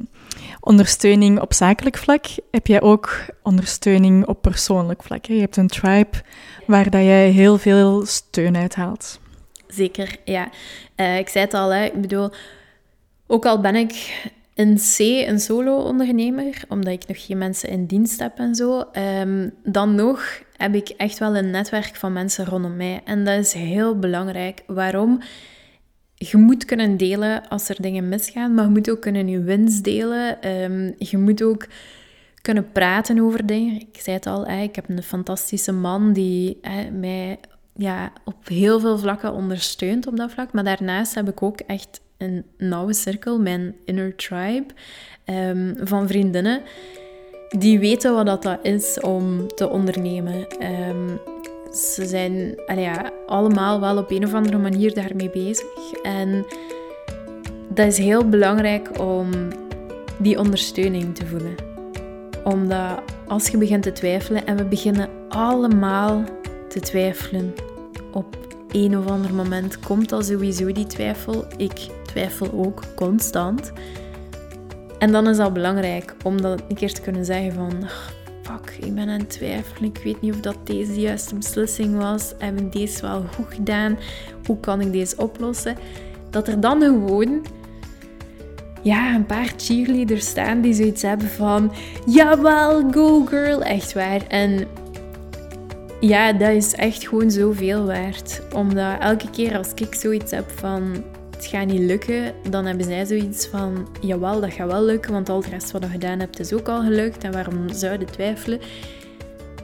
ondersteuning 0.60 1.40
op 1.40 1.52
zakelijk 1.52 1.96
vlak, 1.96 2.26
heb 2.50 2.66
jij 2.66 2.80
ook 2.80 3.24
ondersteuning 3.42 4.26
op 4.26 4.42
persoonlijk 4.42 5.02
vlak. 5.02 5.26
Hè? 5.26 5.34
Je 5.34 5.40
hebt 5.40 5.56
een 5.56 5.68
tribe 5.68 6.22
waar 6.66 6.90
dat 6.90 7.02
jij 7.02 7.30
heel 7.30 7.58
veel 7.58 8.06
steun 8.06 8.56
uit 8.56 8.74
haalt. 8.74 9.20
Zeker, 9.66 10.16
ja. 10.24 10.50
Uh, 10.96 11.18
ik 11.18 11.28
zei 11.28 11.44
het 11.44 11.54
al, 11.54 11.72
hè. 11.72 11.84
ik 11.84 12.00
bedoel, 12.00 12.30
ook 13.26 13.46
al 13.46 13.60
ben 13.60 13.74
ik 13.74 14.22
in 14.58 14.76
C 14.76 14.98
een 14.98 15.40
solo-ondernemer, 15.40 16.62
omdat 16.68 16.92
ik 16.92 17.06
nog 17.08 17.26
geen 17.26 17.38
mensen 17.38 17.68
in 17.68 17.86
dienst 17.86 18.20
heb 18.20 18.38
en 18.38 18.54
zo. 18.54 18.84
Um, 19.20 19.54
dan 19.64 19.94
nog 19.94 20.42
heb 20.56 20.74
ik 20.74 20.88
echt 20.88 21.18
wel 21.18 21.36
een 21.36 21.50
netwerk 21.50 21.94
van 21.94 22.12
mensen 22.12 22.44
rondom 22.44 22.76
mij. 22.76 23.00
En 23.04 23.24
dat 23.24 23.38
is 23.38 23.52
heel 23.52 23.98
belangrijk. 23.98 24.62
Waarom? 24.66 25.20
Je 26.14 26.36
moet 26.36 26.64
kunnen 26.64 26.96
delen 26.96 27.48
als 27.48 27.68
er 27.68 27.76
dingen 27.80 28.08
misgaan, 28.08 28.54
maar 28.54 28.64
je 28.64 28.70
moet 28.70 28.90
ook 28.90 29.00
kunnen 29.00 29.28
je 29.28 29.42
winst 29.42 29.84
delen. 29.84 30.48
Um, 30.62 30.94
je 30.98 31.18
moet 31.18 31.42
ook 31.42 31.66
kunnen 32.42 32.72
praten 32.72 33.20
over 33.20 33.46
dingen. 33.46 33.80
Ik 33.80 34.00
zei 34.00 34.16
het 34.16 34.26
al, 34.26 34.46
ik 34.48 34.74
heb 34.74 34.88
een 34.88 35.02
fantastische 35.02 35.72
man 35.72 36.12
die 36.12 36.60
mij 36.92 37.38
ja, 37.74 38.12
op 38.24 38.48
heel 38.48 38.80
veel 38.80 38.98
vlakken 38.98 39.32
ondersteunt 39.32 40.06
op 40.06 40.16
dat 40.16 40.30
vlak. 40.30 40.52
Maar 40.52 40.64
daarnaast 40.64 41.14
heb 41.14 41.28
ik 41.28 41.42
ook 41.42 41.60
echt 41.60 42.00
een 42.18 42.44
nauwe 42.56 42.92
cirkel, 42.92 43.40
mijn 43.40 43.74
inner 43.84 44.16
tribe, 44.16 44.66
um, 45.24 45.76
van 45.80 46.08
vriendinnen 46.08 46.62
die 47.48 47.78
weten 47.78 48.24
wat 48.24 48.42
dat, 48.42 48.58
is 48.62 49.00
om 49.00 49.46
te 49.54 49.68
ondernemen. 49.68 50.46
Um, 50.88 51.20
ze 51.72 52.06
zijn 52.06 52.54
ja, 52.76 53.10
allemaal 53.26 53.80
wel 53.80 53.96
op 53.98 54.10
een 54.10 54.24
of 54.24 54.34
andere 54.34 54.58
manier 54.58 54.94
daarmee 54.94 55.30
bezig. 55.30 55.92
En 56.02 56.46
dat 57.68 57.86
is 57.86 57.98
heel 57.98 58.28
belangrijk 58.28 59.00
om 59.00 59.30
die 60.18 60.38
ondersteuning 60.38 61.14
te 61.14 61.26
voelen. 61.26 61.54
Omdat 62.44 63.02
als 63.26 63.48
je 63.48 63.56
begint 63.56 63.82
te 63.82 63.92
twijfelen, 63.92 64.46
en 64.46 64.56
we 64.56 64.64
beginnen 64.64 65.08
allemaal 65.28 66.24
te 66.68 66.80
twijfelen 66.80 67.54
op 68.12 68.36
een 68.72 68.98
of 68.98 69.06
ander 69.06 69.34
moment, 69.34 69.78
komt 69.78 70.12
al 70.12 70.22
sowieso 70.22 70.72
die 70.72 70.86
twijfel. 70.86 71.44
Ik 71.56 71.86
twijfel 72.08 72.52
ook 72.52 72.82
constant. 72.94 73.72
En 74.98 75.12
dan 75.12 75.28
is 75.28 75.36
dat 75.36 75.52
belangrijk 75.52 76.14
om 76.24 76.42
dat 76.42 76.62
een 76.68 76.76
keer 76.76 76.92
te 76.92 77.00
kunnen 77.00 77.24
zeggen 77.24 77.52
van... 77.52 77.72
Fuck, 78.42 78.76
ik 78.80 78.94
ben 78.94 79.08
aan 79.08 79.18
het 79.18 79.30
twijfelen. 79.30 79.90
Ik 79.90 80.00
weet 80.04 80.20
niet 80.20 80.34
of 80.34 80.40
dat 80.40 80.56
deze 80.64 80.92
de 80.92 81.00
juiste 81.00 81.34
beslissing 81.34 81.96
was. 81.96 82.34
Hebben 82.38 82.70
deze 82.70 83.00
wel 83.00 83.24
goed 83.34 83.54
gedaan? 83.54 83.98
Hoe 84.46 84.60
kan 84.60 84.80
ik 84.80 84.92
deze 84.92 85.16
oplossen? 85.16 85.76
Dat 86.30 86.48
er 86.48 86.60
dan 86.60 86.80
gewoon 86.80 87.46
ja, 88.82 89.14
een 89.14 89.26
paar 89.26 89.52
cheerleaders 89.56 90.26
staan 90.26 90.60
die 90.60 90.74
zoiets 90.74 91.02
hebben 91.02 91.28
van... 91.28 91.72
Jawel, 92.06 92.90
go 92.90 93.24
girl. 93.24 93.62
Echt 93.62 93.92
waar. 93.92 94.26
En 94.28 94.66
ja, 96.00 96.32
dat 96.32 96.50
is 96.50 96.74
echt 96.74 97.08
gewoon 97.08 97.30
zoveel 97.30 97.84
waard. 97.84 98.42
Omdat 98.54 99.00
elke 99.00 99.30
keer 99.30 99.56
als 99.56 99.68
ik 99.74 99.94
zoiets 99.94 100.30
heb 100.30 100.50
van 100.50 101.04
het 101.38 101.46
gaat 101.46 101.66
niet 101.66 101.80
lukken, 101.80 102.34
dan 102.50 102.66
hebben 102.66 102.84
zij 102.84 103.04
zoiets 103.04 103.46
van, 103.46 103.88
jawel, 104.00 104.40
dat 104.40 104.52
gaat 104.52 104.70
wel 104.70 104.84
lukken, 104.84 105.12
want 105.12 105.28
al 105.28 105.36
het 105.36 105.46
rest 105.46 105.70
wat 105.70 105.82
je 105.82 105.88
gedaan 105.88 106.18
hebt 106.18 106.40
is 106.40 106.52
ook 106.52 106.68
al 106.68 106.82
gelukt 106.82 107.24
en 107.24 107.32
waarom 107.32 107.72
zouden 107.72 108.10
twijfelen? 108.10 108.60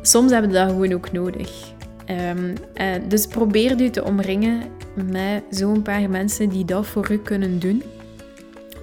Soms 0.03 0.33
hebben 0.33 0.51
we 0.51 0.57
dat 0.57 0.68
gewoon 0.68 0.93
ook 0.93 1.12
nodig. 1.12 1.72
Um, 2.11 2.55
dus 3.09 3.27
probeer 3.27 3.83
je 3.83 3.91
te 3.91 4.05
omringen 4.05 4.62
met 5.11 5.43
zo'n 5.51 5.83
paar 5.83 6.11
mensen 6.11 6.49
die 6.49 6.64
dat 6.64 6.87
voor 6.87 7.12
u 7.12 7.18
kunnen 7.18 7.59
doen. 7.59 7.83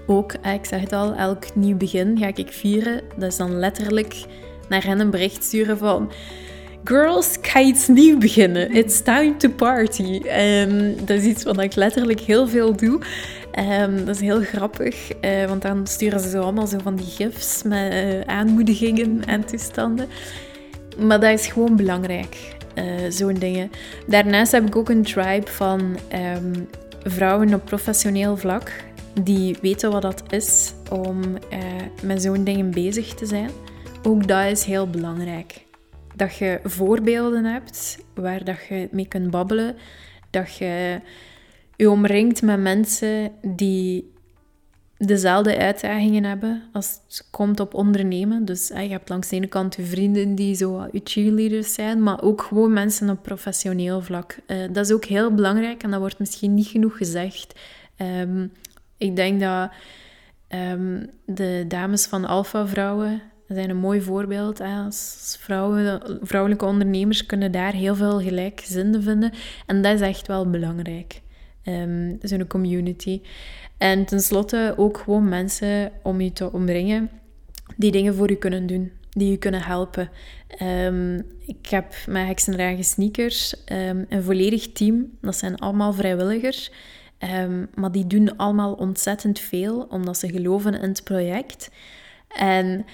ook, 0.08 0.34
ik 0.34 0.66
zeg 0.66 0.82
het 0.82 0.94
al, 0.94 1.14
elk 1.14 1.56
nieuw 1.56 1.78
begin 1.78 2.18
ga 2.18 2.28
ik 2.36 2.52
vieren. 2.52 3.02
Dat 3.18 3.32
is 3.32 3.38
dan 3.38 3.60
letterlijk 3.60 4.26
naar 4.70 4.84
hen 4.84 5.00
een 5.00 5.10
bericht 5.10 5.44
sturen 5.44 5.78
van... 5.78 6.12
Girls, 6.84 7.38
ga 7.42 7.62
iets 7.62 7.88
nieuw 7.88 8.18
beginnen. 8.18 8.72
It's 8.74 9.02
time 9.02 9.38
to 9.38 9.50
party. 9.50 10.22
Um, 10.28 10.96
dat 11.06 11.10
is 11.18 11.24
iets 11.24 11.44
wat 11.44 11.60
ik 11.60 11.76
letterlijk 11.76 12.20
heel 12.20 12.48
veel 12.48 12.76
doe. 12.76 13.00
Um, 13.82 14.06
dat 14.06 14.16
is 14.16 14.22
heel 14.22 14.42
grappig, 14.42 15.12
uh, 15.22 15.46
want 15.46 15.62
dan 15.62 15.88
sturen 15.88 16.20
ze 16.20 16.30
zo 16.30 16.42
allemaal 16.42 16.68
zo 16.68 16.78
van 16.84 16.96
die 16.96 17.06
gifs 17.06 17.64
met 17.64 17.94
uh, 17.94 18.22
aanmoedigingen 18.22 19.26
en 19.26 19.46
toestanden. 19.46 20.08
Maar 20.98 21.20
dat 21.20 21.40
is 21.40 21.48
gewoon 21.48 21.76
belangrijk, 21.76 22.56
uh, 22.76 22.84
zo'n 23.10 23.34
dingen. 23.34 23.72
Daarnaast 24.08 24.52
heb 24.52 24.68
ik 24.68 24.76
ook 24.76 24.90
een 24.90 25.04
tribe 25.04 25.52
van 25.52 25.98
um, 26.36 26.68
vrouwen 27.04 27.54
op 27.54 27.66
professioneel 27.66 28.38
vlak 28.38 28.72
die 29.24 29.58
weten 29.62 29.92
wat 29.92 30.02
dat 30.02 30.24
is 30.30 30.74
om 30.90 31.20
met 32.04 32.22
zo'n 32.22 32.44
dingen 32.44 32.72
bezig 32.72 33.14
te 33.14 33.26
zijn. 33.26 33.50
Ook 34.04 34.28
dat 34.28 34.46
is 34.46 34.64
heel 34.64 34.88
belangrijk. 34.88 35.70
Dat 36.16 36.36
je 36.36 36.60
voorbeelden 36.64 37.46
hebt 37.46 38.04
waar 38.14 38.44
dat 38.44 38.66
je 38.70 38.88
mee 38.92 39.08
kunt 39.08 39.32
babbelen. 39.32 39.76
Dat 40.30 40.56
je 40.56 41.02
je 41.76 41.90
omringt 41.90 42.42
met 42.42 42.60
mensen 42.60 43.32
die 43.42 44.12
dezelfde 44.98 45.58
uitdagingen 45.58 46.24
hebben 46.24 46.64
als 46.72 47.00
het 47.08 47.28
komt 47.32 47.60
op 47.60 47.74
ondernemen. 47.74 48.46
Dus 48.46 48.68
je 48.68 48.74
hebt 48.74 49.10
langs 49.10 49.30
de 49.30 49.36
ene 49.36 49.48
kant 49.48 49.76
je 49.76 49.84
vrienden 49.84 50.36
die 50.36 50.56
zo 50.56 50.88
je 50.92 51.02
cheerleaders 51.04 51.74
zijn, 51.74 52.04
maar 52.04 52.22
ook 52.22 52.42
gewoon 52.42 52.74
mensen 52.74 53.10
op 53.10 53.24
professioneel 53.24 54.02
vlak. 54.02 54.38
Uh, 54.48 54.58
dat 54.72 54.86
is 54.86 54.92
ook 54.92 55.06
heel 55.06 55.34
belangrijk 55.34 55.84
en 55.84 55.92
dat 55.92 56.00
wordt 56.00 56.20
misschien 56.20 56.54
niet 56.54 56.68
genoeg 56.68 56.98
gezegd. 56.98 57.60
Um, 57.98 58.52
ik 58.98 59.16
denk 59.16 59.40
dat 59.40 59.72
um, 60.50 61.10
de 61.26 61.66
dames 61.68 62.06
van 62.06 62.26
Alpha 62.26 62.68
Vrouwen 62.68 63.22
zijn 63.56 63.70
een 63.70 63.78
mooi 63.78 64.02
voorbeeld. 64.02 64.60
Als 64.60 65.38
vrouwen, 65.40 66.02
vrouwelijke 66.22 66.66
ondernemers 66.66 67.26
kunnen 67.26 67.52
daar 67.52 67.74
heel 67.74 67.96
veel 67.96 68.20
gelijkgezinden 68.20 69.04
vinden. 69.04 69.32
En 69.66 69.82
dat 69.82 69.94
is 69.94 70.02
echt 70.02 70.28
wel 70.28 70.50
belangrijk. 70.50 71.22
Um, 71.66 72.18
Zo'n 72.22 72.48
community. 72.48 73.22
En 73.78 74.06
tenslotte 74.06 74.74
ook 74.78 74.98
gewoon 74.98 75.30
mensen 75.30 75.92
om 76.04 76.22
je 76.22 76.34
te 76.34 76.52
omringen 76.52 77.10
die 77.78 77.92
dingen 77.92 78.16
voor 78.16 78.30
je 78.30 78.38
kunnen 78.38 78.68
doen, 78.68 78.92
die 79.10 79.32
je 79.32 79.38
kunnen 79.38 79.62
helpen. 79.62 80.10
Um, 80.62 81.26
ik 81.46 81.68
heb 81.68 81.94
met 82.08 82.28
Heksendragen 82.28 82.84
Sneakers 82.84 83.56
um, 83.72 84.06
een 84.10 84.24
volledig 84.24 84.72
team. 84.72 85.18
Dat 85.22 85.36
zijn 85.36 85.56
allemaal 85.56 85.94
vrijwilligers. 85.94 86.72
Maar 87.76 87.92
die 87.92 88.08
doen 88.08 88.38
allemaal 88.38 88.74
ontzettend 88.74 89.40
veel, 89.40 89.88
omdat 89.90 90.18
ze 90.18 90.30
geloven 90.30 90.74
in 90.74 90.90
het 90.90 91.04
project. 91.04 91.70
En 92.28 92.86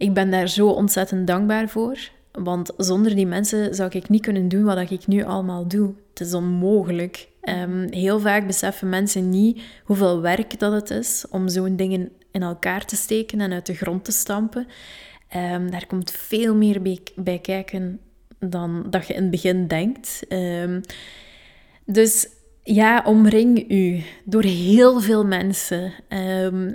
ik 0.00 0.14
ben 0.14 0.30
daar 0.30 0.48
zo 0.48 0.68
ontzettend 0.68 1.26
dankbaar 1.26 1.68
voor. 1.68 1.98
Want 2.32 2.72
zonder 2.76 3.14
die 3.14 3.26
mensen 3.26 3.74
zou 3.74 3.90
ik 3.92 4.08
niet 4.08 4.22
kunnen 4.22 4.48
doen 4.48 4.64
wat 4.64 4.90
ik 4.90 5.06
nu 5.06 5.24
allemaal 5.24 5.68
doe. 5.68 5.94
Het 6.10 6.20
is 6.20 6.34
onmogelijk. 6.34 7.28
Um, 7.42 7.86
heel 7.90 8.20
vaak 8.20 8.46
beseffen 8.46 8.88
mensen 8.88 9.28
niet 9.28 9.62
hoeveel 9.84 10.20
werk 10.20 10.58
dat 10.58 10.72
het 10.72 10.90
is 10.90 11.24
om 11.30 11.48
zo'n 11.48 11.76
dingen 11.76 12.10
in 12.30 12.42
elkaar 12.42 12.84
te 12.84 12.96
steken 12.96 13.40
en 13.40 13.52
uit 13.52 13.66
de 13.66 13.74
grond 13.74 14.04
te 14.04 14.12
stampen. 14.12 14.66
Um, 15.36 15.70
daar 15.70 15.86
komt 15.86 16.10
veel 16.10 16.54
meer 16.54 16.82
bij, 16.82 16.98
bij, 17.16 17.38
kijken 17.38 18.00
dan 18.38 18.86
dat 18.90 19.06
je 19.06 19.14
in 19.14 19.22
het 19.22 19.30
begin 19.30 19.66
denkt. 19.66 20.26
Um, 20.28 20.80
dus 21.84 22.28
ja, 22.62 23.02
omring 23.06 23.70
u 23.70 24.02
door 24.24 24.42
heel 24.44 25.00
veel 25.00 25.26
mensen. 25.26 25.92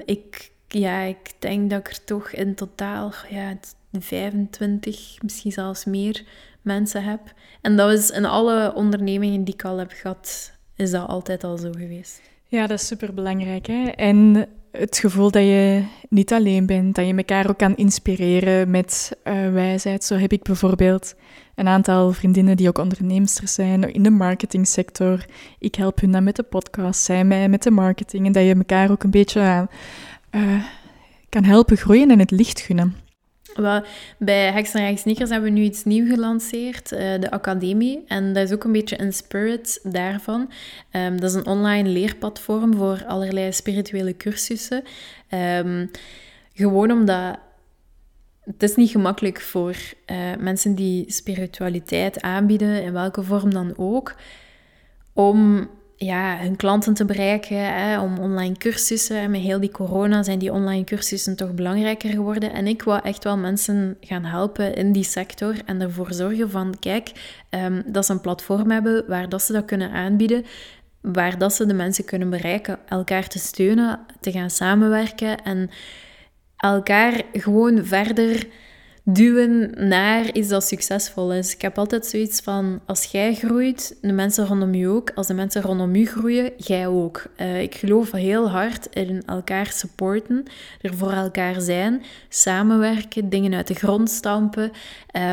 ik, 0.05 0.51
ja, 0.67 1.01
ik 1.01 1.33
denk 1.39 1.69
dat 1.69 1.79
ik 1.79 1.87
er 1.87 2.03
toch 2.03 2.29
in 2.29 2.55
totaal 2.55 3.13
ja, 3.29 3.57
25, 3.99 5.17
misschien 5.21 5.51
zelfs 5.51 5.85
meer 5.85 6.23
mensen 6.61 7.03
heb. 7.03 7.19
En 7.61 7.75
dat 7.75 7.91
is 7.91 8.09
in 8.09 8.25
alle 8.25 8.73
ondernemingen 8.75 9.43
die 9.43 9.53
ik 9.53 9.65
al 9.65 9.77
heb 9.77 9.91
gehad, 9.91 10.51
is 10.75 10.91
dat 10.91 11.07
altijd 11.07 11.43
al 11.43 11.57
zo 11.57 11.71
geweest. 11.71 12.21
Ja, 12.47 12.67
dat 12.67 12.79
is 12.79 12.87
super 12.87 13.13
belangrijk. 13.13 13.67
Hè? 13.67 13.83
En 13.87 14.47
het 14.71 14.97
gevoel 14.97 15.31
dat 15.31 15.43
je 15.43 15.83
niet 16.09 16.33
alleen 16.33 16.65
bent, 16.65 16.95
dat 16.95 17.07
je 17.07 17.15
elkaar 17.15 17.49
ook 17.49 17.57
kan 17.57 17.75
inspireren 17.75 18.69
met 18.69 19.17
uh, 19.23 19.51
wijsheid. 19.51 20.03
Zo 20.03 20.15
heb 20.15 20.31
ik 20.31 20.43
bijvoorbeeld 20.43 21.15
een 21.55 21.67
aantal 21.67 22.11
vriendinnen 22.11 22.57
die 22.57 22.67
ook 22.67 22.77
onderneemsters 22.77 23.53
zijn 23.53 23.93
in 23.93 24.03
de 24.03 24.09
marketingsector. 24.09 25.25
Ik 25.59 25.75
help 25.75 25.99
hun 25.99 26.11
dan 26.11 26.23
met 26.23 26.35
de 26.35 26.43
podcast, 26.43 27.01
zij 27.01 27.23
mij 27.23 27.49
met 27.49 27.63
de 27.63 27.71
marketing. 27.71 28.25
En 28.25 28.31
dat 28.31 28.43
je 28.43 28.55
elkaar 28.55 28.91
ook 28.91 29.03
een 29.03 29.11
beetje 29.11 29.67
uh, 30.35 30.65
kan 31.29 31.43
helpen 31.43 31.77
groeien 31.77 32.11
en 32.11 32.19
het 32.19 32.31
licht 32.31 32.59
gunnen. 32.59 32.95
Wel, 33.55 33.83
bij 34.17 34.51
Heksenrijk 34.51 34.97
Sneakers 34.97 35.29
hebben 35.29 35.53
we 35.53 35.59
nu 35.59 35.63
iets 35.65 35.83
nieuws 35.83 36.09
gelanceerd, 36.09 36.91
uh, 36.91 36.99
de 36.99 37.31
Academie. 37.31 38.03
En 38.07 38.33
dat 38.33 38.43
is 38.43 38.53
ook 38.53 38.63
een 38.63 38.71
beetje 38.71 39.01
een 39.01 39.13
spirit 39.13 39.79
daarvan. 39.83 40.51
Um, 40.91 41.19
dat 41.19 41.29
is 41.29 41.35
een 41.35 41.45
online 41.45 41.89
leerplatform 41.89 42.75
voor 42.75 43.03
allerlei 43.05 43.53
spirituele 43.53 44.17
cursussen. 44.17 44.83
Um, 45.29 45.91
gewoon 46.53 46.91
omdat 46.91 47.37
het 48.43 48.63
is 48.63 48.75
niet 48.75 48.89
gemakkelijk 48.89 49.41
voor 49.41 49.75
uh, 50.11 50.17
mensen 50.39 50.75
die 50.75 51.11
spiritualiteit 51.11 52.21
aanbieden, 52.21 52.83
in 52.83 52.93
welke 52.93 53.23
vorm 53.23 53.53
dan 53.53 53.73
ook, 53.77 54.15
om 55.13 55.69
ja, 55.97 56.37
hun 56.37 56.55
klanten 56.55 56.93
te 56.93 57.05
bereiken, 57.05 57.57
hè, 57.57 57.99
om 57.99 58.19
online 58.19 58.57
cursussen. 58.57 59.17
En 59.17 59.31
met 59.31 59.41
heel 59.41 59.59
die 59.59 59.71
corona 59.71 60.23
zijn 60.23 60.39
die 60.39 60.51
online 60.51 60.83
cursussen 60.83 61.35
toch 61.35 61.53
belangrijker 61.53 62.09
geworden. 62.09 62.53
En 62.53 62.67
ik 62.67 62.83
wou 62.83 62.99
echt 63.03 63.23
wel 63.23 63.37
mensen 63.37 63.97
gaan 64.01 64.25
helpen 64.25 64.75
in 64.75 64.91
die 64.91 65.03
sector 65.03 65.55
en 65.65 65.81
ervoor 65.81 66.13
zorgen 66.13 66.49
van, 66.49 66.75
kijk, 66.79 67.11
um, 67.49 67.83
dat 67.85 68.05
ze 68.05 68.11
een 68.11 68.21
platform 68.21 68.71
hebben 68.71 69.03
waar 69.07 69.29
dat 69.29 69.41
ze 69.41 69.53
dat 69.53 69.65
kunnen 69.65 69.91
aanbieden, 69.91 70.45
waar 71.01 71.37
dat 71.37 71.53
ze 71.53 71.65
de 71.65 71.73
mensen 71.73 72.05
kunnen 72.05 72.29
bereiken, 72.29 72.79
elkaar 72.87 73.27
te 73.27 73.39
steunen, 73.39 73.99
te 74.19 74.31
gaan 74.31 74.49
samenwerken 74.49 75.43
en 75.43 75.69
elkaar 76.57 77.21
gewoon 77.33 77.85
verder 77.85 78.47
duwen 79.05 79.87
naar 79.87 80.31
iets 80.33 80.47
dat 80.47 80.63
succesvol 80.63 81.33
is. 81.33 81.53
Ik 81.53 81.61
heb 81.61 81.77
altijd 81.77 82.05
zoiets 82.05 82.41
van, 82.41 82.79
als 82.85 83.03
jij 83.03 83.35
groeit, 83.35 83.97
de 84.01 84.11
mensen 84.11 84.45
rondom 84.45 84.73
je 84.73 84.87
ook. 84.87 85.11
Als 85.15 85.27
de 85.27 85.33
mensen 85.33 85.61
rondom 85.61 85.95
je 85.95 86.05
groeien, 86.05 86.51
jij 86.57 86.87
ook. 86.87 87.23
Uh, 87.37 87.61
ik 87.61 87.75
geloof 87.75 88.11
heel 88.11 88.49
hard 88.49 88.87
in 88.93 89.23
elkaar 89.25 89.67
supporten, 89.71 90.43
er 90.81 90.93
voor 90.93 91.11
elkaar 91.11 91.61
zijn, 91.61 92.03
samenwerken, 92.29 93.29
dingen 93.29 93.53
uit 93.53 93.67
de 93.67 93.73
grond 93.73 94.09
stampen. 94.09 94.71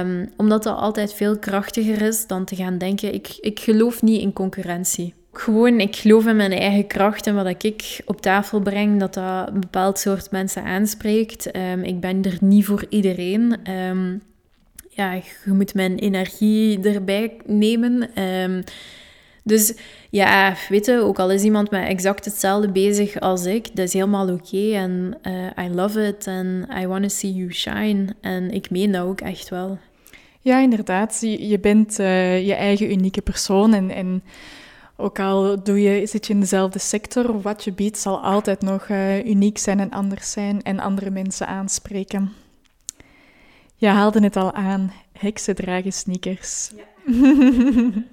Um, 0.00 0.30
omdat 0.36 0.62
dat 0.62 0.76
altijd 0.76 1.14
veel 1.14 1.38
krachtiger 1.38 2.02
is 2.02 2.26
dan 2.26 2.44
te 2.44 2.56
gaan 2.56 2.78
denken, 2.78 3.14
ik, 3.14 3.36
ik 3.40 3.60
geloof 3.60 4.02
niet 4.02 4.20
in 4.20 4.32
concurrentie 4.32 5.14
gewoon, 5.32 5.80
ik 5.80 5.96
geloof 5.96 6.26
in 6.26 6.36
mijn 6.36 6.52
eigen 6.52 6.86
kracht 6.86 7.26
en 7.26 7.34
wat 7.34 7.64
ik 7.64 8.00
op 8.04 8.20
tafel 8.20 8.60
breng, 8.60 9.00
dat 9.00 9.14
dat 9.14 9.48
een 9.48 9.60
bepaald 9.60 9.98
soort 9.98 10.30
mensen 10.30 10.62
aanspreekt. 10.64 11.56
Um, 11.56 11.82
ik 11.82 12.00
ben 12.00 12.22
er 12.22 12.36
niet 12.40 12.64
voor 12.64 12.86
iedereen. 12.88 13.70
Um, 13.70 14.22
ja, 14.88 15.12
je 15.12 15.52
moet 15.52 15.74
mijn 15.74 15.98
energie 15.98 16.80
erbij 16.80 17.36
nemen. 17.46 18.22
Um, 18.22 18.64
dus 19.44 19.74
ja, 20.10 20.54
weet 20.68 20.86
je, 20.86 21.00
ook 21.00 21.18
al 21.18 21.30
is 21.30 21.42
iemand 21.42 21.70
met 21.70 21.88
exact 21.88 22.24
hetzelfde 22.24 22.68
bezig 22.68 23.20
als 23.20 23.44
ik, 23.44 23.76
dat 23.76 23.86
is 23.86 23.92
helemaal 23.92 24.28
oké. 24.28 24.72
En 24.72 25.18
uh, 25.22 25.64
I 25.66 25.74
love 25.74 26.06
it 26.06 26.26
and 26.26 26.66
I 26.82 26.86
want 26.86 27.02
to 27.02 27.08
see 27.08 27.32
you 27.32 27.52
shine. 27.52 28.06
En 28.20 28.50
ik 28.50 28.70
meen 28.70 28.92
dat 28.92 29.04
ook 29.04 29.20
echt 29.20 29.48
wel. 29.48 29.78
Ja, 30.40 30.58
inderdaad. 30.58 31.18
Je, 31.20 31.58
bent 31.60 31.98
uh, 31.98 32.46
je 32.46 32.54
eigen 32.54 32.90
unieke 32.90 33.22
persoon 33.22 33.74
en... 33.74 33.90
en 33.90 34.22
ook 34.96 35.18
al 35.18 35.62
doe 35.62 35.82
je, 35.82 36.06
zit 36.06 36.26
je 36.26 36.32
in 36.32 36.40
dezelfde 36.40 36.78
sector, 36.78 37.40
wat 37.40 37.64
je 37.64 37.72
biedt 37.72 37.98
zal 37.98 38.22
altijd 38.22 38.60
nog 38.60 38.88
uh, 38.88 39.24
uniek 39.24 39.58
zijn 39.58 39.80
en 39.80 39.90
anders 39.90 40.30
zijn 40.30 40.62
en 40.62 40.80
andere 40.80 41.10
mensen 41.10 41.46
aanspreken. 41.46 42.32
Je 43.76 43.86
haalde 43.86 44.22
het 44.22 44.36
al 44.36 44.52
aan, 44.52 44.92
heksen 45.12 45.54
dragen 45.54 45.92
sneakers. 45.92 46.70
Ja. 46.76 47.92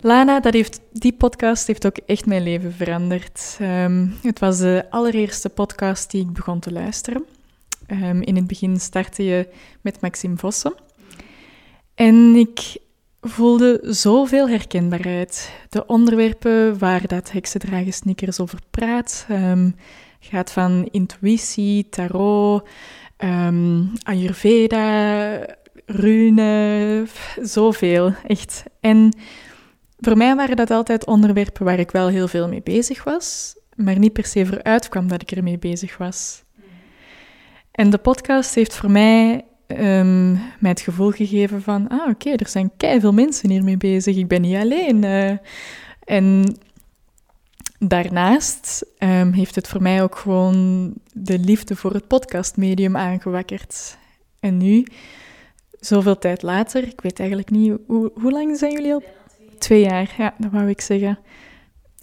Lana, 0.00 0.40
dat 0.40 0.52
heeft, 0.52 0.80
die 0.92 1.12
podcast 1.12 1.66
heeft 1.66 1.86
ook 1.86 1.96
echt 1.96 2.26
mijn 2.26 2.42
leven 2.42 2.72
veranderd. 2.72 3.58
Um, 3.60 4.16
het 4.22 4.38
was 4.38 4.58
de 4.58 4.86
allereerste 4.90 5.48
podcast 5.48 6.10
die 6.10 6.22
ik 6.22 6.32
begon 6.32 6.60
te 6.60 6.72
luisteren. 6.72 7.24
Um, 7.90 8.22
in 8.22 8.36
het 8.36 8.46
begin 8.46 8.80
startte 8.80 9.24
je 9.24 9.48
met 9.80 10.00
Maxime 10.00 10.36
Vossen. 10.36 10.74
En 11.94 12.34
ik 12.34 12.76
voelde 13.20 13.78
zoveel 13.82 14.48
herkenbaarheid. 14.48 15.52
De 15.68 15.86
onderwerpen 15.86 16.78
waar 16.78 17.06
dat 17.06 17.32
heksendragen 17.32 17.92
sneakers 17.92 18.40
over 18.40 18.58
praat, 18.70 19.26
um, 19.30 19.76
gaat 20.20 20.52
van 20.52 20.88
intuïtie, 20.90 21.88
tarot, 21.88 22.68
um, 23.18 23.92
ayurveda, 24.02 25.46
rune, 25.86 27.06
zoveel, 27.42 28.14
echt. 28.26 28.64
En 28.80 29.16
voor 29.98 30.16
mij 30.16 30.36
waren 30.36 30.56
dat 30.56 30.70
altijd 30.70 31.06
onderwerpen 31.06 31.64
waar 31.64 31.78
ik 31.78 31.90
wel 31.90 32.08
heel 32.08 32.28
veel 32.28 32.48
mee 32.48 32.62
bezig 32.62 33.04
was, 33.04 33.56
maar 33.74 33.98
niet 33.98 34.12
per 34.12 34.26
se 34.26 34.46
vooruit 34.46 34.88
kwam 34.88 35.08
dat 35.08 35.22
ik 35.22 35.30
ermee 35.30 35.58
bezig 35.58 35.96
was. 35.96 36.42
En 37.70 37.90
de 37.90 37.98
podcast 37.98 38.54
heeft 38.54 38.74
voor 38.74 38.90
mij 38.90 39.44
um, 39.76 40.32
mij 40.32 40.70
het 40.70 40.80
gevoel 40.80 41.10
gegeven 41.10 41.62
van, 41.62 41.88
ah 41.88 42.08
oké, 42.08 42.30
er 42.30 42.48
zijn 42.48 42.70
veel 42.76 43.12
mensen 43.12 43.50
hiermee 43.50 43.76
bezig, 43.76 44.16
ik 44.16 44.28
ben 44.28 44.40
niet 44.40 44.56
alleen. 44.56 45.02
Uh, 45.02 45.32
en 46.04 46.56
daarnaast 47.78 48.86
um, 48.98 49.32
heeft 49.32 49.54
het 49.54 49.68
voor 49.68 49.82
mij 49.82 50.02
ook 50.02 50.16
gewoon 50.16 50.94
de 51.12 51.38
liefde 51.38 51.76
voor 51.76 51.92
het 51.92 52.06
podcastmedium 52.06 52.96
aangewakkerd. 52.96 53.98
En 54.40 54.56
nu, 54.56 54.86
zoveel 55.80 56.18
tijd 56.18 56.42
later, 56.42 56.86
ik 56.86 57.00
weet 57.00 57.18
eigenlijk 57.18 57.50
niet, 57.50 57.72
hoe, 57.86 58.10
hoe 58.14 58.32
lang 58.32 58.56
zijn 58.56 58.72
jullie 58.72 58.92
al? 58.92 59.02
Twee 59.58 59.80
jaar, 59.80 60.14
ja, 60.18 60.34
dat 60.38 60.50
wou 60.50 60.68
ik 60.68 60.80
zeggen 60.80 61.18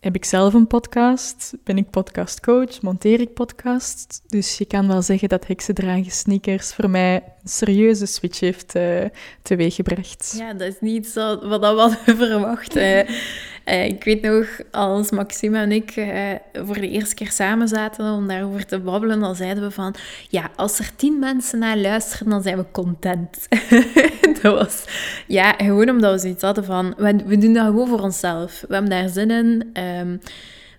heb 0.05 0.15
ik 0.15 0.25
zelf 0.25 0.53
een 0.53 0.67
podcast, 0.67 1.53
ben 1.63 1.77
ik 1.77 1.89
podcastcoach, 1.89 2.81
monteer 2.81 3.19
ik 3.19 3.33
podcasts. 3.33 4.21
Dus 4.27 4.57
je 4.57 4.65
kan 4.65 4.87
wel 4.87 5.01
zeggen 5.01 5.29
dat 5.29 5.47
heksendragen 5.47 6.11
sneakers 6.11 6.73
voor 6.73 6.89
mij 6.89 7.15
een 7.15 7.49
serieuze 7.49 8.05
switch 8.05 8.39
heeft 8.39 8.75
uh, 8.75 9.05
teweeggebracht. 9.41 10.35
Ja, 10.37 10.53
dat 10.53 10.67
is 10.67 10.79
niet 10.79 11.07
zo 11.07 11.47
wat 11.47 11.59
we 11.59 11.65
hadden 11.65 11.97
verwacht. 12.17 12.75
Uh, 13.65 13.85
ik 13.85 14.03
weet 14.03 14.21
nog, 14.21 14.47
als 14.71 15.11
Maxima 15.11 15.61
en 15.61 15.71
ik 15.71 15.95
uh, 15.95 16.31
voor 16.53 16.75
de 16.75 16.89
eerste 16.89 17.15
keer 17.15 17.31
samen 17.31 17.67
zaten 17.67 18.13
om 18.13 18.27
daarover 18.27 18.65
te 18.65 18.79
babbelen, 18.79 19.19
dan 19.19 19.35
zeiden 19.35 19.63
we 19.63 19.71
van, 19.71 19.95
ja, 20.29 20.49
als 20.55 20.79
er 20.79 20.95
tien 20.95 21.19
mensen 21.19 21.59
naar 21.59 21.77
luisteren, 21.77 22.29
dan 22.29 22.41
zijn 22.41 22.57
we 22.57 22.65
content. 22.71 23.47
dat 24.41 24.53
was, 24.53 24.85
ja, 25.27 25.51
gewoon 25.51 25.89
omdat 25.89 26.13
we 26.13 26.19
zoiets 26.19 26.43
hadden 26.43 26.65
van, 26.65 26.93
we, 26.97 27.37
doen 27.37 27.53
dat 27.53 27.65
gewoon 27.65 27.87
voor 27.87 28.01
onszelf. 28.01 28.63
We 28.67 28.73
hebben 28.73 28.91
daar 28.91 29.09
zin 29.09 29.31
in. 29.31 29.69
Um, 29.83 30.19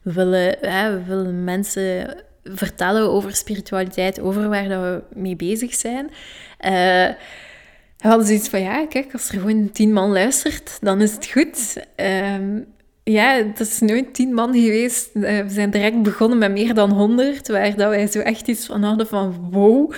we, 0.03 0.13
willen, 0.13 0.59
willen 1.07 1.45
mensen 1.45 2.17
vertellen 2.45 3.11
over 3.11 3.37
spiritualiteit, 3.37 4.21
over 4.21 4.49
waar 4.49 4.69
dat 4.69 4.81
we 4.81 5.03
mee 5.21 5.37
bezig 5.37 5.75
zijn. 5.75 6.05
Uh, 6.07 7.15
we 7.99 8.09
hadden 8.09 8.27
zoiets 8.27 8.49
van, 8.49 8.61
ja, 8.61 8.87
kijk, 8.87 9.13
als 9.13 9.29
er 9.29 9.39
gewoon 9.39 9.71
tien 9.73 9.93
man 9.93 10.13
luistert, 10.13 10.79
dan 10.81 11.01
is 11.01 11.13
het 11.13 11.27
goed. 11.27 11.77
Um, 11.97 12.67
ja, 13.11 13.35
het 13.35 13.61
is 13.61 13.79
nooit 13.79 14.15
tien 14.15 14.35
man 14.35 14.53
geweest. 14.53 15.11
Eh, 15.15 15.41
we 15.41 15.51
zijn 15.51 15.71
direct 15.71 16.03
begonnen 16.03 16.39
met 16.39 16.53
meer 16.53 16.75
dan 16.75 16.91
honderd, 16.91 17.49
waar 17.49 17.77
dat 17.77 17.89
wij 17.89 18.07
zo 18.07 18.19
echt 18.19 18.49
iets 18.49 18.67
van 18.67 18.83
hadden 18.83 19.07
van 19.07 19.49
wow. 19.51 19.93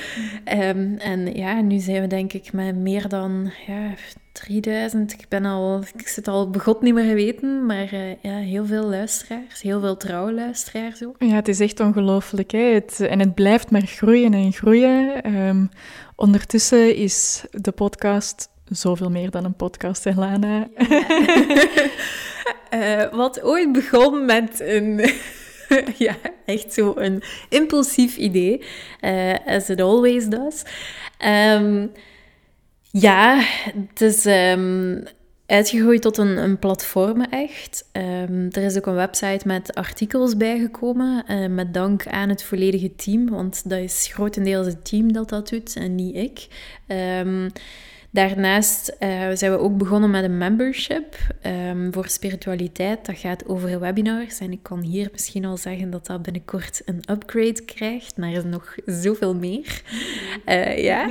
Um, 0.54 0.96
en 0.98 1.34
ja, 1.34 1.60
nu 1.60 1.78
zijn 1.78 2.00
we 2.00 2.06
denk 2.06 2.32
ik 2.32 2.52
met 2.52 2.76
meer 2.76 3.08
dan 3.08 3.50
ja, 3.66 3.94
3000. 4.32 5.12
Ik 5.12 5.28
ben 5.28 5.44
al, 5.44 5.82
ik 5.96 6.08
zit 6.08 6.28
al 6.28 6.50
begot 6.50 6.82
niet 6.82 6.94
meer 6.94 7.04
geweten, 7.04 7.66
maar 7.66 7.92
uh, 7.92 8.22
ja, 8.22 8.36
heel 8.36 8.66
veel 8.66 8.84
luisteraars, 8.84 9.62
heel 9.62 9.80
veel 9.80 9.96
trouwe 9.96 10.32
luisteraars 10.32 11.04
ook. 11.04 11.16
Ja, 11.18 11.34
het 11.34 11.48
is 11.48 11.60
echt 11.60 11.80
ongelooflijk. 11.80 12.50
Hè? 12.50 12.72
Het, 12.72 13.00
en 13.00 13.18
het 13.18 13.34
blijft 13.34 13.70
maar 13.70 13.86
groeien 13.86 14.34
en 14.34 14.52
groeien. 14.52 15.34
Um, 15.36 15.68
ondertussen 16.16 16.96
is 16.96 17.44
de 17.50 17.72
podcast 17.72 18.48
zoveel 18.64 19.10
meer 19.10 19.30
dan 19.30 19.44
een 19.44 19.56
podcast, 19.56 20.04
Helana. 20.04 20.68
Ja. 20.88 21.06
uh, 22.74 23.12
wat 23.12 23.42
ooit 23.42 23.72
begon 23.72 24.24
met 24.24 24.60
een... 24.60 25.10
ja, 25.98 26.16
echt 26.44 26.72
zo 26.72 26.96
impulsief 27.48 28.16
idee, 28.16 28.62
uh, 29.00 29.34
as 29.46 29.68
it 29.70 29.80
always 29.80 30.26
does. 30.26 30.62
Um, 31.26 31.92
ja, 32.90 33.40
het 33.90 34.00
is 34.00 34.24
um, 34.26 35.02
uitgegroeid 35.46 36.02
tot 36.02 36.18
een, 36.18 36.36
een 36.36 36.58
platform 36.58 37.20
echt. 37.20 37.88
Um, 37.92 38.48
er 38.50 38.62
is 38.62 38.76
ook 38.76 38.86
een 38.86 38.94
website 38.94 39.46
met 39.46 39.74
artikels 39.74 40.36
bijgekomen, 40.36 41.24
uh, 41.30 41.46
met 41.46 41.74
dank 41.74 42.06
aan 42.06 42.28
het 42.28 42.42
volledige 42.42 42.94
team, 42.94 43.28
want 43.28 43.68
dat 43.68 43.78
is 43.78 44.08
grotendeels 44.12 44.66
het 44.66 44.84
team 44.84 45.12
dat 45.12 45.28
dat 45.28 45.48
doet 45.48 45.76
en 45.76 45.94
niet 45.94 46.14
ik. 46.14 46.46
Um, 46.86 47.50
Daarnaast 48.18 48.96
uh, 49.00 49.28
zijn 49.34 49.52
we 49.52 49.58
ook 49.58 49.76
begonnen 49.76 50.10
met 50.10 50.24
een 50.24 50.38
membership 50.38 51.16
um, 51.46 51.92
voor 51.92 52.08
spiritualiteit. 52.08 53.06
Dat 53.06 53.18
gaat 53.18 53.46
over 53.46 53.80
webinars. 53.80 54.38
En 54.38 54.52
ik 54.52 54.62
kan 54.62 54.80
hier 54.80 55.08
misschien 55.12 55.44
al 55.44 55.56
zeggen 55.56 55.90
dat 55.90 56.06
dat 56.06 56.22
binnenkort 56.22 56.82
een 56.84 57.02
upgrade 57.10 57.64
krijgt. 57.64 58.16
Maar 58.16 58.28
er 58.28 58.36
is 58.36 58.44
nog 58.44 58.74
zoveel 58.86 59.34
meer. 59.34 59.82
Uh, 60.46 60.78
ja. 60.84 61.08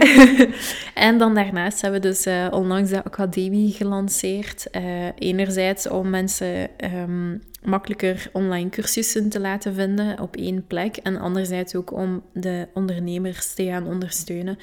en 1.07 1.17
dan 1.17 1.35
daarnaast 1.35 1.81
hebben 1.81 2.01
we 2.01 2.07
dus 2.07 2.27
uh, 2.27 2.47
onlangs 2.51 2.89
de 2.89 3.03
academie 3.03 3.71
gelanceerd. 3.71 4.67
enerzijds 5.15 5.89
om 5.89 6.09
mensen 6.09 6.69
um, 6.93 7.41
makkelijker 7.63 8.29
online 8.33 8.69
cursussen 8.69 9.29
te 9.29 9.39
laten 9.39 9.73
vinden 9.73 10.19
op 10.19 10.35
één 10.35 10.65
plek. 10.67 10.97
En 10.97 11.17
anderzijds 11.19 11.75
ook 11.75 11.91
om 11.91 12.23
de 12.33 12.67
ondernemers 12.73 13.53
te 13.53 13.65
gaan 13.65 13.87
ondersteunen. 13.87 14.57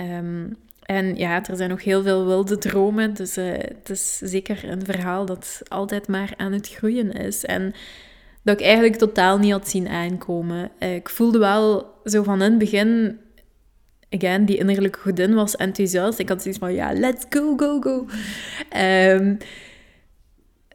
Um, 0.00 0.56
en 0.82 1.16
ja, 1.16 1.44
er 1.46 1.56
zijn 1.56 1.70
nog 1.70 1.84
heel 1.84 2.02
veel 2.02 2.26
wilde 2.26 2.58
dromen. 2.58 3.14
Dus 3.14 3.38
uh, 3.38 3.52
het 3.52 3.90
is 3.90 4.18
zeker 4.18 4.68
een 4.68 4.84
verhaal 4.84 5.26
dat 5.26 5.60
altijd 5.68 6.08
maar 6.08 6.32
aan 6.36 6.52
het 6.52 6.68
groeien 6.68 7.12
is. 7.12 7.44
En 7.44 7.74
dat 8.42 8.60
ik 8.60 8.66
eigenlijk 8.66 8.96
totaal 8.96 9.38
niet 9.38 9.52
had 9.52 9.68
zien 9.68 9.88
aankomen. 9.88 10.70
Uh, 10.78 10.94
ik 10.94 11.08
voelde 11.08 11.38
wel 11.38 11.94
zo 12.04 12.22
van 12.22 12.42
in 12.42 12.50
het 12.50 12.58
begin... 12.58 13.20
Again, 14.14 14.44
die 14.44 14.58
innerlijke 14.58 14.98
godin 14.98 15.34
was 15.34 15.56
enthousiast. 15.56 16.18
Ik 16.18 16.28
had 16.28 16.42
zoiets 16.42 16.60
van, 16.60 16.74
ja, 16.74 16.92
let's 16.92 17.24
go, 17.30 17.56
go, 17.56 17.80
go. 17.80 18.06
Um, 18.76 19.38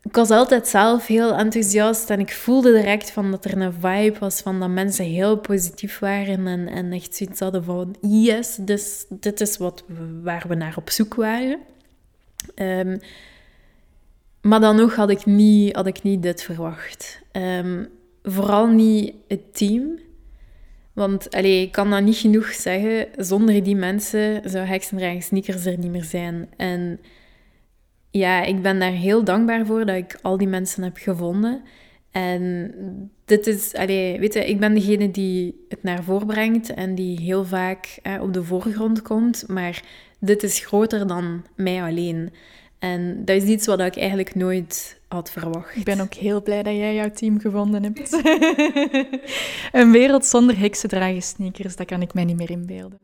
ik 0.08 0.16
was 0.16 0.30
altijd 0.30 0.68
zelf 0.68 1.08
heel 1.08 1.34
enthousiast 1.34 2.10
en 2.10 2.20
ik 2.20 2.32
voelde 2.32 2.72
direct 2.72 3.12
van 3.12 3.32
dat 3.32 3.46
er 3.46 3.62
een 3.62 3.74
vibe 3.74 4.20
was 4.20 4.42
van 4.42 4.60
dat 4.60 4.70
mensen 4.70 5.06
heel 5.06 5.38
positief 5.38 6.00
waren 6.00 6.48
en, 6.48 6.68
en 6.68 6.92
echt 6.92 7.16
zoiets 7.16 7.40
hadden 7.40 7.64
van 7.64 7.96
yes, 8.02 8.56
dus, 8.56 9.06
dit 9.10 9.42
is 9.42 9.58
wat, 9.58 9.84
waar 10.24 10.46
we 10.48 10.56
naar 10.56 10.78
op 10.78 10.90
zoek 10.90 11.16
waren. 11.16 11.60
Um, 12.56 13.00
maar 14.42 14.60
dan 14.60 14.76
nog 14.76 14.96
had 14.96 15.10
ik 15.10 15.26
niet, 15.26 15.76
had 15.76 15.88
ik 15.88 16.04
niet 16.04 16.24
dit 16.24 16.44
verwacht. 16.44 17.22
Um, 17.32 17.90
vooral 18.24 18.68
niet 18.68 19.14
het 19.28 19.58
team. 19.58 20.00
Want 20.94 21.32
allee, 21.32 21.62
ik 21.62 21.72
kan 21.72 21.90
dat 21.90 22.04
niet 22.04 22.18
genoeg 22.18 22.48
zeggen. 22.48 23.08
Zonder 23.18 23.64
die 23.64 23.76
mensen 23.76 24.50
zou 24.50 24.66
Heksendragen 24.66 25.22
Sneakers 25.22 25.66
er 25.66 25.78
niet 25.78 25.92
meer 25.92 26.04
zijn. 26.04 26.50
En 26.58 27.00
ja, 28.12 28.44
ik 28.44 28.62
ben 28.62 28.80
daar 28.80 28.92
heel 28.92 29.24
dankbaar 29.24 29.66
voor 29.66 29.86
dat 29.86 29.96
ik 29.96 30.18
al 30.22 30.38
die 30.38 30.48
mensen 30.48 30.84
heb 30.84 30.98
gevonden. 30.98 31.62
En 32.12 32.72
dit 33.26 33.48
is, 33.48 33.74
allee, 33.74 34.20
weet 34.20 34.34
je, 34.34 34.46
ik 34.46 34.60
ben 34.60 34.74
degene 34.74 35.12
die 35.12 35.66
het 35.70 35.84
naar 35.84 36.04
voren 36.04 36.28
brengt 36.28 36.74
en 36.74 36.96
die 36.96 37.22
heel 37.22 37.46
vaak 37.46 38.00
op 38.22 38.34
de 38.34 38.44
voorgrond 38.44 39.02
komt. 39.02 39.48
Maar 39.48 39.84
dit 40.20 40.44
is 40.44 40.60
groter 40.60 41.08
dan 41.08 41.46
mij 41.56 41.84
alleen. 41.84 42.34
En 42.80 43.26
dat 43.26 43.42
is 43.42 43.44
iets 43.44 43.66
wat 43.66 43.80
ik 43.80 43.98
eigenlijk 43.98 44.36
nooit 44.36 45.00
had 45.08 45.32
verwacht. 45.32 45.76
Ik 45.76 45.84
ben 45.84 46.00
ook 46.00 46.14
heel 46.14 46.42
blij 46.42 46.64
dat 46.64 46.76
jij 46.76 46.96
jouw 46.96 47.12
team 47.12 47.40
gevonden 47.40 47.84
hebt. 47.84 48.22
een 49.82 49.92
wereld 49.92 50.26
zonder 50.26 50.60
heksen 50.60 50.90
dragen 50.90 51.22
sneakers, 51.22 51.76
dat 51.76 51.86
kan 51.86 52.02
ik 52.02 52.14
mij 52.14 52.26
niet 52.26 52.38
meer 52.38 52.50
inbeelden. 52.50 53.00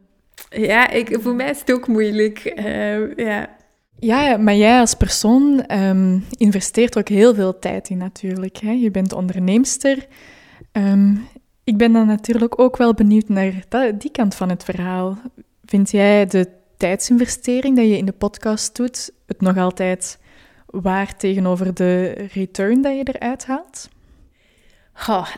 Ja, 0.50 0.90
ik, 0.90 1.18
voor 1.22 1.36
mij 1.36 1.50
is 1.50 1.60
het 1.60 1.72
ook 1.72 1.88
moeilijk. 1.88 2.54
Uh, 2.56 3.16
ja. 3.16 3.56
Ja, 4.00 4.38
maar 4.38 4.56
jij 4.56 4.80
als 4.80 4.94
persoon 4.94 5.72
um, 5.72 6.26
investeert 6.38 6.98
ook 6.98 7.08
heel 7.08 7.34
veel 7.34 7.60
tijd 7.60 7.90
in 7.90 7.98
natuurlijk. 7.98 8.58
Hè? 8.58 8.72
Je 8.72 8.92
bent 8.92 9.14
onderneemster. 9.14 10.08
Um, 10.72 11.28
ik 11.64 11.78
ben 11.78 11.94
dan 11.94 12.08
natuurlijk 12.08 12.60
ook 12.60 12.78
wel 12.78 12.94
benieuwd 12.94 13.30
naar 13.30 13.54
die 13.98 14.12
kant 14.12 14.36
van 14.36 14.50
het 14.50 14.64
verhaal. 14.64 15.18
Vind 15.66 15.92
jij 15.92 16.26
de 16.26 16.50
tijdsinvestering 16.78 17.76
dat 17.76 17.86
je 17.86 17.98
in 17.98 18.06
de 18.06 18.12
podcast 18.12 18.76
doet 18.76 19.12
het 19.26 19.42
nog 19.42 19.58
altijd 19.58 20.20
waar 20.66 21.16
tegenover 21.16 21.74
de 21.74 22.12
return 22.34 22.82
dat 22.82 22.96
je 22.96 23.08
eruit 23.14 23.46
haalt? 23.46 23.90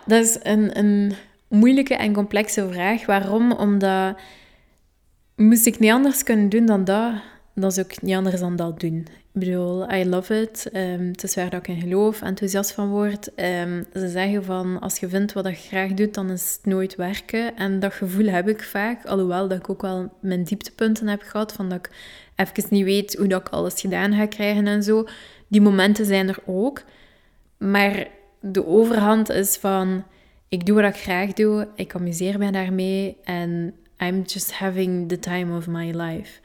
Dat 0.06 0.24
is 0.24 0.38
een, 0.42 0.78
een 0.78 1.14
moeilijke 1.48 1.96
en 1.96 2.14
complexe 2.14 2.68
vraag. 2.72 3.06
Waarom? 3.06 3.52
Omdat 3.52 4.18
moest 5.36 5.66
ik 5.66 5.80
niet 5.80 5.92
anders 5.92 6.24
kunnen 6.24 6.50
doen 6.50 6.66
dan 6.66 6.84
dat 6.84 7.14
dat 7.56 7.72
is 7.72 7.80
ook 7.80 8.02
niet 8.02 8.16
anders 8.16 8.40
dan 8.40 8.56
dat 8.56 8.80
doen. 8.80 9.08
Ik 9.34 9.42
bedoel, 9.42 9.92
I 9.92 10.10
love 10.10 10.42
it. 10.42 10.70
Um, 10.74 11.08
het 11.08 11.24
is 11.24 11.36
waar 11.36 11.50
dat 11.50 11.60
ik 11.60 11.68
in 11.68 11.82
geloof, 11.82 12.22
enthousiast 12.22 12.72
van 12.72 12.90
word. 12.90 13.28
Um, 13.36 13.86
ze 13.94 14.10
zeggen 14.10 14.44
van, 14.44 14.80
als 14.80 14.98
je 14.98 15.10
vindt 15.10 15.34
wat 15.34 15.46
je 15.46 15.54
graag 15.54 15.94
doet, 15.94 16.14
dan 16.14 16.30
is 16.30 16.54
het 16.58 16.66
nooit 16.66 16.96
werken. 16.96 17.56
En 17.56 17.80
dat 17.80 17.94
gevoel 17.94 18.26
heb 18.26 18.50
ik 18.50 18.64
vaak, 18.64 19.06
alhoewel 19.06 19.48
dat 19.48 19.58
ik 19.58 19.70
ook 19.70 19.82
wel 19.82 20.14
mijn 20.20 20.44
dieptepunten 20.44 21.08
heb 21.08 21.22
gehad, 21.22 21.54
van 21.54 21.70
dat 21.70 21.78
ik 21.78 21.90
even 22.36 22.64
niet 22.70 22.84
weet 22.84 23.16
hoe 23.16 23.28
dat 23.28 23.42
ik 23.42 23.50
alles 23.50 23.82
gedaan 23.82 24.14
ga 24.14 24.26
krijgen 24.26 24.68
en 24.68 24.84
zo. 24.84 25.08
Die 25.48 25.62
momenten 25.62 26.06
zijn 26.06 26.28
er 26.28 26.40
ook. 26.46 26.84
Maar 27.58 28.08
de 28.40 28.66
overhand 28.68 29.30
is 29.30 29.58
van, 29.58 30.04
ik 30.50 30.66
doe 30.66 30.82
wat 30.82 30.96
ik 30.96 31.02
graag 31.02 31.34
doe, 31.34 31.68
ik 31.76 31.96
amuseer 31.96 32.38
me 32.38 32.52
daarmee 32.52 33.18
en 33.24 33.74
I'm 33.98 34.22
just 34.22 34.54
having 34.54 35.08
the 35.08 35.20
time 35.20 35.58
of 35.58 35.68
my 35.68 35.92
life. 35.92 36.40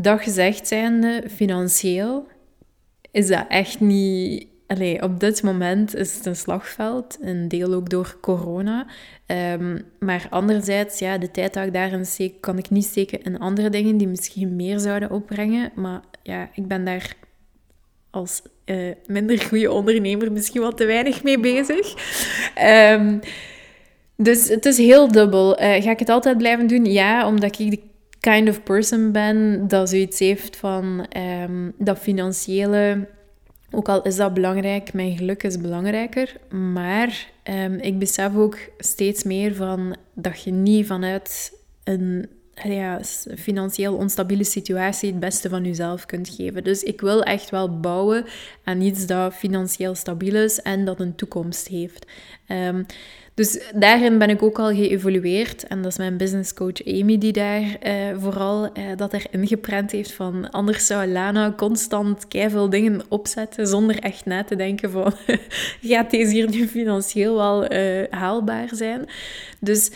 Dat 0.00 0.20
gezegd 0.20 0.68
zijnde, 0.68 1.24
financieel 1.28 2.26
is 3.10 3.26
dat 3.26 3.44
echt 3.48 3.80
niet 3.80 4.46
allee, 4.68 5.02
op 5.02 5.20
dit 5.20 5.42
moment 5.42 5.94
is 5.94 6.14
het 6.14 6.26
een 6.26 6.36
slagveld, 6.36 7.18
een 7.20 7.48
deel 7.48 7.72
ook 7.72 7.90
door 7.90 8.16
corona. 8.20 8.86
Ehm, 9.26 9.78
maar 9.98 10.26
anderzijds, 10.30 10.98
ja, 10.98 11.18
de 11.18 11.30
tijd 11.30 11.54
dat 11.54 11.66
ik 11.66 11.72
daarin 11.72 12.06
steek, 12.06 12.40
kan 12.40 12.58
ik 12.58 12.70
niet 12.70 12.84
steken 12.84 13.22
in 13.22 13.38
andere 13.38 13.70
dingen 13.70 13.96
die 13.96 14.08
misschien 14.08 14.56
meer 14.56 14.78
zouden 14.78 15.10
opbrengen. 15.10 15.70
Maar 15.74 16.00
ja, 16.22 16.50
ik 16.54 16.66
ben 16.66 16.84
daar 16.84 17.14
als 18.10 18.42
uh, 18.64 18.92
minder 19.06 19.40
goede 19.40 19.72
ondernemer 19.72 20.32
misschien 20.32 20.60
wat 20.60 20.76
te 20.76 20.84
weinig 20.84 21.22
mee 21.22 21.40
bezig. 21.40 21.94
Um, 22.92 23.20
dus 24.16 24.48
het 24.48 24.64
is 24.64 24.76
heel 24.76 25.08
dubbel. 25.12 25.62
Uh, 25.62 25.82
ga 25.82 25.90
ik 25.90 25.98
het 25.98 26.08
altijd 26.08 26.38
blijven 26.38 26.66
doen? 26.66 26.84
Ja, 26.84 27.26
omdat 27.26 27.58
ik 27.58 27.70
de 27.70 27.80
kind 28.20 28.48
of 28.48 28.62
person 28.62 29.12
ben 29.12 29.68
dat 29.68 29.88
zoiets 29.88 30.18
heeft 30.18 30.56
van 30.56 31.06
um, 31.16 31.72
dat 31.78 31.98
financiële. 31.98 33.06
Ook 33.70 33.88
al 33.88 34.02
is 34.02 34.16
dat 34.16 34.34
belangrijk, 34.34 34.92
mijn 34.92 35.16
geluk 35.16 35.42
is 35.42 35.60
belangrijker. 35.60 36.36
Maar 36.50 37.30
um, 37.44 37.74
ik 37.74 37.98
besef 37.98 38.36
ook 38.36 38.58
steeds 38.78 39.22
meer 39.22 39.54
van 39.54 39.96
dat 40.14 40.42
je 40.42 40.50
niet 40.50 40.86
vanuit 40.86 41.52
een 41.84 42.28
ja, 42.64 43.00
financieel 43.36 43.94
onstabiele 43.94 44.44
situatie 44.44 45.10
het 45.10 45.20
beste 45.20 45.48
van 45.48 45.64
jezelf 45.64 46.06
kunt 46.06 46.28
geven. 46.28 46.64
Dus 46.64 46.82
ik 46.82 47.00
wil 47.00 47.22
echt 47.22 47.50
wel 47.50 47.80
bouwen 47.80 48.24
aan 48.64 48.80
iets 48.80 49.06
dat 49.06 49.34
financieel 49.34 49.94
stabiel 49.94 50.34
is 50.34 50.62
en 50.62 50.84
dat 50.84 51.00
een 51.00 51.14
toekomst 51.14 51.68
heeft. 51.68 52.06
Um, 52.48 52.86
dus 53.38 53.60
daarin 53.74 54.18
ben 54.18 54.30
ik 54.30 54.42
ook 54.42 54.58
al 54.58 54.74
geëvolueerd. 54.74 55.66
En 55.66 55.82
dat 55.82 55.90
is 55.90 55.98
mijn 55.98 56.16
businesscoach 56.16 56.86
Amy 56.86 57.18
die 57.18 57.32
daar 57.32 57.76
eh, 57.80 57.94
vooral 58.16 58.72
eh, 58.72 58.84
dat 58.96 59.12
erin 59.12 59.46
geprent 59.46 59.90
heeft 59.90 60.12
van... 60.12 60.50
Anders 60.50 60.86
zou 60.86 61.06
Lana 61.06 61.52
constant 61.56 62.24
veel 62.28 62.70
dingen 62.70 63.02
opzetten 63.08 63.66
zonder 63.66 63.98
echt 63.98 64.24
na 64.24 64.44
te 64.44 64.56
denken 64.56 64.90
van... 64.90 65.12
gaat 65.82 66.10
deze 66.10 66.32
hier 66.32 66.48
nu 66.48 66.68
financieel 66.68 67.34
wel 67.34 67.66
eh, 67.66 68.04
haalbaar 68.10 68.68
zijn? 68.72 69.08
Dus 69.60 69.90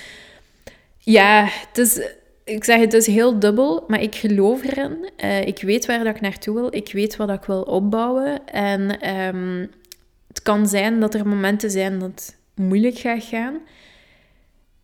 ja, 0.99 1.49
het. 1.73 2.21
Ik 2.45 2.65
zeg 2.65 2.81
het 2.81 2.93
is 2.93 3.07
heel 3.07 3.39
dubbel, 3.39 3.85
maar 3.87 4.03
ik 4.03 4.15
geloof 4.15 4.65
erin. 4.65 5.11
Uh, 5.25 5.47
ik 5.47 5.63
weet 5.63 5.87
waar 5.87 6.05
dat 6.05 6.15
ik 6.15 6.21
naartoe 6.21 6.55
wil. 6.55 6.75
Ik 6.75 6.93
weet 6.93 7.17
wat 7.17 7.31
ik 7.31 7.45
wil 7.45 7.63
opbouwen. 7.63 8.47
En 8.47 9.09
um, 9.17 9.71
het 10.29 10.43
kan 10.43 10.67
zijn 10.67 11.01
dat 11.01 11.15
er 11.15 11.27
momenten 11.27 11.71
zijn 11.71 11.99
dat 11.99 12.41
moeilijk 12.55 12.99
gaat 12.99 13.25
gaan. 13.25 13.61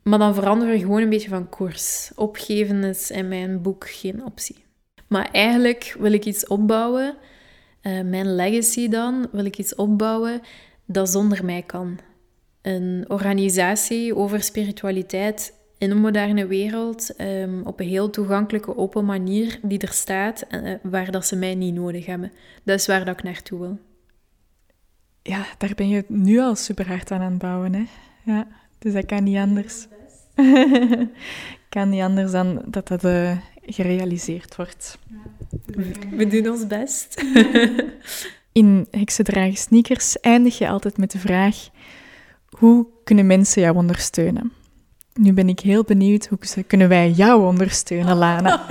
Maar 0.03 0.19
dan 0.19 0.35
veranderen 0.35 0.75
we 0.75 0.81
gewoon 0.81 1.03
een 1.03 1.09
beetje 1.09 1.29
van 1.29 1.49
koers. 1.49 2.11
Opgeven 2.15 2.85
is 2.85 3.11
in 3.11 3.29
mijn 3.29 3.63
boek 3.63 3.89
geen 3.89 4.25
optie. 4.25 4.65
Maar 5.07 5.29
eigenlijk 5.33 5.97
wil 5.99 6.13
ik 6.13 6.25
iets 6.25 6.47
opbouwen, 6.47 7.17
uh, 7.83 8.01
mijn 8.01 8.35
legacy 8.35 8.89
dan, 8.89 9.29
wil 9.33 9.45
ik 9.45 9.59
iets 9.59 9.75
opbouwen 9.75 10.41
dat 10.87 11.11
zonder 11.11 11.45
mij 11.45 11.63
kan. 11.63 11.99
Een 12.63 13.05
organisatie 13.09 14.17
over 14.17 14.43
spiritualiteit 14.43 15.53
in 15.79 15.91
een 15.91 16.01
moderne 16.01 16.47
wereld, 16.47 17.21
um, 17.21 17.63
op 17.65 17.81
een 17.81 17.89
heel 17.89 18.11
toegankelijke, 18.11 18.77
open 18.77 19.05
manier 19.05 19.59
die 19.63 19.79
er 19.79 19.93
staat, 19.93 20.47
uh, 20.51 20.75
waar 20.83 21.11
dat 21.11 21.27
ze 21.27 21.37
mij 21.37 21.55
niet 21.55 21.75
nodig 21.75 22.07
hebben. 22.07 22.33
Dat 22.65 22.79
is 22.79 22.87
waar 22.87 23.05
dat 23.05 23.19
ik 23.19 23.23
naartoe 23.23 23.59
wil 23.59 23.79
ja, 25.29 25.47
daar 25.59 25.73
ben 25.75 25.89
je 25.89 26.05
nu 26.09 26.39
al 26.39 26.55
super 26.55 26.89
hard 26.89 27.11
aan 27.11 27.21
aan 27.21 27.31
het 27.31 27.39
bouwen. 27.39 27.75
Hè? 27.75 27.85
Ja, 28.23 28.47
dus 28.79 28.93
dat 28.93 29.07
kan 29.07 29.25
niet 29.25 29.37
anders. 29.37 29.87
kan 31.69 31.89
niet 31.89 32.03
anders 32.03 32.31
dan 32.31 32.63
dat 32.67 32.89
dat 32.89 33.05
uh, 33.05 33.37
gerealiseerd 33.63 34.57
wordt. 34.57 34.99
We 36.11 36.27
doen 36.27 36.49
ons 36.49 36.67
best. 36.67 37.25
In 38.53 38.87
Heksendragen 38.91 39.57
Sneakers 39.57 40.21
eindig 40.21 40.59
je 40.59 40.69
altijd 40.69 40.99
met 40.99 41.11
de 41.11 41.19
vraag: 41.19 41.69
hoe 42.49 42.87
kunnen 43.05 43.27
mensen 43.27 43.63
jou 43.63 43.77
ondersteunen? 43.77 44.53
Nu 45.21 45.33
ben 45.33 45.49
ik 45.49 45.61
heel 45.61 45.83
benieuwd, 45.83 46.27
hoe 46.27 46.65
kunnen 46.67 46.89
wij 46.89 47.11
jou 47.11 47.47
ondersteunen, 47.47 48.17
Lana? 48.17 48.61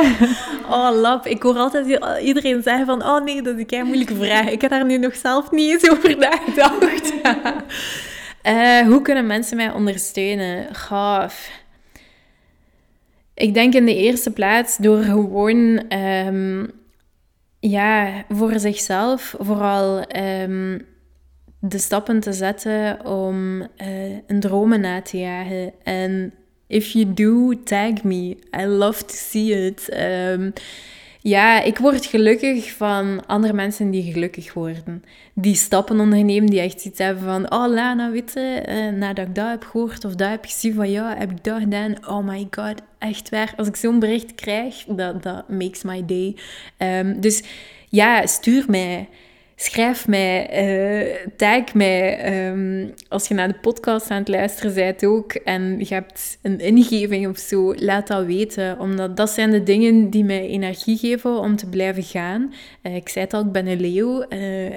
Oh, 0.70 1.00
lap. 1.02 1.26
Ik 1.26 1.41
hoor 1.43 1.56
altijd 1.56 2.00
iedereen 2.22 2.64
zeggen 2.64 2.86
van... 2.86 3.04
Oh 3.04 3.24
nee, 3.24 3.41
dat 3.41 3.58
is 3.58 3.64
een 3.68 3.86
moeilijke 3.86 4.16
vraag. 4.16 4.50
Ik 4.50 4.62
heb 4.62 4.70
daar 4.70 4.86
nu 4.86 4.98
nog 4.98 5.16
zelf 5.16 5.52
niet 5.52 5.72
eens 5.72 5.89
over 5.91 6.18
nagedacht. 6.18 7.14
uh, 8.43 8.80
hoe 8.91 9.02
kunnen 9.02 9.28
mensen 9.28 9.58
mij 9.58 9.72
ondersteunen? 9.72 10.76
Gaaf. 10.76 11.50
Ik 13.34 13.54
denk 13.54 13.74
in 13.74 13.86
de 13.86 13.95
eerste 13.95 14.32
plaats 14.32 14.78
door 14.78 15.04
gewoon... 15.04 15.93
Um, 15.93 16.72
ja, 17.60 18.26
voor 18.30 18.60
zichzelf 18.60 19.36
vooral... 19.39 20.06
Um, 20.18 20.86
de 21.60 21.78
stappen 21.78 22.20
te 22.20 22.34
zetten 22.34 23.05
om 23.05 23.62
uh, 23.62 23.68
een 24.28 24.39
dromen 24.39 24.82
na 24.82 25.01
te 25.01 25.18
jagen. 25.18 25.74
En 25.84 26.34
if 26.68 26.88
you 26.88 27.14
do, 27.14 27.64
tag 27.64 28.03
me. 28.03 28.38
I 28.60 28.66
love 28.66 29.05
to 29.05 29.16
see 29.16 29.66
it. 29.66 29.97
Um, 30.34 30.53
ja, 31.22 31.62
ik 31.62 31.78
word 31.78 32.05
gelukkig 32.05 32.72
van 32.72 33.26
andere 33.26 33.53
mensen 33.53 33.91
die 33.91 34.12
gelukkig 34.12 34.53
worden. 34.53 35.03
Die 35.34 35.55
stappen 35.55 35.99
ondernemen, 35.99 36.49
die 36.49 36.60
echt 36.60 36.86
iets 36.86 36.99
hebben 36.99 37.24
van... 37.24 37.51
Oh, 37.51 37.74
Lana, 37.74 38.12
weet 38.12 38.32
je, 38.34 38.64
uh, 38.68 38.99
nadat 38.99 39.28
ik 39.28 39.36
dat 39.36 39.49
heb 39.49 39.64
gehoord 39.64 40.05
of 40.05 40.16
dat 40.16 40.30
heb 40.30 40.45
gezien 40.45 40.74
van... 40.74 40.91
Ja, 40.91 41.16
heb 41.18 41.32
ik 41.32 41.43
dat 41.43 41.60
gedaan? 41.60 41.95
Oh 42.08 42.28
my 42.28 42.47
god, 42.51 42.82
echt 42.97 43.30
waar. 43.30 43.53
Als 43.58 43.68
ik 43.68 43.76
zo'n 43.76 43.99
bericht 43.99 44.36
krijg, 44.36 44.84
dat, 44.88 45.24
dat 45.24 45.49
makes 45.49 45.84
my 45.84 46.05
day. 46.05 46.36
Um, 46.78 47.22
dus 47.22 47.43
ja, 47.89 48.26
stuur 48.26 48.66
mij 48.68 49.10
schrijf 49.60 50.08
mij, 50.08 50.49
uh, 50.68 51.16
tag 51.36 51.74
mij. 51.74 52.47
Um, 52.49 52.93
als 53.08 53.28
je 53.28 53.34
naar 53.34 53.47
de 53.47 53.60
podcast 53.62 54.10
aan 54.12 54.20
het 54.20 54.28
luisteren 54.28 54.74
bent 54.74 55.05
ook 55.05 55.34
en 55.34 55.80
je 55.80 55.93
hebt 55.93 56.38
een 56.41 56.60
ingeving 56.60 57.28
of 57.28 57.38
zo, 57.38 57.76
laat 57.76 58.08
dat 58.08 58.26
weten. 58.26 58.80
Omdat 58.80 59.18
dat 59.18 59.30
zijn 59.30 59.51
de 59.51 59.64
dingen 59.64 60.10
die 60.10 60.24
mij 60.24 60.47
energie 60.47 60.97
geven 60.97 61.39
om 61.39 61.55
te 61.55 61.70
blijven 61.70 62.03
gaan. 62.03 62.53
Uh, 62.84 62.95
ik 62.95 63.10
zei 63.10 63.26
het 63.26 63.34
al, 63.34 63.41
ik 63.41 63.51
ben 63.51 63.68
een 63.68 63.82
leeuw. 63.82 64.26
Uh, 64.30 64.74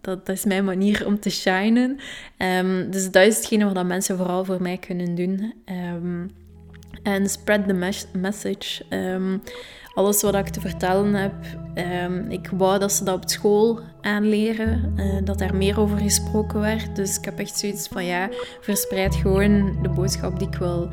dat, 0.00 0.26
dat, 0.26 0.36
is 0.36 0.44
mijn 0.44 0.64
manier 0.64 1.06
om 1.06 1.20
te 1.20 1.30
shinen. 1.30 1.98
Um, 2.38 2.90
dus 2.90 3.10
dat 3.10 3.26
is 3.26 3.36
hetgene 3.36 3.72
wat 3.72 3.86
mensen 3.86 4.16
vooral 4.16 4.44
voor 4.44 4.62
mij 4.62 4.76
kunnen 4.76 5.14
doen. 5.14 5.54
Um, 5.94 6.30
en 7.02 7.28
spread 7.28 7.66
the 7.66 7.72
mes 7.72 8.06
message 8.12 8.82
alles 9.94 10.22
wat 10.22 10.34
ik 10.34 10.48
te 10.48 10.60
vertellen 10.60 11.14
heb. 11.14 11.34
Um, 12.04 12.30
ik 12.30 12.50
wou 12.56 12.78
dat 12.78 12.92
ze 12.92 13.04
dat 13.04 13.14
op 13.14 13.30
school 13.30 13.80
aanleren, 14.00 14.94
uh, 14.96 15.24
dat 15.24 15.38
daar 15.38 15.54
meer 15.54 15.80
over 15.80 15.98
gesproken 15.98 16.60
werd. 16.60 16.96
Dus 16.96 17.18
ik 17.18 17.24
heb 17.24 17.38
echt 17.38 17.58
zoiets 17.58 17.88
van 17.88 18.04
ja, 18.04 18.28
verspreid 18.60 19.14
gewoon 19.14 19.76
de 19.82 19.88
boodschap 19.88 20.38
die 20.38 20.48
ik 20.48 20.56
wil 20.56 20.88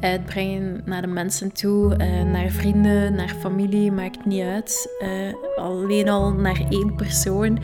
uitbrengen 0.00 0.82
naar 0.84 1.00
de 1.00 1.06
mensen 1.06 1.52
toe, 1.52 1.96
uh, 1.98 2.22
naar 2.22 2.48
vrienden, 2.50 3.14
naar 3.14 3.36
familie, 3.40 3.92
maakt 3.92 4.26
niet 4.26 4.42
uit. 4.42 4.96
Uh, 5.02 5.64
alleen 5.64 6.08
al 6.08 6.32
naar 6.32 6.62
één 6.68 6.94
persoon. 6.94 7.58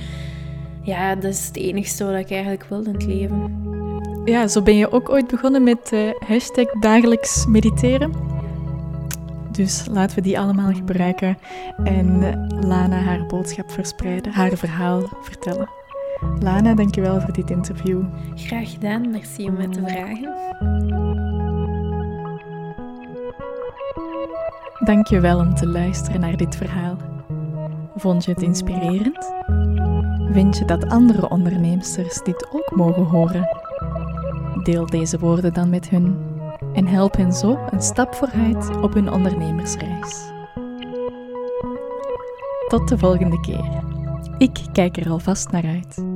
Ja, 0.83 1.15
dat 1.15 1.33
is 1.33 1.47
het 1.47 1.57
enigste 1.57 2.05
wat 2.05 2.15
ik 2.15 2.31
eigenlijk 2.31 2.65
wil 2.65 2.85
in 2.85 2.93
het 2.93 3.07
leven. 3.07 3.67
Ja, 4.25 4.49
zo 4.49 4.63
ben 4.63 4.77
je 4.77 4.93
ook 4.93 5.09
ooit 5.09 5.27
begonnen 5.27 5.63
met 5.63 5.93
hashtag 6.27 6.71
dagelijks 6.81 7.47
mediteren. 7.47 8.38
Dus 9.59 9.87
laten 9.91 10.17
we 10.17 10.23
die 10.23 10.39
allemaal 10.39 10.73
gebruiken 10.73 11.39
en 11.85 12.21
Lana 12.67 12.97
haar 12.97 13.27
boodschap 13.27 13.71
verspreiden, 13.71 14.33
haar 14.33 14.57
verhaal 14.57 15.03
vertellen. 15.23 15.69
Lana, 16.41 16.75
dankjewel 16.75 17.21
voor 17.21 17.33
dit 17.33 17.51
interview. 17.51 18.03
Graag 18.35 18.71
gedaan, 18.71 19.11
merci 19.11 19.49
om 19.49 19.55
me 19.55 19.69
te 19.69 19.81
vragen. 19.87 20.35
Dankjewel 24.85 25.39
om 25.39 25.55
te 25.55 25.67
luisteren 25.67 26.21
naar 26.21 26.37
dit 26.37 26.57
verhaal. 26.57 26.97
Vond 27.97 28.25
je 28.25 28.31
het 28.31 28.43
inspirerend? 28.43 29.33
Vind 30.33 30.59
je 30.59 30.65
dat 30.65 30.89
andere 30.89 31.29
onderneemsters 31.29 32.23
dit 32.23 32.49
ook 32.53 32.71
mogen 32.75 33.05
horen? 33.05 33.49
Deel 34.63 34.87
deze 34.87 35.19
woorden 35.19 35.55
dan 35.55 35.71
met 35.71 35.89
hun 35.89 36.17
en 36.73 36.87
help 36.87 37.17
hen 37.17 37.33
zo 37.33 37.59
een 37.71 37.83
stap 37.83 38.15
vooruit 38.15 38.77
op 38.77 38.95
hun 38.95 39.11
ondernemersreis. 39.11 40.33
Tot 42.69 42.89
de 42.89 42.99
volgende 42.99 43.41
keer. 43.41 43.83
Ik 44.39 44.59
kijk 44.73 44.97
er 44.97 45.11
alvast 45.11 45.51
naar 45.51 45.65
uit. 45.65 46.08